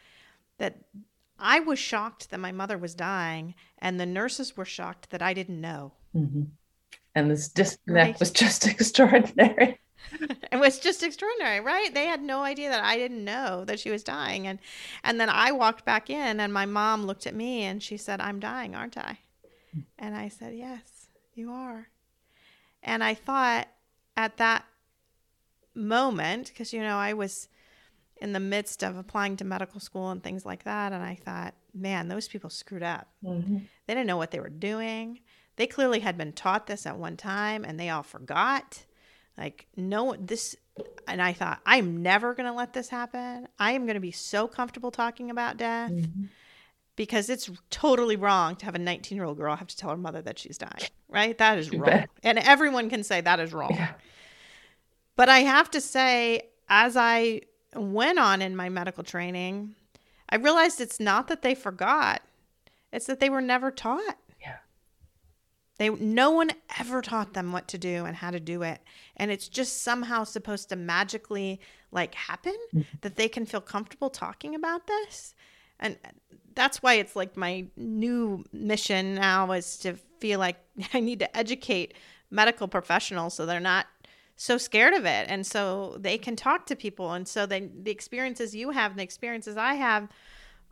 that 0.58 0.78
i 1.38 1.58
was 1.58 1.78
shocked 1.78 2.30
that 2.30 2.38
my 2.38 2.52
mother 2.52 2.78
was 2.78 2.94
dying 2.94 3.54
and 3.78 3.98
the 3.98 4.06
nurses 4.06 4.56
were 4.56 4.64
shocked 4.64 5.10
that 5.10 5.22
i 5.22 5.34
didn't 5.34 5.60
know. 5.60 5.92
Mm-hmm. 6.14 6.42
And 7.14 7.30
this 7.30 7.48
disconnect 7.48 8.06
right. 8.06 8.20
was 8.20 8.30
just 8.30 8.66
extraordinary 8.74 9.80
it 10.52 10.58
was 10.58 10.78
just 10.78 11.02
extraordinary 11.02 11.60
right? 11.60 11.92
They 11.92 12.06
had 12.06 12.22
no 12.22 12.42
idea 12.42 12.70
that 12.70 12.84
i 12.84 12.96
didn't 12.96 13.24
know 13.24 13.64
that 13.64 13.80
she 13.80 13.90
was 13.90 14.02
dying. 14.02 14.46
And 14.46 14.58
and 15.04 15.20
then 15.20 15.28
i 15.28 15.52
walked 15.52 15.84
back 15.84 16.10
in 16.10 16.40
and 16.40 16.52
my 16.52 16.66
mom 16.66 17.04
looked 17.04 17.26
at 17.26 17.34
me 17.34 17.62
and 17.62 17.82
she 17.82 17.96
said 17.96 18.20
i'm 18.20 18.40
dying 18.40 18.74
aren't 18.74 18.98
i? 18.98 19.18
And 19.98 20.14
i 20.14 20.28
said 20.28 20.54
yes 20.54 21.08
you 21.34 21.50
are. 21.50 21.88
And 22.82 23.02
i 23.02 23.14
thought 23.14 23.68
at 24.16 24.36
that 24.38 24.64
moment 25.74 26.48
because 26.48 26.72
you 26.72 26.82
know 26.82 26.96
i 26.96 27.12
was 27.14 27.48
in 28.20 28.32
the 28.34 28.40
midst 28.40 28.84
of 28.84 28.96
applying 28.96 29.36
to 29.36 29.44
medical 29.44 29.80
school 29.80 30.10
and 30.10 30.22
things 30.22 30.44
like 30.44 30.64
that 30.64 30.92
and 30.92 31.02
i 31.02 31.14
thought 31.14 31.54
man 31.74 32.08
those 32.08 32.28
people 32.28 32.50
screwed 32.50 32.82
up. 32.82 33.08
Mm-hmm. 33.24 33.58
they 33.86 33.94
didn't 33.94 34.06
know 34.06 34.16
what 34.16 34.30
they 34.30 34.40
were 34.40 34.48
doing. 34.48 35.20
They 35.56 35.66
clearly 35.66 36.00
had 36.00 36.16
been 36.16 36.32
taught 36.32 36.66
this 36.66 36.86
at 36.86 36.98
one 36.98 37.16
time 37.16 37.64
and 37.64 37.78
they 37.78 37.90
all 37.90 38.02
forgot. 38.02 38.84
Like, 39.36 39.66
no, 39.76 40.14
this, 40.18 40.56
and 41.08 41.22
I 41.22 41.32
thought, 41.32 41.60
I'm 41.64 42.02
never 42.02 42.34
going 42.34 42.46
to 42.46 42.52
let 42.52 42.72
this 42.72 42.88
happen. 42.88 43.48
I 43.58 43.72
am 43.72 43.86
going 43.86 43.94
to 43.94 44.00
be 44.00 44.12
so 44.12 44.46
comfortable 44.46 44.90
talking 44.90 45.30
about 45.30 45.56
death 45.56 45.90
mm-hmm. 45.90 46.24
because 46.96 47.30
it's 47.30 47.50
totally 47.70 48.16
wrong 48.16 48.56
to 48.56 48.64
have 48.66 48.74
a 48.74 48.78
19 48.78 49.16
year 49.16 49.24
old 49.24 49.38
girl 49.38 49.56
have 49.56 49.68
to 49.68 49.76
tell 49.76 49.90
her 49.90 49.96
mother 49.96 50.22
that 50.22 50.38
she's 50.38 50.58
dying, 50.58 50.88
right? 51.08 51.36
That 51.38 51.58
is 51.58 51.72
wrong. 51.72 52.04
And 52.22 52.38
everyone 52.38 52.90
can 52.90 53.04
say 53.04 53.20
that 53.20 53.40
is 53.40 53.52
wrong. 53.52 53.72
Yeah. 53.72 53.92
But 55.16 55.28
I 55.28 55.40
have 55.40 55.70
to 55.72 55.80
say, 55.80 56.48
as 56.68 56.96
I 56.96 57.42
went 57.74 58.18
on 58.18 58.42
in 58.42 58.56
my 58.56 58.68
medical 58.68 59.04
training, 59.04 59.74
I 60.28 60.36
realized 60.36 60.80
it's 60.80 61.00
not 61.00 61.28
that 61.28 61.42
they 61.42 61.54
forgot, 61.54 62.22
it's 62.92 63.06
that 63.06 63.20
they 63.20 63.30
were 63.30 63.40
never 63.40 63.70
taught. 63.70 64.18
They 65.78 65.88
no 65.88 66.30
one 66.30 66.50
ever 66.78 67.00
taught 67.00 67.34
them 67.34 67.52
what 67.52 67.68
to 67.68 67.78
do 67.78 68.04
and 68.04 68.16
how 68.16 68.30
to 68.30 68.40
do 68.40 68.62
it. 68.62 68.80
And 69.16 69.30
it's 69.30 69.48
just 69.48 69.82
somehow 69.82 70.24
supposed 70.24 70.68
to 70.68 70.76
magically 70.76 71.60
like 71.90 72.14
happen 72.14 72.56
mm-hmm. 72.74 72.96
that 73.00 73.16
they 73.16 73.28
can 73.28 73.46
feel 73.46 73.60
comfortable 73.60 74.10
talking 74.10 74.54
about 74.54 74.86
this. 74.86 75.34
And 75.80 75.96
that's 76.54 76.82
why 76.82 76.94
it's 76.94 77.16
like 77.16 77.36
my 77.36 77.66
new 77.76 78.44
mission 78.52 79.14
now 79.16 79.50
is 79.52 79.76
to 79.78 79.94
feel 80.20 80.38
like 80.38 80.56
I 80.94 81.00
need 81.00 81.18
to 81.20 81.36
educate 81.36 81.94
medical 82.30 82.68
professionals 82.68 83.34
so 83.34 83.44
they're 83.44 83.60
not 83.60 83.86
so 84.36 84.56
scared 84.56 84.94
of 84.94 85.04
it 85.04 85.26
and 85.28 85.46
so 85.46 85.96
they 86.00 86.16
can 86.16 86.34
talk 86.34 86.66
to 86.66 86.74
people 86.74 87.12
and 87.12 87.28
so 87.28 87.44
then 87.44 87.70
the 87.82 87.90
experiences 87.90 88.54
you 88.54 88.70
have 88.70 88.92
and 88.92 88.98
the 88.98 89.04
experiences 89.04 89.56
I 89.56 89.74
have 89.74 90.08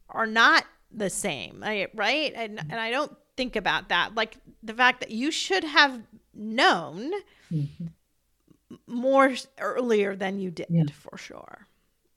are 0.09 0.27
not 0.27 0.65
the 0.91 1.11
same 1.11 1.63
right 1.95 2.33
and 2.35 2.59
and 2.59 2.81
I 2.81 2.91
don't 2.91 3.13
think 3.41 3.57
about 3.57 3.89
that. 3.89 4.15
Like 4.15 4.37
the 4.63 4.75
fact 4.75 5.01
that 5.01 5.11
you 5.11 5.31
should 5.31 5.65
have 5.65 5.99
known 6.35 7.11
mm-hmm. 7.51 7.87
more 8.87 9.33
earlier 9.59 10.15
than 10.15 10.39
you 10.39 10.51
did, 10.51 10.67
yeah. 10.69 10.85
for 10.93 11.17
sure. 11.17 11.67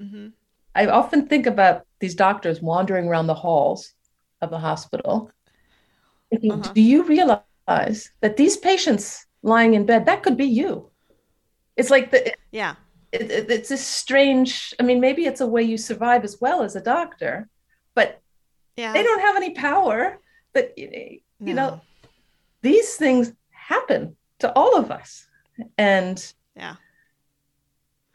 Mm-hmm. 0.01 0.27
I 0.75 0.88
often 0.88 1.27
think 1.27 1.45
about 1.45 1.86
these 2.01 2.15
doctors 2.15 2.62
wandering 2.62 3.07
around 3.07 3.27
the 3.27 3.41
halls 3.45 3.93
of 4.41 4.49
the 4.49 4.59
hospital. 4.59 5.31
Thinking, 6.29 6.51
uh-huh. 6.51 6.73
Do 6.73 6.81
you 6.81 7.03
realize 7.03 8.12
that 8.19 8.36
these 8.36 8.57
patients 8.57 9.25
lying 9.43 9.75
in 9.75 9.86
bed, 9.86 10.05
that 10.07 10.24
could 10.24 10.36
be 10.36 10.51
you? 10.61 10.89
It's 11.78 11.89
like 11.89 12.11
the 12.11 12.34
yeah. 12.51 12.76
It, 13.13 13.32
it, 13.32 13.49
it's 13.49 13.71
a 13.71 13.78
strange. 13.78 14.74
I 14.78 14.84
mean, 14.84 14.99
maybe 14.99 15.24
it's 15.26 15.39
a 15.39 15.47
way 15.47 15.63
you 15.63 15.78
survive 15.78 16.26
as 16.26 16.41
well 16.41 16.63
as 16.63 16.76
a 16.76 16.82
doctor, 16.82 17.47
but 17.95 18.19
yeah. 18.76 18.91
they 18.91 19.03
don't 19.03 19.21
have 19.21 19.38
any 19.38 19.51
power 19.51 20.19
but 20.54 20.78
you 20.78 21.20
no. 21.39 21.54
know 21.54 21.82
these 22.62 22.95
things 22.95 23.34
happen 23.51 24.16
to 24.39 24.51
all 24.56 24.78
of 24.78 24.91
us. 24.91 25.28
And 25.78 26.34
yeah. 26.56 26.76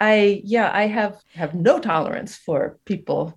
I 0.01 0.41
yeah 0.45 0.71
i 0.73 0.87
have 0.87 1.21
have 1.35 1.55
no 1.55 1.79
tolerance 1.79 2.37
for 2.37 2.79
people 2.85 3.37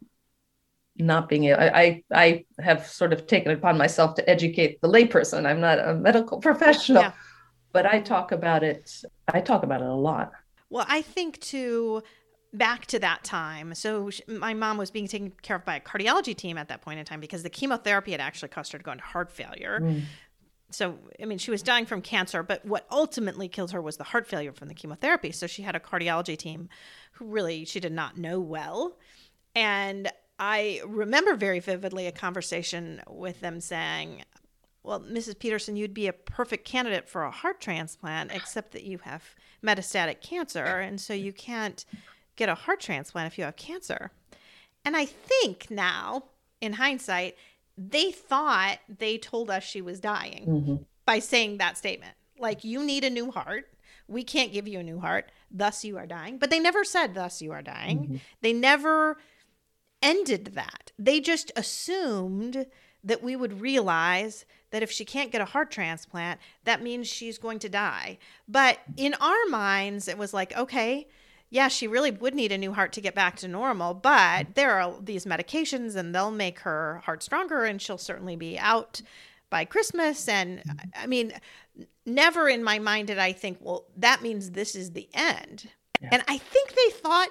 not 0.97 1.27
being 1.27 1.45
able 1.45 1.59
I, 1.59 2.03
I 2.11 2.45
have 2.59 2.85
sort 2.85 3.13
of 3.13 3.25
taken 3.25 3.51
it 3.51 3.57
upon 3.57 3.77
myself 3.77 4.15
to 4.15 4.29
educate 4.29 4.79
the 4.81 4.87
layperson. 4.87 5.47
I'm 5.47 5.61
not 5.61 5.79
a 5.79 5.95
medical 5.95 6.39
professional. 6.49 7.03
Yeah. 7.03 7.13
but 7.71 7.85
i 7.85 7.99
talk 7.99 8.31
about 8.31 8.63
it 8.63 9.03
i 9.33 9.41
talk 9.41 9.63
about 9.63 9.81
it 9.81 9.87
a 9.87 9.93
lot. 9.93 10.31
Well 10.69 10.85
i 10.87 11.01
think 11.01 11.39
too 11.39 12.03
back 12.53 12.85
to 12.87 12.99
that 12.99 13.23
time. 13.23 13.73
So 13.73 14.09
she, 14.09 14.23
my 14.27 14.53
mom 14.53 14.77
was 14.77 14.91
being 14.91 15.07
taken 15.07 15.31
care 15.41 15.55
of 15.55 15.65
by 15.65 15.75
a 15.75 15.79
cardiology 15.79 16.35
team 16.35 16.57
at 16.57 16.67
that 16.67 16.81
point 16.81 16.99
in 16.99 17.05
time 17.05 17.19
because 17.19 17.43
the 17.43 17.49
chemotherapy 17.49 18.11
had 18.11 18.21
actually 18.21 18.49
caused 18.49 18.71
her 18.73 18.77
to 18.77 18.83
go 18.83 18.91
into 18.91 19.03
heart 19.03 19.31
failure. 19.31 19.79
Mm. 19.81 20.03
so 20.69 20.97
I 21.21 21.25
mean, 21.25 21.37
she 21.37 21.51
was 21.51 21.63
dying 21.63 21.85
from 21.85 22.01
cancer, 22.01 22.43
but 22.43 22.65
what 22.65 22.85
ultimately 22.91 23.47
killed 23.47 23.71
her 23.71 23.81
was 23.81 23.97
the 23.97 24.03
heart 24.03 24.27
failure 24.27 24.51
from 24.51 24.67
the 24.67 24.73
chemotherapy. 24.73 25.31
So 25.31 25.47
she 25.47 25.61
had 25.61 25.75
a 25.75 25.79
cardiology 25.79 26.37
team 26.37 26.69
who 27.13 27.25
really 27.25 27.65
she 27.65 27.79
did 27.79 27.93
not 27.93 28.17
know 28.17 28.39
well. 28.39 28.97
And 29.55 30.11
I 30.39 30.81
remember 30.85 31.35
very 31.35 31.59
vividly 31.59 32.07
a 32.07 32.11
conversation 32.11 33.01
with 33.07 33.39
them 33.41 33.61
saying, 33.61 34.23
Well, 34.83 34.99
Mrs. 34.99 35.37
Peterson, 35.37 35.75
you'd 35.75 35.93
be 35.93 36.07
a 36.07 36.13
perfect 36.13 36.65
candidate 36.65 37.07
for 37.07 37.23
a 37.23 37.31
heart 37.31 37.61
transplant, 37.61 38.31
except 38.33 38.71
that 38.71 38.83
you 38.83 38.97
have 39.03 39.23
metastatic 39.63 40.21
cancer. 40.21 40.65
And 40.65 40.99
so 40.99 41.13
you 41.13 41.31
can't 41.31 41.85
get 42.35 42.49
a 42.49 42.55
heart 42.55 42.79
transplant 42.79 43.31
if 43.31 43.37
you 43.37 43.43
have 43.43 43.55
cancer. 43.55 44.11
And 44.83 44.97
I 44.97 45.05
think 45.05 45.69
now, 45.69 46.25
in 46.59 46.73
hindsight, 46.73 47.35
they 47.77 48.11
thought 48.11 48.79
they 48.87 49.17
told 49.17 49.49
us 49.49 49.63
she 49.63 49.81
was 49.81 49.99
dying 49.99 50.45
mm-hmm. 50.47 50.75
by 51.05 51.19
saying 51.19 51.57
that 51.57 51.77
statement. 51.77 52.13
Like, 52.39 52.63
you 52.63 52.83
need 52.83 53.03
a 53.03 53.09
new 53.09 53.31
heart. 53.31 53.67
We 54.07 54.23
can't 54.23 54.51
give 54.51 54.67
you 54.67 54.79
a 54.79 54.83
new 54.83 54.99
heart. 54.99 55.31
Thus, 55.51 55.85
you 55.85 55.97
are 55.97 56.07
dying. 56.07 56.37
But 56.37 56.49
they 56.49 56.59
never 56.59 56.83
said, 56.83 57.13
thus, 57.13 57.41
you 57.41 57.51
are 57.51 57.61
dying. 57.61 57.99
Mm-hmm. 57.99 58.15
They 58.41 58.53
never 58.53 59.17
ended 60.01 60.53
that. 60.55 60.91
They 60.97 61.19
just 61.19 61.51
assumed 61.55 62.65
that 63.03 63.23
we 63.23 63.35
would 63.35 63.61
realize 63.61 64.45
that 64.71 64.83
if 64.83 64.91
she 64.91 65.05
can't 65.05 65.31
get 65.31 65.41
a 65.41 65.45
heart 65.45 65.71
transplant, 65.71 66.39
that 66.63 66.81
means 66.81 67.07
she's 67.07 67.37
going 67.37 67.59
to 67.59 67.69
die. 67.69 68.17
But 68.47 68.79
in 68.97 69.13
our 69.15 69.45
minds, 69.49 70.07
it 70.07 70.17
was 70.17 70.33
like, 70.33 70.55
okay, 70.57 71.07
yeah, 71.51 71.67
she 71.67 71.85
really 71.85 72.11
would 72.11 72.33
need 72.33 72.53
a 72.53 72.57
new 72.57 72.71
heart 72.71 72.93
to 72.93 73.01
get 73.01 73.13
back 73.13 73.35
to 73.37 73.47
normal, 73.47 73.93
but 73.93 74.55
there 74.55 74.79
are 74.79 74.95
these 75.01 75.25
medications 75.25 75.97
and 75.97 76.15
they'll 76.15 76.31
make 76.31 76.59
her 76.59 77.01
heart 77.05 77.21
stronger 77.21 77.65
and 77.65 77.81
she'll 77.81 77.97
certainly 77.97 78.37
be 78.37 78.57
out 78.57 79.01
by 79.49 79.65
Christmas. 79.65 80.29
And 80.29 80.63
I 80.95 81.07
mean, 81.07 81.33
never 82.05 82.47
in 82.47 82.63
my 82.63 82.79
mind 82.79 83.07
did 83.07 83.19
I 83.19 83.33
think, 83.33 83.57
well, 83.59 83.85
that 83.97 84.21
means 84.21 84.51
this 84.51 84.75
is 84.75 84.91
the 84.91 85.09
end. 85.13 85.67
Yeah. 86.01 86.09
And 86.13 86.23
I 86.29 86.37
think 86.37 86.73
they 86.73 86.89
thought 86.93 87.29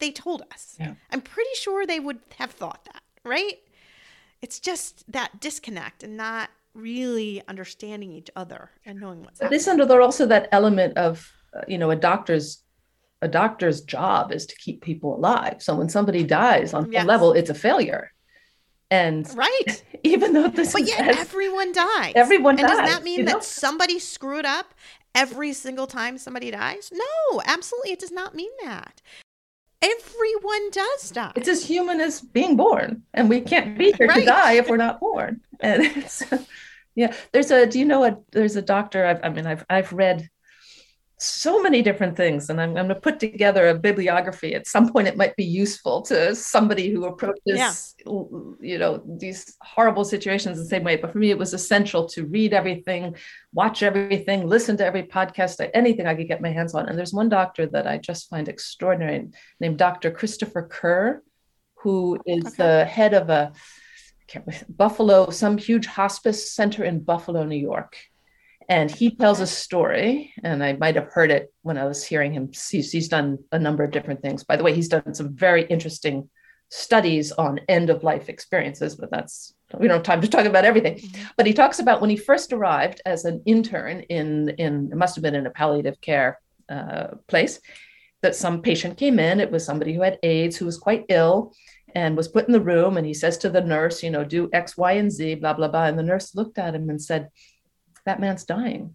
they 0.00 0.10
told 0.10 0.42
us. 0.52 0.74
Yeah. 0.80 0.94
I'm 1.12 1.20
pretty 1.20 1.54
sure 1.54 1.86
they 1.86 2.00
would 2.00 2.18
have 2.38 2.50
thought 2.50 2.84
that, 2.92 3.02
right? 3.24 3.58
It's 4.42 4.58
just 4.58 5.10
that 5.12 5.40
disconnect 5.40 6.02
and 6.02 6.16
not 6.16 6.50
really 6.74 7.40
understanding 7.46 8.12
each 8.12 8.30
other 8.34 8.70
and 8.84 9.00
knowing 9.00 9.22
what's 9.22 9.38
but 9.38 9.44
happening. 9.44 9.58
This 9.58 9.88
there's 9.88 10.04
also 10.04 10.26
that 10.26 10.48
element 10.50 10.98
of, 10.98 11.30
uh, 11.56 11.60
you 11.68 11.78
know, 11.78 11.92
a 11.92 11.96
doctor's 11.96 12.63
a 13.24 13.28
doctor's 13.28 13.80
job 13.80 14.30
is 14.32 14.44
to 14.46 14.56
keep 14.56 14.82
people 14.82 15.16
alive. 15.16 15.56
So 15.60 15.74
when 15.74 15.88
somebody 15.88 16.22
dies 16.22 16.74
on 16.74 16.92
yes. 16.92 17.06
level, 17.06 17.32
it's 17.32 17.48
a 17.48 17.54
failure. 17.54 18.12
And 18.90 19.28
right, 19.34 19.82
even 20.04 20.34
though 20.34 20.48
this, 20.48 20.74
but 20.74 20.86
yet 20.86 21.16
everyone 21.16 21.72
dies. 21.72 22.12
Everyone 22.14 22.58
and 22.58 22.68
dies. 22.68 22.76
Does 22.76 22.90
that 22.90 23.02
mean 23.02 23.24
that 23.24 23.32
know? 23.32 23.40
somebody 23.40 23.98
screwed 23.98 24.44
up 24.44 24.74
every 25.14 25.54
single 25.54 25.86
time 25.86 26.18
somebody 26.18 26.50
dies? 26.50 26.92
No, 26.92 27.42
absolutely, 27.46 27.92
it 27.92 27.98
does 27.98 28.12
not 28.12 28.34
mean 28.34 28.50
that. 28.62 29.00
Everyone 29.80 30.70
does 30.70 31.10
die. 31.10 31.32
It's 31.34 31.48
as 31.48 31.64
human 31.64 32.00
as 32.00 32.20
being 32.20 32.56
born, 32.56 33.02
and 33.14 33.30
we 33.30 33.40
can't 33.40 33.76
be 33.78 33.92
here 33.92 34.06
right. 34.06 34.20
to 34.20 34.26
die 34.26 34.52
if 34.52 34.68
we're 34.68 34.76
not 34.76 35.00
born. 35.00 35.40
And 35.60 35.82
it's, 35.96 36.22
yeah, 36.94 37.14
there's 37.32 37.50
a. 37.50 37.66
Do 37.66 37.78
you 37.78 37.86
know 37.86 38.00
what? 38.00 38.22
There's 38.32 38.56
a 38.56 38.62
doctor. 38.62 39.06
I've, 39.06 39.20
I 39.24 39.30
mean, 39.30 39.46
I've 39.46 39.64
I've 39.70 39.92
read 39.94 40.28
so 41.24 41.62
many 41.62 41.82
different 41.82 42.16
things 42.16 42.50
and 42.50 42.60
I'm, 42.60 42.70
I'm, 42.70 42.86
going 42.86 42.88
to 42.88 42.94
put 42.96 43.18
together 43.18 43.68
a 43.68 43.74
bibliography 43.74 44.54
at 44.54 44.66
some 44.66 44.92
point 44.92 45.08
it 45.08 45.16
might 45.16 45.34
be 45.36 45.44
useful 45.44 46.02
to 46.02 46.34
somebody 46.34 46.90
who 46.90 47.04
approaches 47.04 47.40
yeah. 47.46 47.72
you 48.04 48.78
know 48.78 49.02
these 49.18 49.56
horrible 49.62 50.04
situations 50.04 50.58
the 50.58 50.66
same 50.66 50.84
way 50.84 50.96
but 50.96 51.12
for 51.12 51.18
me 51.18 51.30
it 51.30 51.38
was 51.38 51.54
essential 51.54 52.06
to 52.06 52.26
read 52.26 52.52
everything 52.52 53.16
watch 53.52 53.82
everything 53.82 54.46
listen 54.46 54.76
to 54.76 54.84
every 54.84 55.02
podcast 55.02 55.68
anything 55.74 56.06
i 56.06 56.14
could 56.14 56.28
get 56.28 56.42
my 56.42 56.50
hands 56.50 56.74
on 56.74 56.88
and 56.88 56.98
there's 56.98 57.12
one 57.12 57.28
doctor 57.28 57.66
that 57.66 57.86
i 57.86 57.96
just 57.98 58.28
find 58.28 58.48
extraordinary 58.48 59.28
named 59.60 59.78
dr 59.78 60.10
christopher 60.12 60.62
kerr 60.62 61.22
who 61.76 62.18
is 62.26 62.46
okay. 62.46 62.54
the 62.58 62.84
head 62.84 63.14
of 63.14 63.30
a 63.30 63.52
buffalo 64.68 65.30
some 65.30 65.58
huge 65.58 65.86
hospice 65.86 66.52
center 66.52 66.84
in 66.84 66.98
buffalo 67.00 67.44
new 67.44 67.56
york 67.56 67.96
and 68.68 68.90
he 68.90 69.14
tells 69.14 69.40
a 69.40 69.46
story 69.46 70.32
and 70.42 70.62
i 70.62 70.72
might 70.74 70.94
have 70.94 71.12
heard 71.12 71.30
it 71.30 71.52
when 71.62 71.78
i 71.78 71.84
was 71.84 72.04
hearing 72.04 72.32
him. 72.32 72.50
He's, 72.70 72.90
he's 72.92 73.08
done 73.08 73.38
a 73.52 73.58
number 73.58 73.84
of 73.84 73.90
different 73.90 74.22
things. 74.22 74.44
By 74.44 74.56
the 74.56 74.64
way 74.64 74.74
he's 74.74 74.88
done 74.88 75.14
some 75.14 75.34
very 75.34 75.64
interesting 75.64 76.30
studies 76.70 77.30
on 77.32 77.60
end 77.68 77.90
of 77.90 78.02
life 78.02 78.28
experiences 78.28 78.96
but 78.96 79.10
that's 79.10 79.54
we 79.78 79.86
don't 79.86 79.98
have 79.98 80.02
time 80.02 80.20
to 80.20 80.28
talk 80.28 80.46
about 80.46 80.64
everything. 80.64 80.96
Mm-hmm. 80.96 81.24
but 81.36 81.46
he 81.46 81.52
talks 81.52 81.78
about 81.78 82.00
when 82.00 82.10
he 82.10 82.16
first 82.16 82.52
arrived 82.52 83.00
as 83.06 83.24
an 83.24 83.42
intern 83.46 84.00
in 84.02 84.50
in 84.50 84.90
it 84.92 84.96
must 84.96 85.14
have 85.16 85.22
been 85.22 85.34
in 85.34 85.46
a 85.46 85.50
palliative 85.50 86.00
care 86.00 86.38
uh, 86.68 87.08
place 87.28 87.60
that 88.22 88.34
some 88.34 88.62
patient 88.62 88.96
came 88.96 89.18
in. 89.18 89.38
It 89.38 89.50
was 89.50 89.66
somebody 89.66 89.92
who 89.92 90.00
had 90.00 90.18
aids 90.22 90.56
who 90.56 90.64
was 90.64 90.78
quite 90.78 91.04
ill 91.10 91.52
and 91.94 92.16
was 92.16 92.26
put 92.26 92.46
in 92.46 92.52
the 92.52 92.60
room 92.60 92.96
and 92.96 93.06
he 93.06 93.14
says 93.14 93.36
to 93.38 93.50
the 93.50 93.60
nurse 93.60 94.02
you 94.02 94.10
know 94.10 94.24
do 94.24 94.48
x 94.52 94.76
y 94.76 94.92
and 94.92 95.12
z 95.12 95.34
blah 95.34 95.52
blah 95.52 95.68
blah. 95.68 95.86
And 95.86 95.98
the 95.98 96.02
nurse 96.02 96.34
looked 96.34 96.58
at 96.58 96.74
him 96.74 96.88
and 96.88 97.00
said 97.00 97.28
that 98.06 98.20
man's 98.20 98.44
dying. 98.44 98.94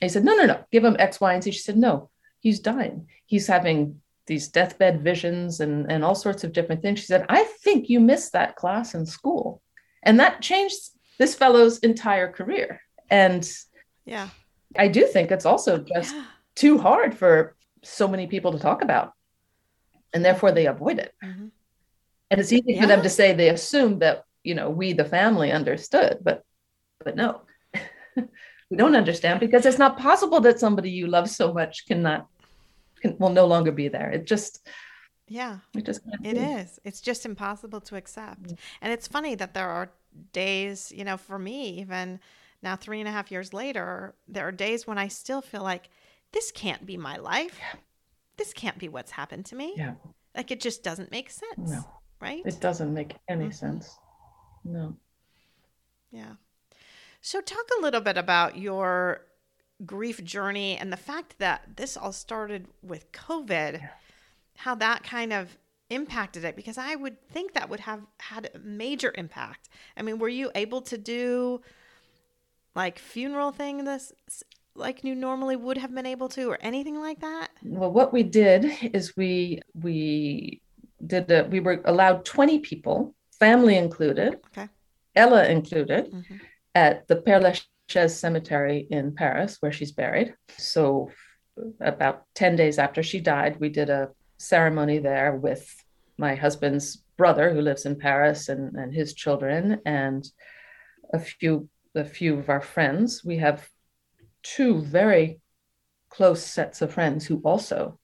he 0.00 0.08
said, 0.08 0.24
no, 0.24 0.34
no, 0.34 0.46
no, 0.46 0.64
give 0.70 0.84
him 0.84 0.96
X, 0.98 1.20
Y, 1.20 1.34
and 1.34 1.42
Z. 1.42 1.50
She 1.50 1.60
said, 1.60 1.76
no, 1.76 2.10
he's 2.40 2.60
dying. 2.60 3.08
He's 3.26 3.46
having 3.46 4.00
these 4.26 4.48
deathbed 4.48 5.02
visions 5.02 5.60
and, 5.60 5.90
and 5.90 6.04
all 6.04 6.14
sorts 6.14 6.44
of 6.44 6.52
different 6.52 6.82
things. 6.82 7.00
She 7.00 7.06
said, 7.06 7.26
I 7.28 7.44
think 7.44 7.88
you 7.88 8.00
missed 8.00 8.32
that 8.32 8.56
class 8.56 8.94
in 8.94 9.04
school. 9.06 9.60
And 10.02 10.20
that 10.20 10.42
changed 10.42 10.76
this 11.18 11.34
fellow's 11.34 11.78
entire 11.78 12.30
career. 12.30 12.80
And 13.10 13.48
yeah, 14.04 14.28
I 14.76 14.88
do 14.88 15.06
think 15.06 15.30
it's 15.30 15.46
also 15.46 15.78
just 15.78 16.14
yeah. 16.14 16.24
too 16.54 16.78
hard 16.78 17.16
for 17.16 17.56
so 17.82 18.08
many 18.08 18.26
people 18.26 18.52
to 18.52 18.58
talk 18.58 18.82
about. 18.82 19.12
And 20.14 20.24
therefore 20.24 20.52
they 20.52 20.66
avoid 20.66 20.98
it. 20.98 21.12
Mm-hmm. 21.22 21.48
And 22.30 22.40
it's 22.40 22.52
easy 22.52 22.74
yeah. 22.74 22.80
for 22.80 22.86
them 22.86 23.02
to 23.02 23.10
say 23.10 23.32
they 23.32 23.50
assume 23.50 23.98
that, 24.00 24.24
you 24.42 24.54
know, 24.54 24.70
we 24.70 24.92
the 24.92 25.04
family 25.04 25.52
understood, 25.52 26.18
but 26.22 26.42
but 27.04 27.16
no. 27.16 27.42
We 28.16 28.76
don't 28.76 28.96
understand 28.96 29.40
because 29.40 29.66
it's 29.66 29.78
not 29.78 29.98
possible 29.98 30.40
that 30.40 30.60
somebody 30.60 30.90
you 30.90 31.06
love 31.06 31.28
so 31.28 31.52
much 31.52 31.86
cannot 31.86 32.28
can, 33.00 33.16
will 33.18 33.30
no 33.30 33.46
longer 33.46 33.72
be 33.72 33.88
there. 33.88 34.10
It 34.10 34.26
just 34.26 34.66
yeah, 35.28 35.58
it 35.74 35.86
just 35.86 36.00
it 36.22 36.36
is. 36.36 36.78
It's 36.84 37.00
just 37.00 37.24
impossible 37.24 37.80
to 37.82 37.96
accept. 37.96 38.42
Mm-hmm. 38.42 38.54
And 38.82 38.92
it's 38.92 39.08
funny 39.08 39.34
that 39.36 39.54
there 39.54 39.68
are 39.68 39.90
days, 40.32 40.92
you 40.94 41.04
know, 41.04 41.16
for 41.16 41.38
me, 41.38 41.80
even 41.80 42.20
now 42.62 42.76
three 42.76 43.00
and 43.00 43.08
a 43.08 43.12
half 43.12 43.30
years 43.30 43.52
later, 43.52 44.14
there 44.28 44.46
are 44.46 44.52
days 44.52 44.86
when 44.86 44.98
I 44.98 45.08
still 45.08 45.40
feel 45.40 45.62
like 45.62 45.88
this 46.32 46.50
can't 46.50 46.84
be 46.84 46.96
my 46.96 47.16
life. 47.16 47.58
Yeah. 47.58 47.78
This 48.36 48.52
can't 48.52 48.78
be 48.78 48.88
what's 48.88 49.10
happened 49.10 49.46
to 49.46 49.56
me. 49.56 49.74
Yeah. 49.76 49.94
Like 50.34 50.50
it 50.50 50.60
just 50.60 50.82
doesn't 50.82 51.10
make 51.10 51.30
sense. 51.30 51.70
No. 51.70 51.84
Right? 52.20 52.42
It 52.44 52.60
doesn't 52.60 52.92
make 52.92 53.16
any 53.28 53.46
mm-hmm. 53.46 53.52
sense. 53.52 53.98
No. 54.64 54.96
Yeah. 56.10 56.34
So, 57.24 57.40
talk 57.40 57.64
a 57.78 57.80
little 57.80 58.00
bit 58.00 58.18
about 58.18 58.58
your 58.58 59.26
grief 59.86 60.22
journey 60.24 60.76
and 60.76 60.92
the 60.92 60.96
fact 60.96 61.38
that 61.38 61.76
this 61.76 61.96
all 61.96 62.12
started 62.12 62.66
with 62.82 63.12
COVID, 63.12 63.74
yeah. 63.74 63.88
how 64.56 64.74
that 64.74 65.04
kind 65.04 65.32
of 65.32 65.56
impacted 65.88 66.44
it, 66.44 66.56
because 66.56 66.78
I 66.78 66.96
would 66.96 67.24
think 67.28 67.54
that 67.54 67.70
would 67.70 67.78
have 67.80 68.00
had 68.18 68.50
a 68.52 68.58
major 68.58 69.12
impact. 69.16 69.68
I 69.96 70.02
mean, 70.02 70.18
were 70.18 70.28
you 70.28 70.50
able 70.56 70.82
to 70.82 70.98
do 70.98 71.60
like 72.74 72.98
funeral 72.98 73.52
thing 73.52 73.84
this 73.84 74.12
like 74.74 75.04
you 75.04 75.14
normally 75.14 75.54
would 75.54 75.76
have 75.76 75.94
been 75.94 76.06
able 76.06 76.30
to 76.30 76.48
or 76.48 76.56
anything 76.62 76.98
like 76.98 77.20
that 77.20 77.50
well 77.62 77.92
what 77.92 78.10
we 78.10 78.22
did 78.22 78.64
is 78.94 79.14
we 79.14 79.60
we 79.74 80.62
did 81.06 81.52
we 81.52 81.60
were 81.60 81.82
allowed 81.84 82.24
20 82.24 82.60
people 82.60 83.14
family 83.38 83.76
included 83.76 84.40
okay 84.46 84.70
ella 85.14 85.46
included 85.46 86.10
mm-hmm 86.10 86.36
at 86.74 87.06
the 87.08 87.16
Père 87.16 87.42
Lachaise 87.42 88.18
Cemetery 88.18 88.86
in 88.90 89.14
Paris, 89.14 89.58
where 89.60 89.72
she's 89.72 89.92
buried. 89.92 90.34
So, 90.58 91.10
about 91.80 92.24
10 92.34 92.56
days 92.56 92.78
after 92.78 93.02
she 93.02 93.20
died, 93.20 93.60
we 93.60 93.68
did 93.68 93.90
a 93.90 94.10
ceremony 94.38 94.98
there 94.98 95.36
with 95.36 95.74
my 96.18 96.34
husband's 96.34 97.04
brother, 97.16 97.52
who 97.52 97.60
lives 97.60 97.86
in 97.86 97.98
Paris, 97.98 98.48
and, 98.48 98.74
and 98.74 98.92
his 98.94 99.14
children, 99.14 99.80
and 99.84 100.24
a 101.12 101.18
few 101.18 101.68
a 101.94 102.04
few 102.04 102.38
of 102.38 102.48
our 102.48 102.62
friends. 102.62 103.22
We 103.22 103.36
have 103.38 103.68
two 104.42 104.80
very 104.80 105.40
close 106.08 106.42
sets 106.42 106.82
of 106.82 106.92
friends 106.92 107.26
who 107.26 107.40
also 107.44 107.98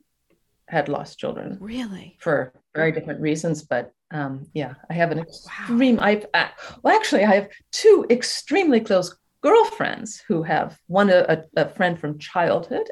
had 0.69 0.89
lost 0.89 1.19
children. 1.19 1.57
Really? 1.61 2.17
For 2.21 2.53
very 2.75 2.93
different 2.93 3.21
reasons, 3.21 3.63
but 3.63 3.93
um, 4.11 4.47
yeah, 4.55 4.75
I 4.89 4.95
have 4.95 5.11
an 5.11 5.19
extreme. 5.19 5.97
Wow. 5.97 6.05
I've 6.05 6.27
uh, 6.33 6.49
well, 6.83 6.97
actually, 6.97 7.25
I 7.25 7.35
have 7.35 7.49
two 7.73 8.07
extremely 8.11 8.81
close 8.81 9.17
girlfriends 9.43 10.23
who 10.27 10.43
have 10.43 10.79
one 10.87 11.11
a, 11.11 11.45
a 11.57 11.69
friend 11.71 11.99
from 11.99 12.19
childhood 12.19 12.89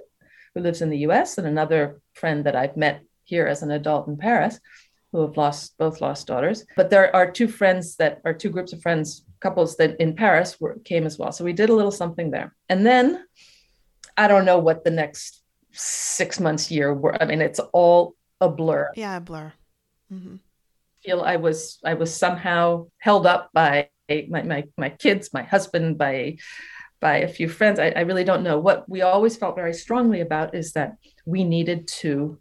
who 0.55 0.61
lives 0.61 0.83
in 0.83 0.91
the 0.91 0.99
U.S. 0.99 1.39
and 1.39 1.47
another 1.47 2.01
friend 2.15 2.45
that 2.45 2.57
I've 2.57 2.77
met 2.77 3.03
here 3.25 3.47
as 3.47 3.63
an 3.63 3.71
adult 3.71 4.09
in 4.09 4.17
Paris 4.17 4.61
who 5.13 5.23
have 5.23 5.37
lost 5.37 5.77
both 5.79 6.01
lost 6.01 6.27
daughters. 6.27 6.65
But 6.77 6.91
there 6.91 7.15
are 7.15 7.31
two 7.31 7.49
friends 7.49 7.97
that 7.97 8.21
are 8.25 8.35
two 8.35 8.51
groups 8.51 8.73
of 8.73 8.83
friends 8.83 9.25
couples 9.41 9.77
that 9.77 10.01
in 10.01 10.15
Paris 10.15 10.61
were, 10.61 10.79
came 10.85 11.07
as 11.07 11.19
well. 11.19 11.33
So 11.33 11.45
we 11.45 11.53
did 11.53 11.71
a 11.71 11.75
little 11.75 11.91
something 11.91 12.31
there. 12.31 12.55
And 12.69 12.85
then 12.85 13.25
I 14.17 14.29
don't 14.29 14.45
know 14.45 14.59
what 14.59 14.85
the 14.85 14.91
next 14.91 15.43
six 15.73 16.41
months, 16.41 16.71
year 16.71 16.93
were. 16.93 17.21
I 17.21 17.27
mean, 17.27 17.41
it's 17.41 17.61
all 17.73 18.15
a 18.41 18.49
blur. 18.49 18.93
Yeah, 18.97 19.17
a 19.17 19.21
blur. 19.21 19.53
Mm-hmm. 20.13 20.37
Feel 21.07 21.23
I 21.23 21.37
was 21.37 21.79
I 21.85 21.95
was 21.95 22.15
somehow 22.15 22.89
held 22.99 23.27
up 23.27 23.51
by 23.55 23.89
my 24.09 24.43
my 24.43 24.65
my 24.77 24.91
kids, 24.91 25.33
my 25.33 25.43
husband, 25.43 25.97
by 25.97 26.37
by 27.01 27.19
a 27.19 27.29
few 27.29 27.49
friends. 27.49 27.79
I, 27.79 27.93
I 27.95 28.01
really 28.01 28.25
don't 28.25 28.43
know. 28.43 28.59
What 28.59 28.89
we 28.89 29.03
always 29.03 29.37
felt 29.37 29.55
very 29.55 29.73
strongly 29.73 30.21
about 30.21 30.55
is 30.55 30.73
that 30.73 30.97
we 31.25 31.45
needed 31.45 31.87
to 32.03 32.39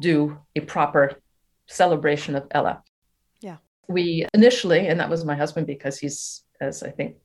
do 0.00 0.38
a 0.54 0.60
proper 0.60 1.20
celebration 1.66 2.36
of 2.36 2.46
Ella. 2.50 2.82
Yeah. 3.40 3.56
We 3.88 4.26
initially, 4.34 4.88
and 4.88 5.00
that 5.00 5.10
was 5.10 5.24
my 5.24 5.34
husband 5.34 5.66
because 5.66 5.98
he's, 5.98 6.42
as 6.60 6.82
I 6.82 6.90
think 6.90 7.16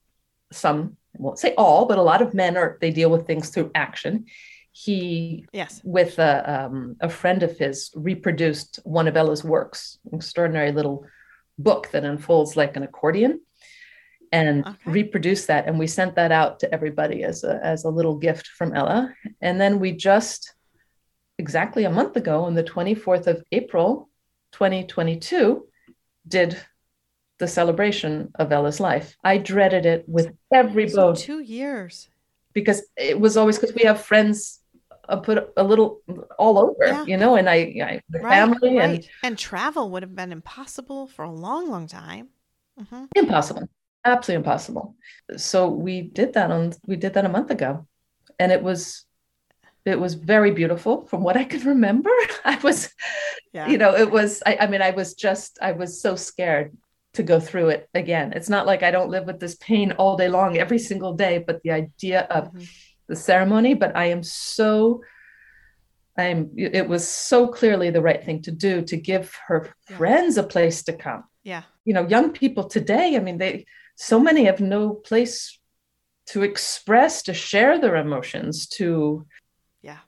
some, 0.51 0.97
I 1.15 1.17
won't 1.21 1.39
say 1.39 1.53
all, 1.55 1.86
but 1.86 1.97
a 1.97 2.03
lot 2.03 2.21
of 2.21 2.34
men 2.34 2.57
are, 2.57 2.77
they 2.82 2.91
deal 2.91 3.09
with 3.09 3.27
things 3.27 3.49
through 3.49 3.71
action. 3.75 4.25
He, 4.72 5.45
yes, 5.51 5.82
with 5.84 6.20
a, 6.20 6.65
um, 6.65 6.95
a 7.01 7.09
friend 7.09 7.43
of 7.43 7.57
his, 7.57 7.91
reproduced 7.95 8.80
one 8.84 9.07
of 9.07 9.17
Ella's 9.17 9.43
works, 9.43 9.97
an 10.05 10.15
extraordinary 10.15 10.72
little 10.72 11.05
book 11.57 11.89
that 11.91 12.05
unfolds 12.05 12.55
like 12.55 12.78
an 12.78 12.84
accordion 12.84 13.41
and 14.32 14.65
okay. 14.65 14.78
reproduced 14.86 15.47
that 15.47 15.67
and 15.67 15.80
we 15.80 15.88
sent 15.88 16.15
that 16.15 16.32
out 16.32 16.59
to 16.59 16.72
everybody 16.74 17.24
as 17.24 17.43
a 17.43 17.59
as 17.63 17.84
a 17.84 17.89
little 17.89 18.15
gift 18.15 18.47
from 18.47 18.76
Ella 18.76 19.13
and 19.41 19.59
then 19.59 19.80
we 19.80 19.91
just 19.91 20.53
exactly 21.39 21.84
a 21.84 21.89
month 21.89 22.15
ago 22.15 22.43
on 22.43 22.53
the 22.53 22.63
24th 22.63 23.26
of 23.26 23.43
April 23.51 24.07
2022 24.51 25.67
did 26.28 26.57
the 27.39 27.47
celebration 27.47 28.32
of 28.36 28.51
Ella's 28.51 28.80
life. 28.80 29.15
I 29.24 29.38
dreaded 29.38 29.86
it 29.86 30.03
with 30.07 30.32
every 30.53 30.86
bone. 30.88 31.15
Two 31.15 31.39
years. 31.39 32.09
Because 32.54 32.84
it 32.97 33.20
was 33.20 33.38
always 33.38 33.60
because 33.60 33.76
we 33.76 33.84
have 33.84 34.02
friends 34.02 34.60
uh, 35.08 35.18
put 35.18 35.52
a 35.58 35.64
little 35.64 36.02
all 36.38 36.58
over, 36.58 36.86
yeah. 36.86 37.06
you 37.06 37.18
know, 37.18 37.36
and 37.36 37.50
I, 37.50 37.56
I 37.56 38.02
the 38.10 38.20
right, 38.20 38.32
family 38.32 38.78
right. 38.78 38.89
and 38.89 39.10
and 39.24 39.38
travel 39.38 39.91
would 39.91 40.04
have 40.04 40.16
been 40.16 40.32
impossible 40.32 41.08
for 41.08 41.24
a 41.24 41.32
long, 41.32 41.70
long 41.70 41.88
time. 41.88 42.30
Mm-hmm. 42.80 43.06
Impossible, 43.16 43.68
absolutely 44.06 44.36
impossible. 44.36 44.95
So 45.38 45.70
we 45.70 46.02
did 46.02 46.34
that 46.34 46.52
on 46.52 46.74
we 46.86 46.95
did 46.95 47.14
that 47.14 47.26
a 47.26 47.30
month 47.30 47.52
ago, 47.52 47.88
and 48.39 48.52
it 48.52 48.64
was 48.64 49.06
it 49.86 50.00
was 50.00 50.14
very 50.14 50.52
beautiful 50.52 51.08
from 51.08 51.24
what 51.24 51.38
I 51.38 51.43
can 51.43 51.62
remember. 51.62 52.12
I 52.45 52.58
was, 52.60 52.89
yeah. 53.54 53.68
you 53.68 53.78
know, 53.78 53.95
it 53.95 54.12
was, 54.12 54.43
I, 54.45 54.58
I, 54.62 54.68
mean, 54.68 54.82
I 54.82 54.91
was 54.91 55.14
just, 55.14 55.58
I 55.62 55.72
was 55.72 56.02
so 56.02 56.16
scared 56.16 56.76
to 57.20 57.24
go 57.24 57.39
through 57.39 57.70
it 57.70 57.89
again. 57.93 58.34
It's 58.34 58.49
not 58.49 58.65
like 58.65 58.82
I 58.82 58.91
don't 58.91 59.11
live 59.11 59.26
with 59.26 59.39
this 59.39 59.55
pain 59.55 59.91
all 59.93 60.15
day 60.15 60.30
long, 60.30 60.57
every 60.57 60.80
single 60.80 61.13
day, 61.13 61.38
but 61.45 61.61
the 61.63 61.72
idea 61.72 62.22
of 62.32 62.45
mm-hmm. 62.45 62.63
the 63.07 63.15
ceremony, 63.15 63.74
but 63.74 63.95
I 63.95 64.05
am 64.05 64.24
so, 64.24 65.03
I'm, 66.17 66.49
it 66.57 66.88
was 66.88 67.07
so 67.07 67.47
clearly 67.47 67.89
the 67.89 68.01
right 68.01 68.24
thing 68.24 68.41
to 68.43 68.51
do 68.51 68.82
to 68.84 68.95
give 68.95 69.36
her 69.47 69.59
yeah. 69.89 69.97
friends 69.97 70.38
a 70.38 70.43
place 70.43 70.84
to 70.84 70.93
come. 70.93 71.26
Yeah. 71.43 71.63
You 71.84 71.93
know, 71.93 72.07
young 72.07 72.32
people 72.32 72.63
today, 72.63 73.15
I 73.15 73.20
mean, 73.20 73.38
they, 73.38 73.65
so 73.95 74.20
many 74.20 74.45
have 74.45 74.61
no 74.61 74.93
place 74.93 75.59
to 76.28 76.43
express, 76.43 77.24
to 77.24 77.34
share 77.34 77.80
their 77.80 77.97
emotions, 77.97 78.67
to, 78.78 79.26
Yeah. 79.82 79.99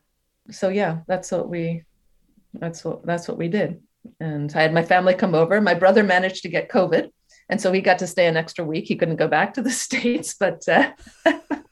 so 0.50 0.70
yeah, 0.70 1.00
that's 1.08 1.32
what 1.32 1.50
we 1.50 1.84
that's 2.54 2.84
what 2.84 3.06
that's 3.06 3.28
what 3.28 3.38
we 3.38 3.48
did. 3.48 3.82
And 4.20 4.54
I 4.56 4.62
had 4.62 4.74
my 4.74 4.84
family 4.84 5.14
come 5.14 5.36
over. 5.36 5.60
My 5.62 5.74
brother 5.74 6.04
managed 6.04 6.44
to 6.44 6.50
get 6.50 6.70
COVID, 6.70 7.10
and 7.50 7.62
so 7.62 7.72
he 7.72 7.82
got 7.82 8.00
to 8.00 8.08
stay 8.08 8.28
an 8.28 8.38
extra 8.38 8.66
week. 8.66 8.88
He 8.88 8.96
couldn't 8.96 9.18
go 9.18 9.28
back 9.28 9.56
to 9.56 9.62
the 9.62 9.70
states, 9.86 10.36
but 10.40 10.68
uh, 10.68 10.92
but 11.26 11.66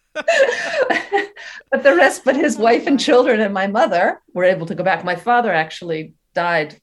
the 1.84 1.96
rest, 1.96 2.24
but 2.26 2.36
his 2.36 2.58
wife 2.58 2.88
and 2.88 3.00
children 3.00 3.40
and 3.40 3.54
my 3.54 3.68
mother 3.68 4.22
were 4.34 4.44
able 4.44 4.66
to 4.68 4.76
go 4.76 4.84
back. 4.84 5.04
My 5.04 5.16
father 5.16 5.54
actually 5.54 6.14
died 6.34 6.80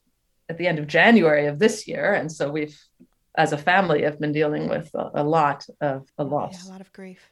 at 0.49 0.57
the 0.57 0.67
end 0.67 0.79
of 0.79 0.87
January 0.87 1.47
of 1.47 1.59
this 1.59 1.87
year, 1.87 2.13
and 2.13 2.31
so 2.31 2.49
we've, 2.49 2.77
as 3.37 3.53
a 3.53 3.57
family, 3.57 4.03
have 4.03 4.19
been 4.19 4.31
dealing 4.31 4.67
with 4.67 4.89
a, 4.95 5.11
a 5.15 5.23
lot 5.23 5.65
of 5.81 6.07
a 6.17 6.23
loss, 6.23 6.65
yeah, 6.65 6.71
a 6.71 6.73
lot 6.73 6.81
of 6.81 6.91
grief 6.93 7.29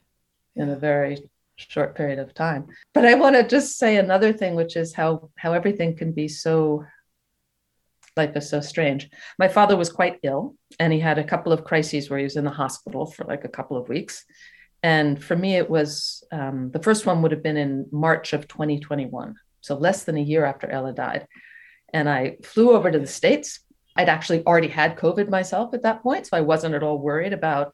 in 0.56 0.70
a 0.70 0.76
very 0.76 1.18
short 1.58 1.96
period 1.96 2.20
of 2.20 2.34
time. 2.34 2.68
But 2.94 3.06
I 3.06 3.16
want 3.16 3.36
to 3.36 3.48
just 3.48 3.78
say 3.78 3.98
another 3.98 4.34
thing, 4.34 4.56
which 4.56 4.76
is 4.76 4.94
how 4.94 5.30
how 5.36 5.54
everything 5.54 5.96
can 5.96 6.12
be 6.12 6.28
so 6.28 6.86
life 8.18 8.36
is 8.36 8.50
so 8.50 8.62
strange. 8.62 9.10
My 9.38 9.48
father 9.48 9.76
was 9.76 9.90
quite 9.90 10.20
ill, 10.24 10.56
and 10.80 10.94
he 10.94 11.00
had 11.00 11.18
a 11.18 11.24
couple 11.24 11.52
of 11.52 11.64
crises 11.64 12.10
where 12.10 12.20
he 12.20 12.24
was 12.24 12.38
in 12.38 12.46
the 12.46 12.52
hospital 12.52 13.06
for 13.06 13.26
like 13.26 13.44
a 13.44 13.50
couple 13.50 13.78
of 13.78 13.90
weeks. 13.90 14.26
And 14.84 15.22
for 15.22 15.36
me, 15.36 15.56
it 15.56 15.70
was 15.70 16.24
um, 16.32 16.72
the 16.72 16.82
first 16.82 17.06
one 17.06 17.22
would 17.22 17.32
have 17.32 17.44
been 17.44 17.58
in 17.58 17.88
March 17.92 18.34
of 18.34 18.48
2021, 18.48 19.36
so 19.62 19.76
less 19.76 20.04
than 20.04 20.18
a 20.18 20.22
year 20.22 20.46
after 20.46 20.70
Ella 20.70 20.94
died. 20.94 21.28
And 21.94 22.10
I 22.10 22.38
flew 22.44 22.72
over 22.74 22.92
to 22.92 23.00
the 23.00 23.08
States. 23.08 23.62
I'd 23.96 24.10
actually 24.10 24.46
already 24.46 24.68
had 24.68 24.98
COVID 24.98 25.30
myself 25.30 25.74
at 25.74 25.84
that 25.84 26.04
point, 26.04 26.28
so 26.28 26.38
I 26.38 26.42
wasn't 26.42 26.76
at 26.76 26.84
all 26.84 27.00
worried 27.00 27.34
about 27.34 27.74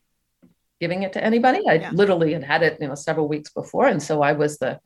giving 0.80 1.04
it 1.04 1.14
to 1.14 1.24
anybody. 1.24 1.68
I 1.68 1.74
yeah. 1.74 1.92
literally 1.92 2.34
had 2.34 2.44
had 2.44 2.64
it, 2.64 2.78
you 2.80 2.88
know, 2.88 2.96
several 2.96 3.28
weeks 3.28 3.52
before, 3.52 3.88
and 3.88 4.02
so 4.02 4.22
I 4.22 4.34
was 4.34 4.58
the, 4.58 4.80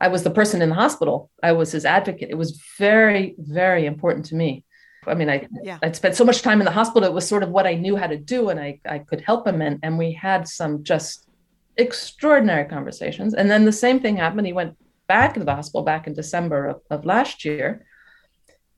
I 0.00 0.08
was 0.08 0.22
the 0.22 0.30
person 0.30 0.62
in 0.62 0.70
the 0.70 0.74
hospital. 0.74 1.30
I 1.42 1.52
was 1.52 1.72
his 1.72 1.84
advocate. 1.84 2.30
It 2.30 2.38
was 2.38 2.60
very, 2.78 3.34
very 3.38 3.86
important 3.86 4.26
to 4.26 4.34
me. 4.34 4.64
I 5.06 5.14
mean, 5.14 5.30
I 5.30 5.46
yeah. 5.62 5.78
I'd 5.82 5.96
spent 5.96 6.16
so 6.16 6.24
much 6.24 6.42
time 6.42 6.60
in 6.60 6.64
the 6.64 6.70
hospital. 6.70 7.08
It 7.08 7.14
was 7.14 7.26
sort 7.26 7.42
of 7.42 7.50
what 7.50 7.66
I 7.66 7.74
knew 7.74 7.96
how 7.96 8.06
to 8.06 8.16
do, 8.16 8.50
and 8.50 8.60
I 8.60 8.80
I 8.88 8.98
could 8.98 9.20
help 9.20 9.46
him. 9.46 9.62
And 9.62 9.78
and 9.82 9.98
we 9.98 10.12
had 10.12 10.46
some 10.46 10.84
just 10.84 11.28
extraordinary 11.76 12.68
conversations. 12.68 13.34
And 13.34 13.50
then 13.50 13.64
the 13.64 13.72
same 13.72 14.00
thing 14.00 14.16
happened. 14.16 14.46
He 14.46 14.52
went 14.52 14.76
back 15.06 15.34
to 15.34 15.44
the 15.44 15.54
hospital 15.54 15.82
back 15.82 16.06
in 16.06 16.14
December 16.14 16.68
of, 16.68 16.82
of 16.90 17.04
last 17.04 17.44
year, 17.44 17.86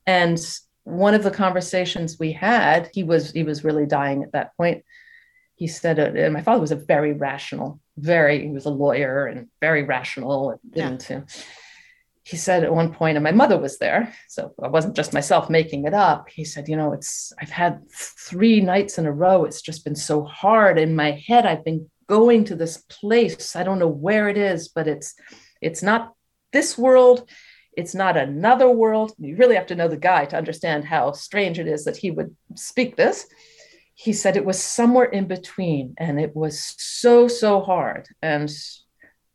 and 0.07 0.39
one 0.85 1.13
of 1.13 1.23
the 1.23 1.31
conversations 1.31 2.19
we 2.19 2.31
had, 2.31 2.89
he 2.93 3.03
was 3.03 3.31
he 3.31 3.43
was 3.43 3.63
really 3.63 3.85
dying 3.85 4.23
at 4.23 4.31
that 4.31 4.55
point 4.57 4.83
he 5.55 5.67
said, 5.67 5.99
uh, 5.99 6.11
and 6.19 6.33
my 6.33 6.41
father 6.41 6.59
was 6.59 6.71
a 6.71 6.75
very 6.75 7.13
rational, 7.13 7.79
very, 7.97 8.45
he 8.45 8.49
was 8.49 8.65
a 8.65 8.69
lawyer 8.69 9.27
and 9.27 9.47
very 9.61 9.83
rational. 9.83 10.51
And 10.51 10.59
didn't, 10.71 11.09
yeah. 11.09 11.21
He 12.23 12.37
said 12.37 12.63
at 12.63 12.73
one 12.73 12.93
point, 12.93 13.17
and 13.17 13.23
my 13.23 13.31
mother 13.31 13.57
was 13.57 13.77
there, 13.79 14.13
so 14.29 14.53
I 14.61 14.69
wasn't 14.69 14.95
just 14.95 15.13
myself 15.13 15.49
making 15.49 15.85
it 15.85 15.93
up. 15.93 16.29
He 16.29 16.45
said, 16.45 16.69
you 16.69 16.77
know, 16.77 16.93
it's, 16.93 17.33
I've 17.41 17.49
had 17.49 17.81
three 17.91 18.61
nights 18.61 18.97
in 18.97 19.05
a 19.05 19.11
row. 19.11 19.43
It's 19.43 19.61
just 19.61 19.83
been 19.83 19.95
so 19.95 20.23
hard 20.23 20.79
in 20.79 20.95
my 20.95 21.11
head. 21.27 21.45
I've 21.45 21.65
been 21.65 21.89
going 22.07 22.45
to 22.45 22.55
this 22.55 22.77
place. 22.89 23.55
I 23.55 23.63
don't 23.63 23.79
know 23.79 23.87
where 23.87 24.29
it 24.29 24.37
is, 24.37 24.69
but 24.69 24.87
it's, 24.87 25.15
it's 25.61 25.83
not 25.83 26.13
this 26.53 26.77
world. 26.77 27.29
It's 27.75 27.93
not 27.93 28.15
another 28.15 28.69
world. 28.69 29.11
You 29.17 29.35
really 29.35 29.55
have 29.55 29.67
to 29.67 29.75
know 29.75 29.89
the 29.89 29.97
guy 29.97 30.25
to 30.25 30.37
understand 30.37 30.85
how 30.85 31.11
strange 31.11 31.59
it 31.59 31.67
is 31.67 31.83
that 31.85 31.97
he 31.97 32.11
would 32.11 32.33
speak 32.55 32.95
this 32.95 33.27
he 33.95 34.13
said 34.13 34.35
it 34.35 34.45
was 34.45 34.61
somewhere 34.61 35.05
in 35.05 35.27
between 35.27 35.93
and 35.97 36.19
it 36.19 36.35
was 36.35 36.75
so 36.77 37.27
so 37.27 37.61
hard 37.61 38.07
and 38.21 38.51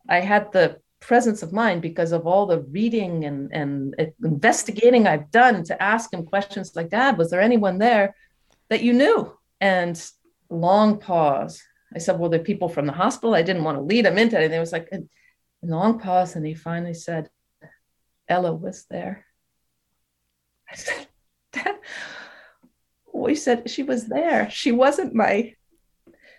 i 0.09 0.21
had 0.21 0.51
the 0.53 0.77
presence 1.01 1.43
of 1.43 1.53
mind 1.53 1.81
because 1.81 2.13
of 2.13 2.27
all 2.27 2.47
the 2.47 2.61
reading 2.63 3.25
and, 3.25 3.53
and 3.53 3.95
uh, 4.01 4.05
investigating 4.25 5.07
i've 5.07 5.31
done 5.31 5.63
to 5.63 5.81
ask 5.81 6.13
him 6.13 6.27
questions 6.27 6.75
like 6.75 6.91
dad 6.91 7.17
was 7.17 7.31
there 7.31 7.41
anyone 7.41 7.79
there 7.79 8.15
that 8.69 8.83
you 8.83 8.93
knew? 8.93 9.37
And 9.61 10.01
long 10.51 10.99
pause. 10.99 11.63
I 11.95 11.99
said 11.99 12.19
well 12.19 12.31
the 12.31 12.39
people 12.39 12.69
from 12.69 12.87
the 12.87 12.93
hospital? 12.93 13.35
I 13.35 13.43
didn't 13.43 13.65
want 13.65 13.79
to 13.79 13.83
lead 13.83 14.07
him 14.07 14.19
into 14.19 14.37
anything. 14.39 14.57
It 14.57 14.61
was 14.61 14.73
like 14.73 14.89
a 14.93 15.01
long 15.63 15.99
pause 15.99 16.37
and 16.37 16.47
he 16.47 16.55
finally 16.55 16.95
said 16.95 17.31
ella 18.29 18.55
was 18.55 18.85
there. 18.91 19.25
I 20.71 20.77
said 20.77 21.07
dad 21.53 21.77
we 23.13 23.35
said 23.35 23.69
she 23.69 23.83
was 23.83 24.07
there. 24.07 24.49
She 24.51 24.71
wasn't 24.71 25.15
my 25.15 25.55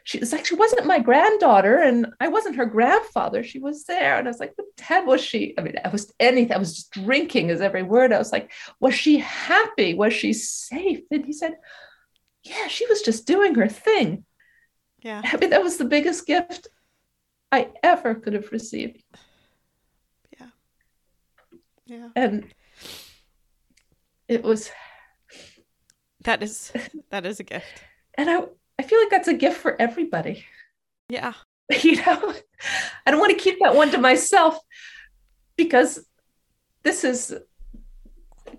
she 0.10 0.18
was 0.18 0.32
like 0.32 0.44
she 0.44 0.56
wasn't 0.56 0.88
my 0.88 0.98
granddaughter 0.98 1.78
and 1.78 2.08
I 2.20 2.30
wasn't 2.30 2.56
her 2.56 2.66
grandfather. 2.66 3.44
She 3.44 3.60
was 3.60 3.84
there. 3.84 4.18
And 4.18 4.28
I 4.28 4.32
was 4.32 4.40
like, 4.40 4.54
what 4.56 4.66
the 4.76 4.84
hell 4.84 5.06
was 5.06 5.22
she? 5.22 5.54
I 5.56 5.62
mean, 5.62 5.76
I 5.86 5.90
was 5.90 6.12
anything, 6.20 6.52
I 6.52 6.58
was 6.58 6.76
just 6.76 6.92
drinking 6.94 7.52
as 7.52 7.62
every 7.62 7.84
word. 7.84 8.12
I 8.12 8.18
was 8.18 8.32
like, 8.32 8.52
was 8.80 8.96
she 8.96 9.20
happy? 9.20 9.94
Was 9.94 10.12
she 10.12 10.34
safe? 10.34 11.02
And 11.12 11.24
he 11.28 11.32
said, 11.32 11.58
Yeah, 12.42 12.68
she 12.70 12.88
was 12.88 13.04
just 13.04 13.28
doing 13.28 13.54
her 13.54 13.68
thing. 13.68 14.26
Yeah. 15.04 15.22
I 15.24 15.38
mean, 15.38 15.52
that 15.52 15.62
was 15.62 15.78
the 15.78 15.86
biggest 15.86 16.26
gift 16.26 16.70
I 17.52 17.70
ever 17.84 18.16
could 18.16 18.34
have 18.34 18.52
received. 18.52 19.04
Yeah. 20.40 20.48
Yeah. 21.86 22.08
And 22.16 22.48
it 24.28 24.42
was 24.42 24.72
that 26.24 26.42
is 26.42 26.74
that 27.12 27.28
is 27.28 27.40
a 27.40 27.44
gift. 27.44 27.84
And 28.16 28.28
I 28.28 28.46
I 28.80 28.82
feel 28.82 28.98
like 29.00 29.10
that's 29.10 29.28
a 29.28 29.34
gift 29.34 29.58
for 29.58 29.80
everybody. 29.80 30.46
Yeah. 31.10 31.34
You 31.84 31.98
know, 31.98 32.34
I 33.06 33.12
don't 33.12 33.20
want 33.20 33.32
to 33.32 33.38
keep 33.38 33.60
that 33.62 33.76
one 33.76 33.92
to 33.92 34.00
myself 34.00 34.58
because 35.56 36.04
this 36.82 37.04
is 37.04 37.32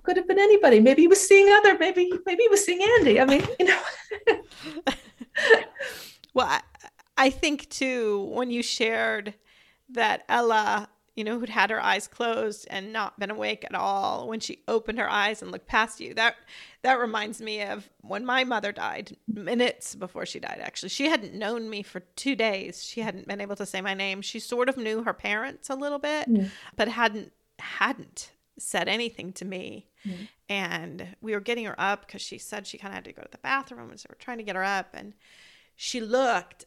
could 0.05 0.17
have 0.17 0.29
been 0.29 0.39
anybody. 0.39 0.79
Maybe 0.79 1.03
he 1.03 1.09
was 1.09 1.27
seeing 1.27 1.53
other. 1.53 1.77
Maybe 1.77 2.09
maybe 2.25 2.45
he 2.45 2.49
was 2.49 2.65
seeing 2.65 2.81
Andy. 2.99 3.21
I 3.21 3.25
mean, 3.25 3.45
you 3.59 3.67
know. 3.67 3.83
well, 6.35 6.47
I, 6.47 6.61
I 7.17 7.31
think 7.31 7.69
too 7.69 8.31
when 8.33 8.53
you 8.53 8.63
shared 8.63 9.35
that 9.89 10.23
Ella, 10.29 10.89
you 11.21 11.25
know, 11.25 11.39
who'd 11.39 11.51
had 11.51 11.69
her 11.69 11.83
eyes 11.83 12.09
closed 12.09 12.67
and 12.71 12.95
not 12.95 13.19
been 13.19 13.31
awake 13.31 13.63
at 13.67 13.75
all, 13.75 14.27
when 14.27 14.41
she 14.41 14.63
opened 14.67 14.99
her 14.99 15.11
eyes 15.11 15.43
and 15.43 15.53
looked 15.53 15.67
past 15.67 16.01
you, 16.01 16.15
that 16.15 16.37
that 16.81 16.99
reminds 16.99 17.43
me 17.43 17.61
of 17.61 17.91
when 18.01 18.25
my 18.25 18.43
mother 18.43 18.73
died, 18.73 19.15
minutes 19.29 19.95
before 19.95 20.25
she 20.25 20.41
died 20.41 20.61
actually. 20.63 20.89
She 20.89 21.11
hadn't 21.11 21.35
known 21.35 21.69
me 21.69 21.83
for 21.83 22.01
2 22.01 22.35
days. 22.35 22.83
She 22.83 23.03
hadn't 23.03 23.29
been 23.29 23.43
able 23.43 23.57
to 23.57 23.67
say 23.67 23.83
my 23.83 23.93
name. 23.93 24.23
She 24.23 24.41
sort 24.41 24.71
of 24.71 24.79
knew 24.79 25.03
her 25.03 25.13
parents 25.13 25.69
a 25.69 25.75
little 25.75 25.99
bit, 25.99 26.27
mm. 26.27 26.49
but 26.75 26.89
hadn't 26.89 27.33
hadn't 27.61 28.33
said 28.59 28.89
anything 28.89 29.33
to 29.35 29.45
me. 29.45 29.89
Mm. 30.07 30.29
And 30.49 31.17
we 31.21 31.33
were 31.35 31.41
getting 31.41 31.67
her 31.67 31.79
up 31.79 32.07
because 32.07 32.23
she 32.23 32.39
said 32.39 32.67
she 32.67 32.79
kind 32.79 32.93
of 32.93 32.97
had 32.97 33.05
to 33.05 33.13
go 33.13 33.23
to 33.23 33.31
the 33.31 33.39
bathroom. 33.39 33.91
And 33.91 34.01
so 34.01 34.07
we're 34.11 34.17
trying 34.17 34.39
to 34.39 34.45
get 34.45 34.57
her 34.57 34.65
up. 34.65 34.95
And 34.95 35.13
she 35.77 36.01
looked 36.01 36.65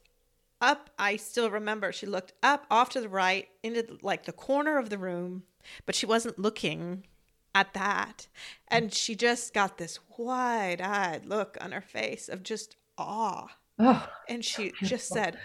up. 0.64 0.90
I 0.98 1.18
still 1.18 1.50
remember 1.50 1.92
she 1.92 2.06
looked 2.06 2.34
up 2.42 2.66
off 2.72 2.90
to 2.92 3.02
the 3.02 3.10
right 3.10 3.50
into 3.62 3.98
like 4.02 4.26
the 4.26 4.32
corner 4.32 4.78
of 4.78 4.90
the 4.90 4.98
room, 4.98 5.44
but 5.86 5.96
she 5.96 6.06
wasn't 6.06 6.40
looking 6.40 7.06
at 7.54 7.74
that. 7.74 8.28
And 8.68 8.94
she 8.94 9.16
just 9.16 9.54
got 9.54 9.78
this 9.78 10.00
wide 10.18 10.82
eyed 10.82 11.26
look 11.26 11.58
on 11.62 11.72
her 11.72 11.82
face 11.82 12.30
of 12.30 12.44
just 12.44 12.78
awe. 12.98 13.48
Oh, 13.80 14.08
and 14.30 14.46
she 14.46 14.72
just 14.84 15.10
said, 15.10 15.38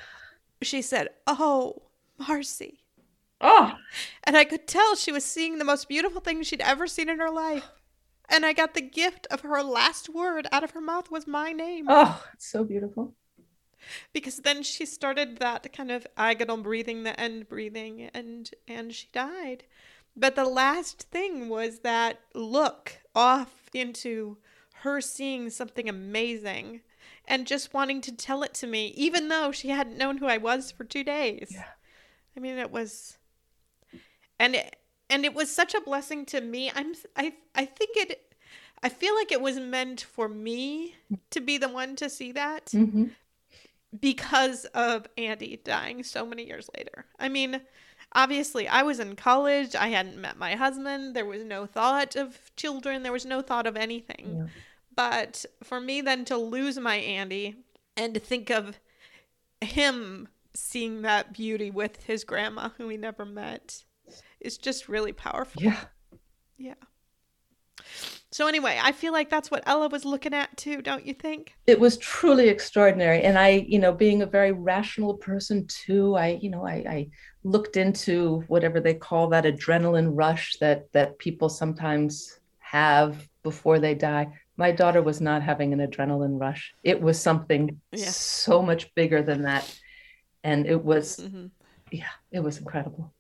she 0.63 0.83
said, 0.83 1.09
Oh, 1.27 1.83
Marcy. 2.19 2.85
Oh. 3.41 3.73
And 4.25 4.37
I 4.37 4.45
could 4.45 4.67
tell 4.67 4.95
she 4.95 5.13
was 5.13 5.25
seeing 5.25 5.59
the 5.59 5.65
most 5.65 5.89
beautiful 5.89 6.21
thing 6.21 6.43
she'd 6.43 6.61
ever 6.61 6.87
seen 6.87 7.09
in 7.09 7.19
her 7.19 7.31
life. 7.31 7.69
And 8.29 8.45
I 8.45 8.53
got 8.53 8.75
the 8.75 8.83
gift 8.83 9.27
of 9.31 9.41
her 9.41 9.63
last 9.63 10.09
word 10.09 10.47
out 10.53 10.65
of 10.65 10.73
her 10.73 10.81
mouth 10.81 11.11
was 11.11 11.27
my 11.27 11.53
name. 11.53 11.87
Oh, 11.89 12.23
it's 12.35 12.47
so 12.47 12.65
beautiful. 12.65 13.15
Because 14.13 14.39
then 14.39 14.63
she 14.63 14.87
started 14.87 15.39
that 15.39 15.73
kind 15.73 15.91
of 15.91 16.07
agonal 16.17 16.63
breathing, 16.63 17.03
the 17.03 17.19
end 17.19 17.49
breathing, 17.49 18.11
and 18.15 18.51
and 18.67 18.95
she 18.95 19.09
died. 19.13 19.65
But 20.17 20.35
the 20.35 20.45
last 20.45 21.03
thing 21.11 21.49
was 21.49 21.81
that 21.81 22.21
look 22.35 22.99
off 23.15 23.71
into 23.73 24.39
her 24.83 25.01
seeing 25.01 25.51
something 25.51 25.89
amazing 25.89 26.81
and 27.27 27.47
just 27.47 27.75
wanting 27.75 28.01
to 28.01 28.13
tell 28.13 28.43
it 28.43 28.55
to 28.55 28.67
me, 28.67 28.89
even 28.97 29.29
though 29.29 29.53
she 29.53 29.69
hadn't 29.69 29.99
known 29.99 30.17
who 30.17 30.27
I 30.27 30.39
was 30.39 30.71
for 30.71 30.85
two 30.85 31.05
days. 31.05 31.49
Yeah. 31.51 31.65
I 32.37 32.41
mean, 32.41 32.59
it 32.59 32.71
was 32.71 33.19
and 34.39 34.55
it, 34.55 34.77
and 35.11 35.25
it 35.25 35.35
was 35.35 35.55
such 35.55 35.75
a 35.75 35.81
blessing 35.81 36.25
to 36.27 36.41
me. 36.41 36.71
I'm 36.75 36.95
I 37.17 37.35
I 37.55 37.65
think 37.65 37.97
it 37.97 38.35
I 38.83 38.89
feel 38.89 39.15
like 39.15 39.33
it 39.33 39.41
was 39.41 39.59
meant 39.59 40.01
for 40.01 40.29
me 40.29 40.95
to 41.31 41.41
be 41.41 41.59
the 41.59 41.69
one 41.69 41.97
to 41.97 42.09
see 42.09 42.33
that 42.33 42.67
mm-hmm. 42.67 43.07
Because 43.99 44.65
of 44.67 45.07
Andy 45.17 45.61
dying 45.63 46.03
so 46.03 46.27
many 46.27 46.47
years 46.47 46.69
later. 46.77 47.07
I 47.19 47.29
mean, 47.29 47.61
obviously 48.13 48.69
I 48.69 48.83
was 48.83 49.01
in 49.01 49.17
college, 49.17 49.75
I 49.75 49.89
hadn't 49.89 50.21
met 50.21 50.37
my 50.39 50.55
husband, 50.55 51.15
there 51.15 51.27
was 51.27 51.45
no 51.45 51.67
thought 51.67 52.17
of 52.17 52.55
children, 52.57 53.03
there 53.03 53.13
was 53.13 53.27
no 53.27 53.41
thought 53.41 53.67
of 53.67 53.77
anything. 53.77 54.37
Yeah. 54.37 54.47
But 54.95 55.45
for 55.63 55.81
me 55.81 56.01
then 56.01 56.25
to 56.27 56.37
lose 56.37 56.79
my 56.79 56.97
Andy 56.97 57.57
and 57.97 58.15
to 58.15 58.21
think 58.21 58.51
of 58.51 58.79
him 59.61 60.29
seeing 60.55 61.03
that 61.03 61.33
beauty 61.33 61.71
with 61.71 62.05
his 62.05 62.25
grandma 62.25 62.71
who 62.77 62.89
he 62.89 62.97
never 62.97 63.25
met 63.25 63.85
is 64.41 64.59
just 64.59 64.89
really 64.89 65.13
powerful. 65.13 65.63
Yeah. 65.63 65.81
Yeah. 66.57 66.75
So 68.31 68.47
anyway, 68.47 68.79
I 68.81 68.93
feel 68.93 69.13
like 69.13 69.31
that's 69.31 69.51
what 69.51 69.63
Ella 69.67 69.89
was 69.89 70.05
looking 70.05 70.35
at 70.35 70.55
too, 70.57 70.83
don't 70.83 71.07
you 71.07 71.15
think? 71.15 71.55
It 71.67 71.81
was 71.81 71.97
truly 71.97 72.49
extraordinary. 72.49 73.23
And 73.23 73.39
I, 73.39 73.65
you 73.67 73.79
know, 73.79 73.93
being 73.93 74.21
a 74.21 74.27
very 74.27 74.53
rational 74.53 75.15
person 75.15 75.67
too, 75.67 76.15
I, 76.15 76.39
you 76.41 76.51
know, 76.51 76.67
I, 76.67 76.85
I 76.89 77.09
looked 77.43 77.79
into 77.79 78.45
whatever 78.49 78.81
they 78.81 78.95
call 78.95 79.29
that 79.29 79.45
adrenaline 79.45 80.11
rush 80.13 80.57
that 80.61 80.93
that 80.93 81.19
people 81.19 81.49
sometimes 81.49 82.39
have 82.59 83.27
before 83.43 83.79
they 83.79 83.95
die. 83.95 84.29
My 84.59 84.73
daughter 84.73 85.01
was 85.01 85.21
not 85.21 85.43
having 85.43 85.73
an 85.73 85.79
adrenaline 85.79 86.39
rush. 86.39 86.75
It 86.85 87.01
was 87.01 87.19
something 87.19 87.81
yeah. 87.93 88.11
so 88.11 88.61
much 88.61 88.95
bigger 88.95 89.23
than 89.23 89.43
that. 89.43 89.75
And 90.45 90.67
it 90.67 90.85
was 90.85 91.17
mm-hmm. 91.17 91.47
yeah, 91.91 92.11
it 92.31 92.41
was 92.41 92.59
incredible 92.59 93.13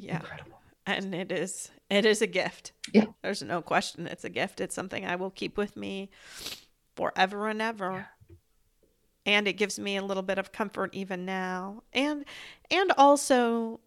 yeah 0.00 0.16
incredible 0.16 0.49
and 0.98 1.14
it 1.14 1.32
is 1.32 1.70
it 1.88 2.04
is 2.04 2.22
a 2.22 2.26
gift 2.26 2.72
yeah 2.92 3.06
there's 3.22 3.42
no 3.42 3.62
question 3.62 4.06
it's 4.06 4.24
a 4.24 4.30
gift 4.30 4.60
it's 4.60 4.74
something 4.74 5.04
i 5.04 5.16
will 5.16 5.30
keep 5.30 5.56
with 5.56 5.76
me 5.76 6.10
forever 6.96 7.48
and 7.48 7.62
ever 7.62 8.06
yeah. 8.28 8.36
and 9.26 9.48
it 9.48 9.54
gives 9.54 9.78
me 9.78 9.96
a 9.96 10.04
little 10.04 10.22
bit 10.22 10.38
of 10.38 10.52
comfort 10.52 10.94
even 10.94 11.24
now 11.24 11.82
and 11.92 12.24
and 12.70 12.92
also 12.96 13.80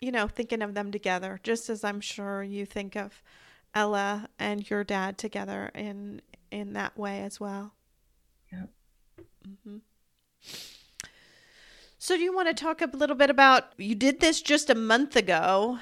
you 0.00 0.12
know 0.12 0.28
thinking 0.28 0.62
of 0.62 0.74
them 0.74 0.90
together 0.90 1.40
just 1.42 1.68
as 1.68 1.84
i'm 1.84 2.00
sure 2.00 2.42
you 2.42 2.66
think 2.66 2.96
of 2.96 3.22
ella 3.74 4.28
and 4.38 4.68
your 4.70 4.84
dad 4.84 5.18
together 5.18 5.70
in 5.74 6.20
in 6.50 6.72
that 6.72 6.96
way 6.96 7.22
as 7.22 7.40
well 7.40 7.74
yeah 8.52 8.64
mm-hmm. 9.46 9.78
So, 12.06 12.16
do 12.16 12.22
you 12.22 12.32
want 12.32 12.46
to 12.46 12.54
talk 12.54 12.82
a 12.82 12.96
little 12.96 13.16
bit 13.16 13.30
about 13.30 13.72
you 13.78 13.96
did 13.96 14.20
this 14.20 14.40
just 14.40 14.70
a 14.70 14.76
month 14.76 15.16
ago? 15.16 15.80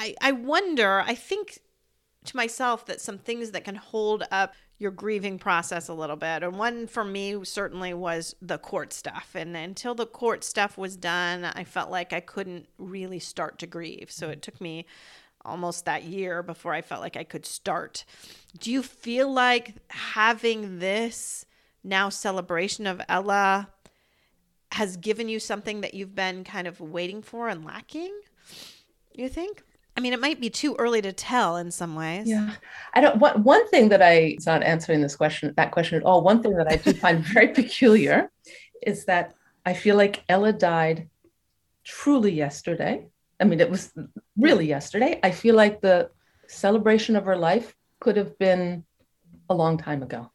I 0.00 0.14
I 0.20 0.32
wonder, 0.32 1.00
I 1.00 1.14
think 1.14 1.60
to 2.24 2.36
myself 2.36 2.86
that 2.86 3.00
some 3.00 3.18
things 3.18 3.52
that 3.52 3.64
can 3.64 3.76
hold 3.76 4.24
up 4.30 4.54
your 4.78 4.90
grieving 4.90 5.38
process 5.38 5.88
a 5.88 5.94
little 5.94 6.16
bit. 6.16 6.42
And 6.42 6.58
one 6.58 6.86
for 6.86 7.04
me 7.04 7.44
certainly 7.44 7.92
was 7.92 8.34
the 8.40 8.56
court 8.58 8.94
stuff. 8.94 9.32
And 9.34 9.54
until 9.54 9.94
the 9.94 10.06
court 10.06 10.42
stuff 10.42 10.78
was 10.78 10.96
done, 10.96 11.44
I 11.44 11.64
felt 11.64 11.90
like 11.90 12.14
I 12.14 12.20
couldn't 12.20 12.66
really 12.78 13.18
start 13.18 13.58
to 13.58 13.66
grieve. 13.66 14.10
So 14.10 14.30
it 14.30 14.40
took 14.40 14.58
me 14.58 14.86
almost 15.44 15.84
that 15.84 16.04
year 16.04 16.42
before 16.42 16.72
I 16.72 16.80
felt 16.80 17.02
like 17.02 17.16
I 17.16 17.24
could 17.24 17.44
start. 17.44 18.06
Do 18.58 18.70
you 18.70 18.82
feel 18.82 19.30
like 19.30 19.74
having 19.88 20.78
this 20.78 21.44
now 21.84 22.08
celebration 22.08 22.86
of 22.86 23.02
Ella 23.06 23.68
has 24.72 24.96
given 24.96 25.28
you 25.28 25.40
something 25.40 25.82
that 25.82 25.92
you've 25.92 26.14
been 26.14 26.42
kind 26.42 26.66
of 26.66 26.80
waiting 26.80 27.20
for 27.20 27.48
and 27.48 27.66
lacking? 27.66 28.18
You 29.14 29.28
think? 29.28 29.62
I 30.00 30.02
mean, 30.02 30.14
it 30.14 30.20
might 30.20 30.40
be 30.40 30.48
too 30.48 30.74
early 30.78 31.02
to 31.02 31.12
tell 31.12 31.58
in 31.58 31.70
some 31.70 31.94
ways. 31.94 32.26
Yeah. 32.26 32.54
I 32.94 33.02
don't 33.02 33.18
one 33.18 33.42
one 33.42 33.68
thing 33.68 33.90
that 33.90 34.00
I 34.00 34.12
it's 34.36 34.46
not 34.46 34.62
answering 34.62 35.02
this 35.02 35.14
question 35.14 35.52
that 35.58 35.72
question 35.72 35.98
at 35.98 36.04
all. 36.04 36.22
One 36.22 36.42
thing 36.42 36.54
that 36.54 36.72
I 36.72 36.76
do 36.76 36.94
find 36.94 37.22
very 37.34 37.48
peculiar 37.48 38.30
is 38.80 39.04
that 39.04 39.34
I 39.66 39.74
feel 39.74 39.96
like 39.96 40.24
Ella 40.26 40.54
died 40.54 41.10
truly 41.84 42.32
yesterday. 42.32 43.08
I 43.38 43.44
mean, 43.44 43.60
it 43.60 43.68
was 43.68 43.92
really 44.38 44.66
yesterday. 44.66 45.20
I 45.22 45.32
feel 45.32 45.54
like 45.54 45.82
the 45.82 46.08
celebration 46.48 47.14
of 47.14 47.26
her 47.26 47.36
life 47.36 47.76
could 48.00 48.16
have 48.16 48.38
been 48.38 48.84
a 49.50 49.54
long 49.54 49.76
time 49.76 50.02
ago. 50.02 50.30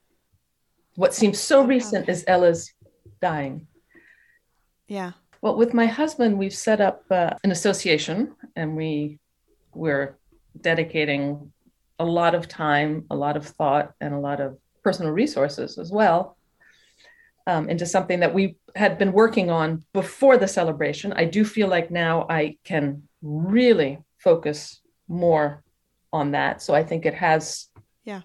What 0.93 1.15
seems 1.15 1.39
so 1.39 1.63
recent 1.63 2.07
is 2.07 2.23
Ella's 2.27 2.71
dying. 3.19 3.65
Yeah. 4.87 5.13
Well, 5.41 5.57
with 5.57 5.73
my 5.73 5.87
husband, 5.87 6.37
we've 6.37 6.53
set 6.53 6.81
up 6.81 7.03
uh, 7.09 7.31
an 7.43 7.49
association, 7.49 8.35
and 8.55 8.75
we 8.75 9.17
we're 9.75 10.17
dedicating 10.59 11.51
a 11.99 12.05
lot 12.05 12.35
of 12.35 12.47
time, 12.47 13.05
a 13.09 13.15
lot 13.15 13.37
of 13.37 13.45
thought, 13.45 13.93
and 14.01 14.13
a 14.13 14.19
lot 14.19 14.41
of 14.41 14.57
personal 14.83 15.11
resources 15.11 15.77
as 15.77 15.91
well 15.91 16.37
um, 17.47 17.69
into 17.69 17.85
something 17.85 18.19
that 18.19 18.33
we 18.33 18.57
had 18.75 18.97
been 18.97 19.11
working 19.11 19.49
on 19.49 19.83
before 19.93 20.37
the 20.37 20.47
celebration. 20.47 21.13
I 21.13 21.25
do 21.25 21.45
feel 21.45 21.67
like 21.67 21.91
now 21.91 22.25
I 22.29 22.57
can 22.63 23.03
really 23.21 23.99
focus 24.17 24.81
more 25.07 25.63
on 26.11 26.31
that. 26.31 26.61
So 26.61 26.73
I 26.73 26.83
think 26.83 27.05
it 27.05 27.13
has. 27.13 27.67
Yeah. 28.03 28.21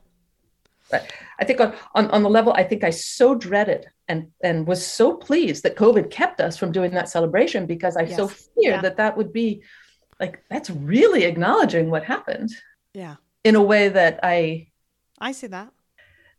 I 1.39 1.45
think 1.45 1.61
on, 1.61 1.75
on, 1.95 2.11
on 2.11 2.23
the 2.23 2.31
level, 2.31 2.53
I 2.53 2.65
think 2.65 2.83
I 2.83 2.91
so 2.91 3.35
dreaded 3.35 3.87
and 4.09 4.29
and 4.43 4.67
was 4.67 4.85
so 4.85 5.15
pleased 5.15 5.63
that 5.63 5.77
COVID 5.77 6.11
kept 6.11 6.41
us 6.41 6.57
from 6.57 6.73
doing 6.73 6.91
that 6.93 7.09
celebration 7.09 7.67
because 7.67 7.97
I 7.97 8.03
yes. 8.03 8.17
so 8.17 8.27
feared 8.27 8.47
yeah. 8.57 8.81
that 8.81 8.97
that 8.97 9.17
would 9.17 9.33
be 9.33 9.63
like 10.21 10.45
that's 10.51 10.71
really 10.71 11.25
acknowledging 11.25 11.91
what 11.91 12.05
happened. 12.05 12.51
Yeah. 12.95 13.17
In 13.43 13.57
a 13.57 13.63
way 13.63 13.89
that 13.89 14.21
I 14.23 14.69
I 15.19 15.33
see 15.33 15.47
that. 15.49 15.73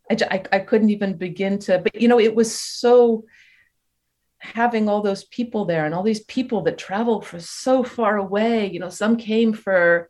I, 0.10 0.18
I, 0.30 0.44
I 0.54 0.60
couldn't 0.60 0.92
even 0.92 1.18
begin 1.18 1.60
to 1.60 1.80
but 1.80 2.00
you 2.00 2.08
know 2.08 2.20
it 2.20 2.36
was 2.36 2.54
so 2.54 3.26
having 4.40 4.90
all 4.90 5.02
those 5.02 5.24
people 5.26 5.66
there 5.66 5.86
and 5.86 5.94
all 5.94 6.04
these 6.04 6.24
people 6.26 6.64
that 6.64 6.78
traveled 6.78 7.26
for 7.26 7.40
so 7.40 7.84
far 7.84 8.18
away 8.18 8.70
you 8.70 8.80
know 8.80 8.90
some 8.90 9.16
came 9.16 9.54
for 9.54 10.10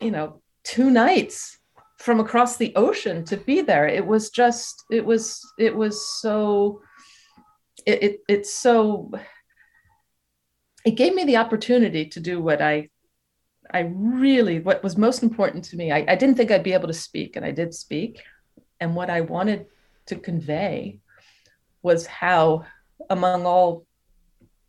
you 0.00 0.10
know 0.10 0.40
two 0.64 0.90
nights 0.90 1.58
from 1.98 2.20
across 2.20 2.56
the 2.56 2.74
ocean 2.74 3.24
to 3.24 3.36
be 3.36 3.60
there 3.60 3.86
it 3.86 4.06
was 4.06 4.30
just 4.30 4.84
it 4.90 5.04
was 5.04 5.40
it 5.58 5.76
was 5.76 6.08
so 6.20 6.80
it, 7.86 8.02
it 8.02 8.20
it's 8.28 8.54
so 8.54 9.10
it 10.84 10.92
gave 10.92 11.14
me 11.14 11.24
the 11.24 11.36
opportunity 11.36 12.06
to 12.06 12.20
do 12.20 12.40
what 12.40 12.60
i 12.60 12.88
i 13.72 13.80
really 13.94 14.60
what 14.60 14.82
was 14.82 14.96
most 14.96 15.22
important 15.22 15.64
to 15.64 15.76
me 15.76 15.92
I, 15.92 16.04
I 16.08 16.14
didn't 16.16 16.36
think 16.36 16.50
i'd 16.50 16.62
be 16.62 16.72
able 16.72 16.88
to 16.88 16.94
speak 16.94 17.36
and 17.36 17.44
i 17.44 17.50
did 17.50 17.74
speak 17.74 18.22
and 18.80 18.94
what 18.94 19.10
i 19.10 19.20
wanted 19.20 19.66
to 20.06 20.16
convey 20.16 21.00
was 21.82 22.06
how, 22.06 22.64
among 23.08 23.46
all 23.46 23.86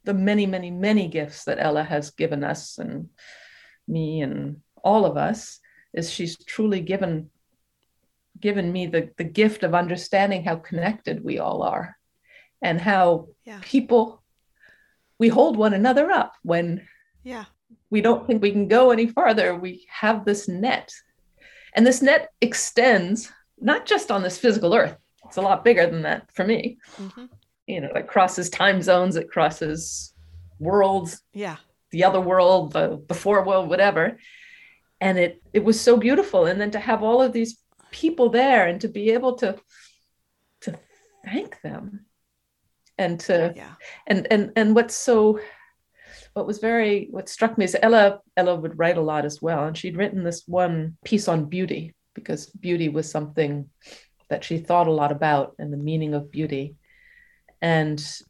the 0.03 0.13
many, 0.13 0.45
many, 0.45 0.71
many 0.71 1.07
gifts 1.07 1.43
that 1.43 1.59
Ella 1.59 1.83
has 1.83 2.11
given 2.11 2.43
us 2.43 2.77
and 2.77 3.09
me 3.87 4.21
and 4.21 4.61
all 4.83 5.05
of 5.05 5.17
us, 5.17 5.59
is 5.93 6.09
she's 6.09 6.37
truly 6.37 6.79
given 6.79 7.29
given 8.39 8.71
me 8.71 8.87
the, 8.87 9.11
the 9.17 9.23
gift 9.23 9.61
of 9.61 9.75
understanding 9.75 10.43
how 10.43 10.55
connected 10.55 11.23
we 11.23 11.37
all 11.37 11.61
are 11.61 11.95
and 12.63 12.81
how 12.81 13.27
yeah. 13.45 13.59
people 13.61 14.20
we 15.21 15.29
hold 15.29 15.55
one 15.55 15.75
another 15.75 16.09
up. 16.09 16.33
When 16.41 16.87
yeah. 17.23 17.45
we 17.91 18.01
don't 18.01 18.25
think 18.25 18.41
we 18.41 18.51
can 18.51 18.67
go 18.67 18.89
any 18.89 19.05
farther 19.05 19.55
we 19.55 19.85
have 19.87 20.25
this 20.25 20.47
net. 20.47 20.91
And 21.75 21.85
this 21.85 22.01
net 22.01 22.29
extends 22.41 23.31
not 23.59 23.85
just 23.85 24.09
on 24.09 24.23
this 24.23 24.39
physical 24.39 24.73
earth. 24.73 24.97
It's 25.27 25.37
a 25.37 25.41
lot 25.41 25.63
bigger 25.63 25.85
than 25.85 26.01
that 26.01 26.31
for 26.33 26.43
me. 26.43 26.79
Mm-hmm. 26.97 27.25
you 27.67 27.81
know 27.81 27.91
it 27.95 28.07
crosses 28.07 28.49
time 28.49 28.81
zones 28.81 29.15
it 29.15 29.29
crosses 29.29 30.13
worlds 30.59 31.21
yeah. 31.33 31.57
the 31.91 32.03
other 32.03 32.19
world 32.19 32.73
the 32.73 32.87
before 33.07 33.45
world 33.45 33.69
whatever. 33.69 34.17
And 34.99 35.19
it 35.19 35.39
it 35.53 35.63
was 35.63 35.79
so 35.79 35.97
beautiful. 35.97 36.47
And 36.47 36.59
then 36.59 36.71
to 36.71 36.79
have 36.79 37.03
all 37.03 37.21
of 37.21 37.31
these 37.31 37.53
people 37.91 38.29
there 38.29 38.65
and 38.67 38.81
to 38.81 38.87
be 38.87 39.11
able 39.11 39.35
to 39.35 39.49
to 40.61 40.79
thank 41.23 41.61
them 41.61 42.07
and 43.01 43.19
to 43.19 43.53
yeah. 43.55 43.73
and 44.07 44.27
and 44.31 44.51
and 44.55 44.75
what's 44.75 44.95
so 44.95 45.39
what 46.33 46.47
was 46.47 46.59
very 46.59 47.07
what 47.11 47.27
struck 47.27 47.57
me 47.57 47.65
is 47.65 47.75
ella 47.81 48.19
ella 48.37 48.55
would 48.55 48.77
write 48.77 48.97
a 48.97 49.01
lot 49.01 49.25
as 49.25 49.41
well 49.41 49.65
and 49.65 49.77
she'd 49.77 49.97
written 49.97 50.23
this 50.23 50.43
one 50.47 50.97
piece 51.03 51.27
on 51.27 51.45
beauty 51.45 51.93
because 52.13 52.47
beauty 52.47 52.89
was 52.89 53.09
something 53.09 53.69
that 54.29 54.43
she 54.43 54.57
thought 54.57 54.87
a 54.87 54.91
lot 54.91 55.11
about 55.11 55.55
and 55.59 55.73
the 55.73 55.77
meaning 55.77 56.13
of 56.13 56.31
beauty 56.31 56.75
and 57.61 58.21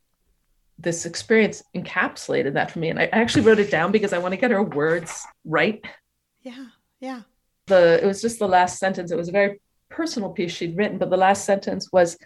this 0.79 1.05
experience 1.05 1.61
encapsulated 1.75 2.53
that 2.53 2.71
for 2.71 2.79
me 2.79 2.89
and 2.89 2.99
i 2.99 3.05
actually 3.11 3.43
wrote 3.43 3.59
it 3.59 3.69
down 3.69 3.91
because 3.91 4.13
i 4.13 4.17
want 4.17 4.31
to 4.31 4.39
get 4.39 4.51
her 4.51 4.63
words 4.63 5.25
right 5.45 5.83
yeah 6.41 6.65
yeah 6.99 7.21
the 7.71 8.03
it 8.03 8.05
was 8.05 8.21
just 8.21 8.37
the 8.39 8.47
last 8.47 8.77
sentence. 8.79 9.11
It 9.11 9.17
was 9.17 9.29
a 9.29 9.33
very 9.33 9.61
personal 9.89 10.29
piece 10.29 10.51
she'd 10.51 10.77
written, 10.77 10.97
but 10.97 11.09
the 11.09 11.17
last 11.17 11.45
sentence 11.45 11.91
was 11.91 12.17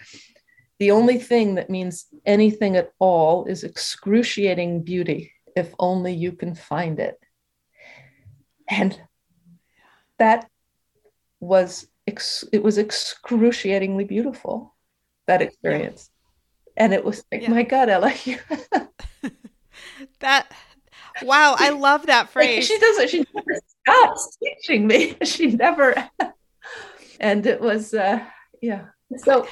the 0.80 0.92
only 0.92 1.18
thing 1.18 1.56
that 1.56 1.70
means 1.70 2.08
anything 2.26 2.76
at 2.76 2.92
all 3.00 3.46
is 3.46 3.64
excruciating 3.64 4.84
beauty 4.84 5.32
if 5.56 5.74
only 5.80 6.14
you 6.14 6.34
can 6.34 6.54
find 6.54 7.00
it. 7.00 7.18
And 8.70 9.00
that 10.20 10.50
was 11.40 11.88
ex- 12.08 12.44
it 12.52 12.64
was 12.64 12.78
excruciatingly 12.78 14.06
beautiful 14.06 14.76
that 15.28 15.42
experience. 15.42 16.10
Yeah. 16.76 16.84
And 16.84 16.94
it 16.94 17.06
was 17.06 17.24
like, 17.32 17.44
yeah. 17.44 17.50
my 17.50 17.64
God, 17.64 17.90
Ella. 17.90 18.14
that 20.20 20.52
wow, 21.24 21.56
I 21.58 21.70
love 21.70 22.08
that 22.08 22.30
phrase. 22.34 22.68
She 22.68 22.78
doesn't. 22.80 23.10
She 23.10 23.26
never 23.34 23.62
stops 23.82 24.38
teaching 24.44 24.88
me. 24.88 25.16
She 25.24 25.48
never. 25.48 26.10
and 27.20 27.46
it 27.46 27.62
was, 27.62 27.94
uh, 27.94 28.20
yeah. 28.62 28.86
So, 29.18 29.48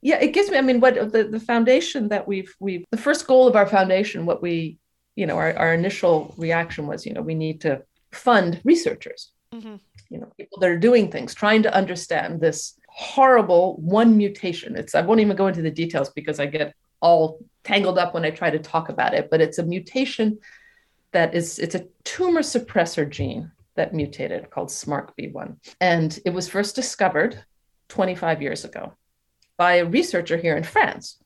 yeah, 0.00 0.16
it 0.20 0.32
gives 0.32 0.50
me. 0.50 0.58
I 0.58 0.62
mean, 0.62 0.80
what 0.80 0.94
the 1.12 1.24
the 1.24 1.40
foundation 1.40 2.08
that 2.08 2.28
we've 2.28 2.54
we've 2.60 2.84
the 2.90 2.96
first 2.96 3.26
goal 3.26 3.48
of 3.48 3.56
our 3.56 3.66
foundation, 3.66 4.26
what 4.26 4.40
we, 4.40 4.78
you 5.16 5.26
know, 5.26 5.36
our 5.36 5.56
our 5.56 5.74
initial 5.74 6.34
reaction 6.38 6.86
was, 6.86 7.04
you 7.04 7.12
know, 7.12 7.22
we 7.22 7.34
need 7.34 7.60
to 7.62 7.82
fund 8.12 8.60
researchers. 8.64 9.32
Mm-hmm. 9.52 9.76
You 10.10 10.18
know, 10.20 10.32
people 10.36 10.60
that 10.60 10.70
are 10.70 10.78
doing 10.78 11.10
things, 11.10 11.34
trying 11.34 11.62
to 11.64 11.74
understand 11.74 12.40
this 12.40 12.78
horrible 12.88 13.76
one 13.76 14.16
mutation. 14.16 14.76
It's 14.76 14.94
I 14.94 15.02
won't 15.02 15.20
even 15.20 15.36
go 15.36 15.48
into 15.48 15.62
the 15.62 15.70
details 15.70 16.10
because 16.10 16.38
I 16.38 16.46
get 16.46 16.74
all 17.00 17.40
tangled 17.64 17.98
up 17.98 18.14
when 18.14 18.24
I 18.24 18.30
try 18.30 18.50
to 18.50 18.58
talk 18.58 18.88
about 18.88 19.14
it, 19.14 19.30
but 19.30 19.40
it's 19.40 19.58
a 19.58 19.62
mutation 19.64 20.38
that 21.12 21.34
is 21.34 21.58
it's 21.58 21.74
a 21.74 21.86
tumor 22.04 22.42
suppressor 22.42 23.08
gene 23.08 23.50
that 23.74 23.94
mutated 23.94 24.50
called 24.50 24.68
SMARCB1. 24.68 25.56
And 25.80 26.18
it 26.24 26.30
was 26.30 26.48
first 26.48 26.74
discovered 26.74 27.42
25 27.88 28.42
years 28.42 28.64
ago 28.64 28.92
by 29.58 29.74
a 29.74 29.84
researcher 29.84 30.36
here 30.36 30.56
in 30.56 30.62
France. 30.62 31.18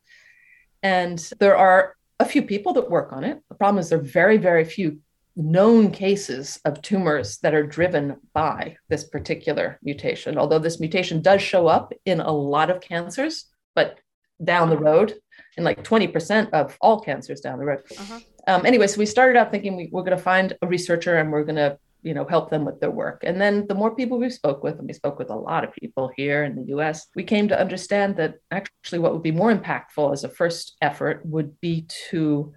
And 0.82 1.18
there 1.38 1.56
are 1.56 1.94
a 2.18 2.24
few 2.24 2.42
people 2.42 2.72
that 2.72 2.90
work 2.90 3.12
on 3.12 3.24
it. 3.24 3.40
The 3.48 3.54
problem 3.54 3.78
is 3.78 3.88
there 3.88 3.98
are 3.98 4.02
very, 4.02 4.38
very 4.38 4.64
few 4.64 4.98
known 5.36 5.90
cases 5.90 6.60
of 6.64 6.82
tumors 6.82 7.38
that 7.38 7.54
are 7.54 7.66
driven 7.66 8.16
by 8.34 8.76
this 8.88 9.04
particular 9.04 9.78
mutation, 9.82 10.36
although 10.36 10.58
this 10.58 10.80
mutation 10.80 11.22
does 11.22 11.40
show 11.40 11.66
up 11.68 11.92
in 12.04 12.20
a 12.20 12.30
lot 12.30 12.70
of 12.70 12.80
cancers, 12.80 13.46
but 13.74 13.98
down 14.42 14.68
the 14.68 14.76
road, 14.76 15.14
in 15.56 15.64
like 15.64 15.84
20% 15.84 16.50
of 16.50 16.76
all 16.80 17.00
cancers 17.00 17.40
down 17.40 17.58
the 17.58 17.64
road. 17.64 17.82
Uh-huh. 17.98 18.20
Um, 18.46 18.66
anyway, 18.66 18.86
so 18.86 18.98
we 18.98 19.06
started 19.06 19.38
out 19.38 19.50
thinking 19.50 19.76
we, 19.76 19.88
we're 19.92 20.02
going 20.02 20.16
to 20.16 20.22
find 20.22 20.56
a 20.62 20.66
researcher 20.66 21.16
and 21.16 21.30
we're 21.30 21.44
going 21.44 21.56
to 21.56 21.78
you 22.02 22.14
know 22.14 22.24
help 22.24 22.50
them 22.50 22.64
with 22.64 22.80
their 22.80 22.90
work 22.90 23.22
and 23.24 23.40
then 23.40 23.66
the 23.68 23.74
more 23.74 23.94
people 23.94 24.18
we 24.18 24.30
spoke 24.30 24.62
with 24.62 24.78
and 24.78 24.86
we 24.86 24.92
spoke 24.92 25.18
with 25.18 25.30
a 25.30 25.34
lot 25.34 25.64
of 25.64 25.72
people 25.72 26.10
here 26.16 26.44
in 26.44 26.54
the 26.56 26.72
us 26.72 27.06
we 27.14 27.24
came 27.24 27.48
to 27.48 27.60
understand 27.60 28.16
that 28.16 28.34
actually 28.50 28.98
what 28.98 29.12
would 29.12 29.22
be 29.22 29.32
more 29.32 29.54
impactful 29.54 30.12
as 30.12 30.24
a 30.24 30.28
first 30.28 30.76
effort 30.82 31.24
would 31.24 31.60
be 31.60 31.86
to 32.10 32.52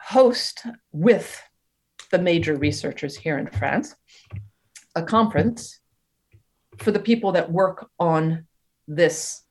host 0.00 0.64
with 0.92 1.42
the 2.10 2.18
major 2.18 2.56
researchers 2.56 3.16
here 3.16 3.38
in 3.38 3.46
france 3.46 3.94
a 4.94 5.02
conference 5.02 5.80
for 6.78 6.90
the 6.90 7.00
people 7.00 7.32
that 7.32 7.50
work 7.50 7.90
on 7.98 8.46
this 8.86 9.42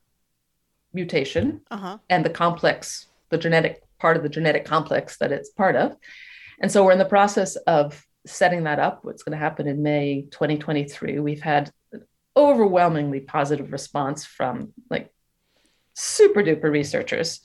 mutation 0.92 1.60
uh-huh. 1.70 1.98
and 2.08 2.24
the 2.24 2.30
complex, 2.30 3.06
the 3.30 3.38
genetic 3.38 3.82
part 3.98 4.16
of 4.16 4.22
the 4.22 4.28
genetic 4.28 4.64
complex 4.64 5.18
that 5.18 5.32
it's 5.32 5.50
part 5.50 5.76
of. 5.76 5.96
And 6.60 6.70
so 6.70 6.84
we're 6.84 6.92
in 6.92 6.98
the 6.98 7.04
process 7.04 7.56
of 7.56 8.04
setting 8.26 8.64
that 8.64 8.78
up. 8.78 9.04
What's 9.04 9.22
going 9.22 9.32
to 9.32 9.42
happen 9.42 9.66
in 9.66 9.82
May 9.82 10.26
2023. 10.30 11.18
We've 11.20 11.40
had 11.40 11.70
overwhelmingly 12.36 13.20
positive 13.20 13.72
response 13.72 14.24
from 14.24 14.72
like 14.90 15.12
super 15.94 16.42
duper 16.42 16.70
researchers. 16.70 17.40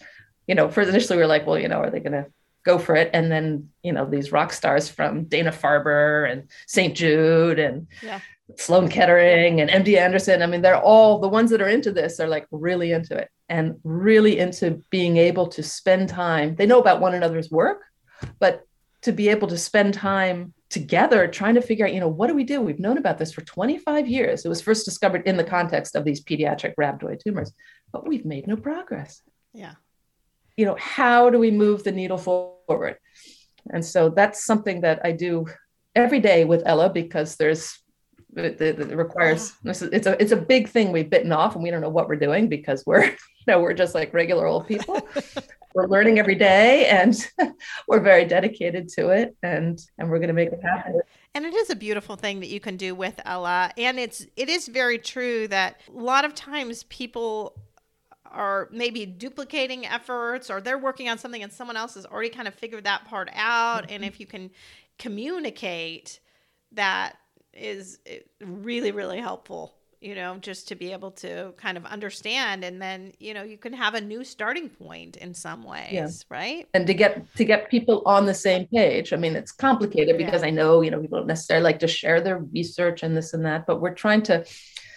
You 0.47 0.55
know, 0.55 0.69
first 0.69 0.89
initially 0.89 1.17
we 1.17 1.24
were 1.24 1.28
like, 1.28 1.47
well, 1.47 1.57
you 1.57 1.67
know, 1.67 1.80
are 1.80 1.89
they 1.89 1.99
going 1.99 2.11
to 2.11 2.28
go 2.63 2.78
for 2.78 2.95
it? 2.95 3.09
And 3.13 3.32
then, 3.32 3.69
you 3.82 3.91
know, 3.91 4.05
these 4.05 4.32
rock 4.32 4.53
stars 4.53 4.89
from 4.89 5.26
Dana 5.26 5.51
Farber 5.51 6.32
and 6.32 6.49
St. 6.67 6.95
Jude 6.95 7.59
and 7.59 7.88
yeah. 8.01 8.19
Sloan 8.57 8.89
Kettering 8.89 9.61
and 9.61 9.69
MD 9.69 9.97
Anderson. 9.97 10.41
I 10.43 10.47
mean, 10.47 10.61
they're 10.61 10.78
all 10.78 11.19
the 11.19 11.30
ones 11.30 11.49
that 11.51 11.61
are 11.61 11.69
into 11.69 11.91
this 11.91 12.19
are 12.19 12.28
like 12.28 12.45
really 12.51 12.91
into 12.91 13.17
it 13.17 13.30
and 13.49 13.80
really 13.84 14.38
into 14.38 14.84
being 14.89 15.17
able 15.17 15.47
to 15.47 15.63
spend 15.63 16.09
time. 16.09 16.55
They 16.55 16.65
know 16.65 16.80
about 16.80 17.01
one 17.01 17.15
another's 17.15 17.49
work, 17.49 17.82
but 18.39 18.65
to 19.01 19.11
be 19.11 19.30
able 19.30 19.47
to 19.49 19.57
spend 19.57 19.93
time 19.93 20.53
together 20.74 21.28
trying 21.28 21.53
to 21.53 21.61
figure 21.61 21.86
out, 21.86 21.93
you 21.93 21.99
know, 21.99 22.07
what 22.07 22.28
do 22.28 22.34
we 22.34 22.43
do? 22.43 22.59
We've 22.59 22.80
known 22.80 22.97
about 22.97 23.19
this 23.19 23.32
for 23.32 23.41
25 23.41 24.07
years. 24.07 24.43
It 24.43 24.49
was 24.49 24.59
first 24.59 24.86
discovered 24.86 25.28
in 25.28 25.38
the 25.38 25.43
context 25.43 25.95
of 25.95 26.03
these 26.03 26.24
pediatric 26.24 26.74
rhabdoid 26.80 27.19
tumors, 27.19 27.53
but 27.91 28.07
we've 28.07 28.26
made 28.26 28.47
no 28.47 28.57
progress. 28.57 29.21
Yeah. 29.53 29.74
You 30.57 30.65
know, 30.65 30.76
how 30.80 31.30
do 31.30 31.38
we 31.38 31.51
move 31.51 31.84
the 31.84 31.91
needle 31.91 32.17
forward? 32.17 32.97
And 33.69 33.86
so 33.86 34.09
that's 34.09 34.43
something 34.43 34.82
that 34.82 35.01
I 35.03 35.11
do 35.11 35.45
every 35.95 36.19
day 36.19 36.43
with 36.43 36.63
Ella 36.65 36.89
because 36.89 37.36
there's 37.36 37.80
it, 38.36 38.59
it, 38.59 38.80
it 38.80 38.97
requires 38.97 39.53
yeah. 39.63 39.74
it's 39.91 40.07
a 40.07 40.19
it's 40.19 40.32
a 40.32 40.36
big 40.38 40.67
thing 40.67 40.91
we've 40.91 41.11
bitten 41.11 41.32
off 41.32 41.53
and 41.53 41.63
we 41.63 41.69
don't 41.69 41.82
know 41.82 41.89
what 41.89 42.07
we're 42.07 42.15
doing 42.15 42.49
because 42.49 42.84
we're 42.84 43.03
you 43.05 43.45
know 43.45 43.59
we're 43.59 43.76
just 43.76 43.93
like 43.93 44.11
regular 44.11 44.47
old 44.47 44.67
people 44.67 45.07
we're 45.74 45.88
learning 45.88 46.19
every 46.19 46.36
day 46.36 46.88
and 46.88 47.30
we're 47.88 47.99
very 47.99 48.26
dedicated 48.26 48.88
to 48.89 49.09
it 49.09 49.36
and 49.43 49.86
and 49.97 50.09
we're 50.09 50.19
going 50.19 50.28
to 50.28 50.34
make 50.34 50.49
it 50.49 50.61
happen. 50.61 51.01
And 51.36 51.45
it 51.45 51.53
is 51.53 51.69
a 51.69 51.76
beautiful 51.76 52.15
thing 52.15 52.39
that 52.41 52.49
you 52.49 52.59
can 52.59 52.78
do 52.78 52.93
with 52.93 53.19
ella. 53.26 53.71
And 53.78 53.99
it's 53.99 54.26
it 54.36 54.49
is 54.49 54.67
very 54.67 54.97
true 54.97 55.47
that 55.47 55.82
a 55.88 55.99
lot 55.99 56.26
of 56.26 56.36
times 56.36 56.84
people 56.84 57.55
are 58.26 58.67
maybe 58.71 59.05
duplicating 59.05 59.86
efforts 59.86 60.49
or 60.49 60.59
they're 60.59 60.78
working 60.78 61.07
on 61.09 61.17
something 61.17 61.43
and 61.43 61.51
someone 61.51 61.78
else 61.78 61.93
has 61.93 62.05
already 62.05 62.30
kind 62.30 62.47
of 62.47 62.53
figured 62.53 62.84
that 62.84 63.05
part 63.05 63.30
out. 63.34 63.84
Mm-hmm. 63.84 63.95
and 63.95 64.05
if 64.05 64.19
you 64.19 64.26
can 64.26 64.49
communicate 64.99 66.19
that 66.71 67.17
is 67.53 67.99
really 68.39 68.91
really 68.91 69.19
helpful 69.19 69.76
you 70.04 70.16
know 70.16 70.38
just 70.38 70.68
to 70.68 70.76
be 70.76 70.91
able 70.91 71.12
to 71.12 71.54
kind 71.58 71.78
of 71.78 71.86
understand 71.86 72.64
and 72.64 72.82
then 72.82 73.14
you 73.20 73.34
know 73.34 73.43
you 73.43 73.58
can 73.58 73.72
have 73.72 73.95
a 73.95 74.01
new 74.01 74.24
starting 74.24 74.70
point 74.70 75.16
in 75.18 75.34
some 75.34 75.64
ways 75.64 75.91
yeah. 75.91 76.08
right 76.30 76.68
and 76.74 76.86
to 76.86 76.93
get 76.93 77.26
to 77.36 77.45
get 77.45 77.70
people 77.70 78.04
on 78.06 78.26
the 78.26 78.34
same 78.34 78.68
page 78.68 79.14
i 79.14 79.16
mean 79.16 79.36
it's 79.36 79.51
complicated 79.51 80.18
because 80.18 80.41
yeah. 80.41 80.47
i 80.47 80.51
know 80.51 80.82
you 80.82 80.91
know 80.91 80.99
people 80.99 81.20
don't 81.20 81.28
necessarily 81.28 81.64
like 81.64 81.80
to 81.80 81.88
share 81.88 82.20
their 82.20 82.39
research 82.54 83.01
and 83.04 83.16
this 83.16 83.34
and 83.34 83.45
that 83.45 83.66
but 83.66 83.80
we're 83.80 83.93
trying 83.93 84.22
to 84.22 84.45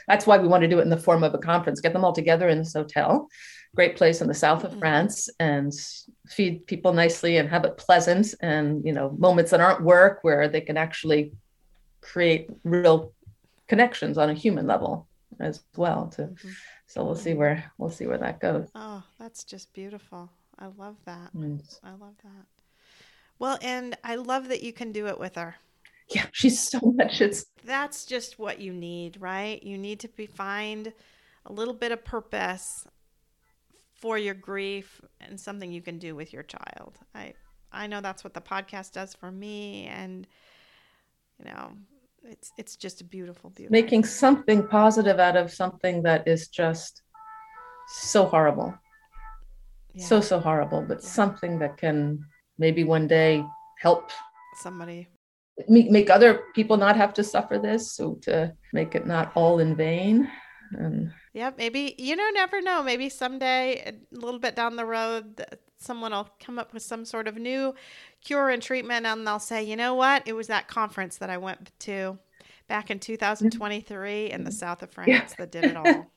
that's 0.09 0.27
why 0.27 0.39
we 0.39 0.49
want 0.49 0.63
to 0.63 0.69
do 0.69 0.79
it 0.79 0.83
in 0.83 0.91
the 0.91 0.97
form 0.97 1.23
of 1.23 1.33
a 1.35 1.39
conference 1.39 1.81
get 1.81 1.93
them 1.93 2.05
all 2.05 2.13
together 2.13 2.49
in 2.49 2.59
this 2.59 2.75
hotel 2.75 3.29
great 3.75 3.97
place 3.97 4.21
in 4.21 4.29
the 4.29 4.35
south 4.35 4.65
of 4.65 4.71
mm-hmm. 4.71 4.81
france 4.81 5.29
and 5.39 5.73
feed 6.27 6.67
people 6.67 6.93
nicely 6.93 7.37
and 7.37 7.49
have 7.49 7.65
it 7.65 7.77
pleasant 7.77 8.35
and 8.41 8.85
you 8.85 8.93
know 8.93 9.15
moments 9.19 9.53
that 9.53 9.61
aren't 9.61 9.83
work 9.83 10.19
where 10.23 10.49
they 10.49 10.61
can 10.61 10.77
actually 10.77 11.33
create 12.01 12.49
real 12.65 13.13
connections 13.69 14.19
on 14.19 14.31
a 14.31 14.35
human 14.35 14.67
level 14.67 15.07
as 15.41 15.63
well. 15.77 16.09
To 16.17 16.23
mm-hmm. 16.23 16.49
so 16.87 17.05
we'll 17.05 17.17
see 17.17 17.35
where 17.35 17.71
we'll 17.79 17.91
see 17.91 18.07
where 18.07 18.19
that 18.19 18.41
goes. 18.41 18.69
Oh, 18.75 19.03
that's 19.19 19.45
just 19.45 19.73
beautiful. 19.73 20.31
I 20.59 20.67
love 20.67 20.97
that. 21.05 21.35
Mm. 21.35 21.61
I 21.85 21.91
love 21.91 22.15
that. 22.23 22.47
Well, 23.39 23.59
and 23.61 23.97
I 24.03 24.15
love 24.15 24.49
that 24.49 24.63
you 24.63 24.73
can 24.73 24.93
do 24.93 25.07
it 25.07 25.19
with 25.19 25.35
her. 25.35 25.57
Yeah, 26.09 26.27
she's 26.33 26.61
so 26.61 26.81
much. 26.81 27.21
It's 27.21 27.47
that's 27.65 28.07
just 28.07 28.39
what 28.39 28.61
you 28.61 28.73
need, 28.73 29.21
right? 29.21 29.63
You 29.63 29.77
need 29.77 30.01
to 30.01 30.09
be 30.09 30.27
find 30.27 30.93
a 31.47 31.53
little 31.53 31.75
bit 31.75 31.93
of 31.93 32.05
purpose 32.05 32.87
for 33.93 34.19
your 34.19 34.35
grief 34.35 35.01
and 35.21 35.39
something 35.39 35.73
you 35.73 35.83
can 35.83 35.99
do 35.99 36.15
with 36.15 36.33
your 36.33 36.43
child. 36.43 36.99
I 37.15 37.35
I 37.73 37.87
know 37.89 38.01
that's 38.01 38.25
what 38.25 38.35
the 38.35 38.41
podcast 38.41 38.93
does 38.93 39.15
for 39.15 39.31
me 39.31 39.87
and 39.87 40.27
you 41.39 41.51
know, 41.51 41.73
it's 42.29 42.53
it's 42.59 42.77
just 42.77 43.01
a 43.01 43.05
beautiful 43.05 43.51
beautiful 43.51 43.73
making 43.73 44.05
something 44.05 44.67
positive 44.67 45.19
out 45.19 45.37
of 45.37 45.53
something 45.53 46.03
that 46.03 46.27
is 46.27 46.49
just 46.49 47.03
so 47.89 48.25
horrible. 48.25 48.75
Yeah. 49.95 50.05
So 50.05 50.21
so 50.21 50.41
horrible, 50.41 50.83
but 50.83 50.99
yeah. 51.01 51.09
something 51.09 51.59
that 51.61 51.77
can 51.77 52.25
maybe 52.59 52.85
one 52.85 53.07
day 53.07 53.45
help 53.79 54.11
somebody 54.63 55.09
make, 55.69 55.91
make 55.91 56.11
other 56.11 56.45
people 56.55 56.77
not 56.77 56.97
have 56.97 57.15
to 57.15 57.25
suffer 57.25 57.59
this 57.59 57.93
so 57.93 58.15
to 58.23 58.53
make 58.73 58.95
it 58.95 59.07
not 59.07 59.33
all 59.35 59.59
in 59.59 59.77
vain 59.77 60.29
and 60.73 61.13
yeah, 61.37 61.51
maybe 61.59 61.95
you 61.99 62.17
know, 62.17 62.31
never 62.33 62.63
know. 62.63 62.83
Maybe 62.83 63.11
someday, 63.11 63.83
a 63.85 64.19
little 64.19 64.41
bit 64.41 64.57
down 64.57 64.77
the 64.77 64.87
road, 64.87 65.45
someone 65.79 66.13
will 66.13 66.29
come 66.41 66.59
up 66.59 66.73
with 66.73 66.83
some 66.83 67.05
sort 67.05 67.29
of 67.29 67.37
new 67.37 67.75
cure 68.25 68.51
and 68.51 68.63
treatment, 68.63 69.07
and 69.07 69.27
they'll 69.27 69.39
say, 69.39 69.63
you 69.63 69.77
know 69.77 69.95
what? 69.95 70.23
It 70.27 70.33
was 70.33 70.47
that 70.49 70.69
conference 70.69 71.19
that 71.19 71.31
I 71.31 71.39
went 71.39 71.71
to 71.81 72.19
back 72.69 72.91
in 72.91 72.99
2023 72.99 74.31
in 74.31 74.45
the 74.45 74.53
south 74.53 74.83
of 74.83 74.91
France 74.91 75.09
yeah. 75.09 75.35
that 75.39 75.53
did 75.53 75.65
it 75.65 75.77
all. 75.77 76.13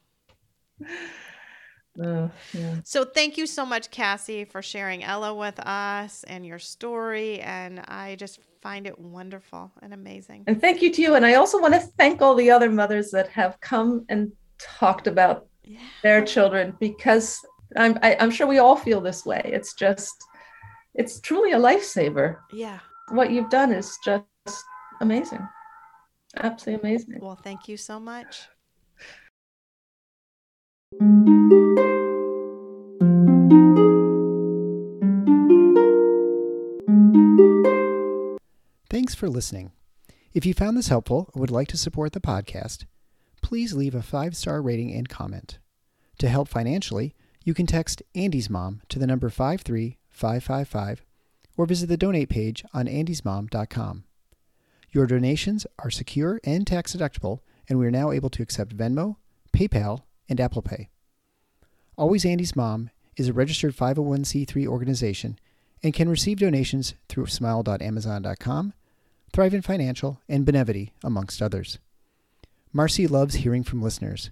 Uh, 2.01 2.29
yeah. 2.53 2.77
So 2.83 3.05
thank 3.05 3.37
you 3.37 3.45
so 3.45 3.65
much, 3.65 3.91
Cassie, 3.91 4.45
for 4.45 4.61
sharing 4.61 5.03
Ella 5.03 5.33
with 5.33 5.59
us 5.59 6.23
and 6.23 6.45
your 6.45 6.59
story. 6.59 7.39
And 7.41 7.79
I 7.87 8.15
just 8.15 8.39
find 8.61 8.87
it 8.87 8.97
wonderful 8.97 9.71
and 9.81 9.93
amazing. 9.93 10.43
And 10.47 10.59
thank 10.59 10.81
you 10.81 10.91
to 10.93 11.01
you. 11.01 11.15
And 11.15 11.25
I 11.25 11.35
also 11.35 11.59
want 11.59 11.73
to 11.75 11.79
thank 11.79 12.21
all 12.21 12.35
the 12.35 12.51
other 12.51 12.69
mothers 12.69 13.11
that 13.11 13.29
have 13.29 13.59
come 13.61 14.05
and 14.09 14.31
talked 14.57 15.07
about 15.07 15.47
yeah. 15.63 15.79
their 16.03 16.23
children 16.23 16.75
because 16.79 17.39
I'm 17.77 17.97
I, 18.01 18.11
am 18.11 18.17
i 18.19 18.23
am 18.23 18.31
sure 18.31 18.47
we 18.47 18.59
all 18.59 18.75
feel 18.75 19.01
this 19.01 19.25
way. 19.25 19.41
It's 19.45 19.73
just 19.73 20.15
it's 20.95 21.19
truly 21.19 21.51
a 21.51 21.59
lifesaver. 21.59 22.37
Yeah. 22.51 22.79
What 23.09 23.31
you've 23.31 23.49
done 23.49 23.71
is 23.71 23.97
just 24.03 24.25
amazing. 25.01 25.47
Absolutely 26.37 26.89
amazing. 26.89 27.19
Well, 27.21 27.39
thank 27.41 27.67
you 27.67 27.77
so 27.77 27.99
much. 27.99 28.47
Thanks 38.89 39.15
for 39.15 39.29
listening. 39.29 39.71
If 40.33 40.45
you 40.45 40.53
found 40.53 40.77
this 40.77 40.89
helpful 40.89 41.29
or 41.33 41.39
would 41.39 41.51
like 41.51 41.67
to 41.69 41.77
support 41.77 42.13
the 42.13 42.19
podcast, 42.19 42.85
please 43.41 43.73
leave 43.73 43.95
a 43.95 44.01
five 44.01 44.35
star 44.35 44.61
rating 44.61 44.93
and 44.93 45.09
comment. 45.09 45.59
To 46.19 46.27
help 46.27 46.47
financially, 46.49 47.15
you 47.43 47.53
can 47.53 47.65
text 47.65 48.03
Andy's 48.15 48.49
Mom 48.49 48.81
to 48.89 48.99
the 48.99 49.07
number 49.07 49.29
53555 49.29 51.05
or 51.57 51.65
visit 51.65 51.87
the 51.87 51.97
donate 51.97 52.29
page 52.29 52.63
on 52.73 52.87
andysmom.com. 52.87 54.03
Your 54.91 55.05
donations 55.05 55.67
are 55.77 55.91
secure 55.91 56.39
and 56.43 56.65
tax 56.65 56.95
deductible, 56.95 57.39
and 57.67 57.77
we 57.77 57.85
are 57.85 57.91
now 57.91 58.11
able 58.11 58.29
to 58.31 58.41
accept 58.41 58.75
Venmo, 58.75 59.17
PayPal, 59.53 60.03
and 60.27 60.39
Apple 60.39 60.61
Pay. 60.61 60.89
Always 61.97 62.25
Andy's 62.25 62.55
Mom 62.55 62.89
is 63.17 63.27
a 63.27 63.33
registered 63.33 63.75
501c3 63.75 64.65
organization 64.65 65.37
and 65.83 65.93
can 65.93 66.09
receive 66.09 66.39
donations 66.39 66.95
through 67.07 67.27
smile.amazon.com, 67.27 68.73
Thrivent 69.33 69.63
Financial, 69.63 70.19
and 70.27 70.45
Benevity, 70.45 70.91
amongst 71.03 71.41
others. 71.41 71.77
Marcy 72.71 73.07
loves 73.07 73.35
hearing 73.35 73.63
from 73.63 73.81
listeners. 73.81 74.31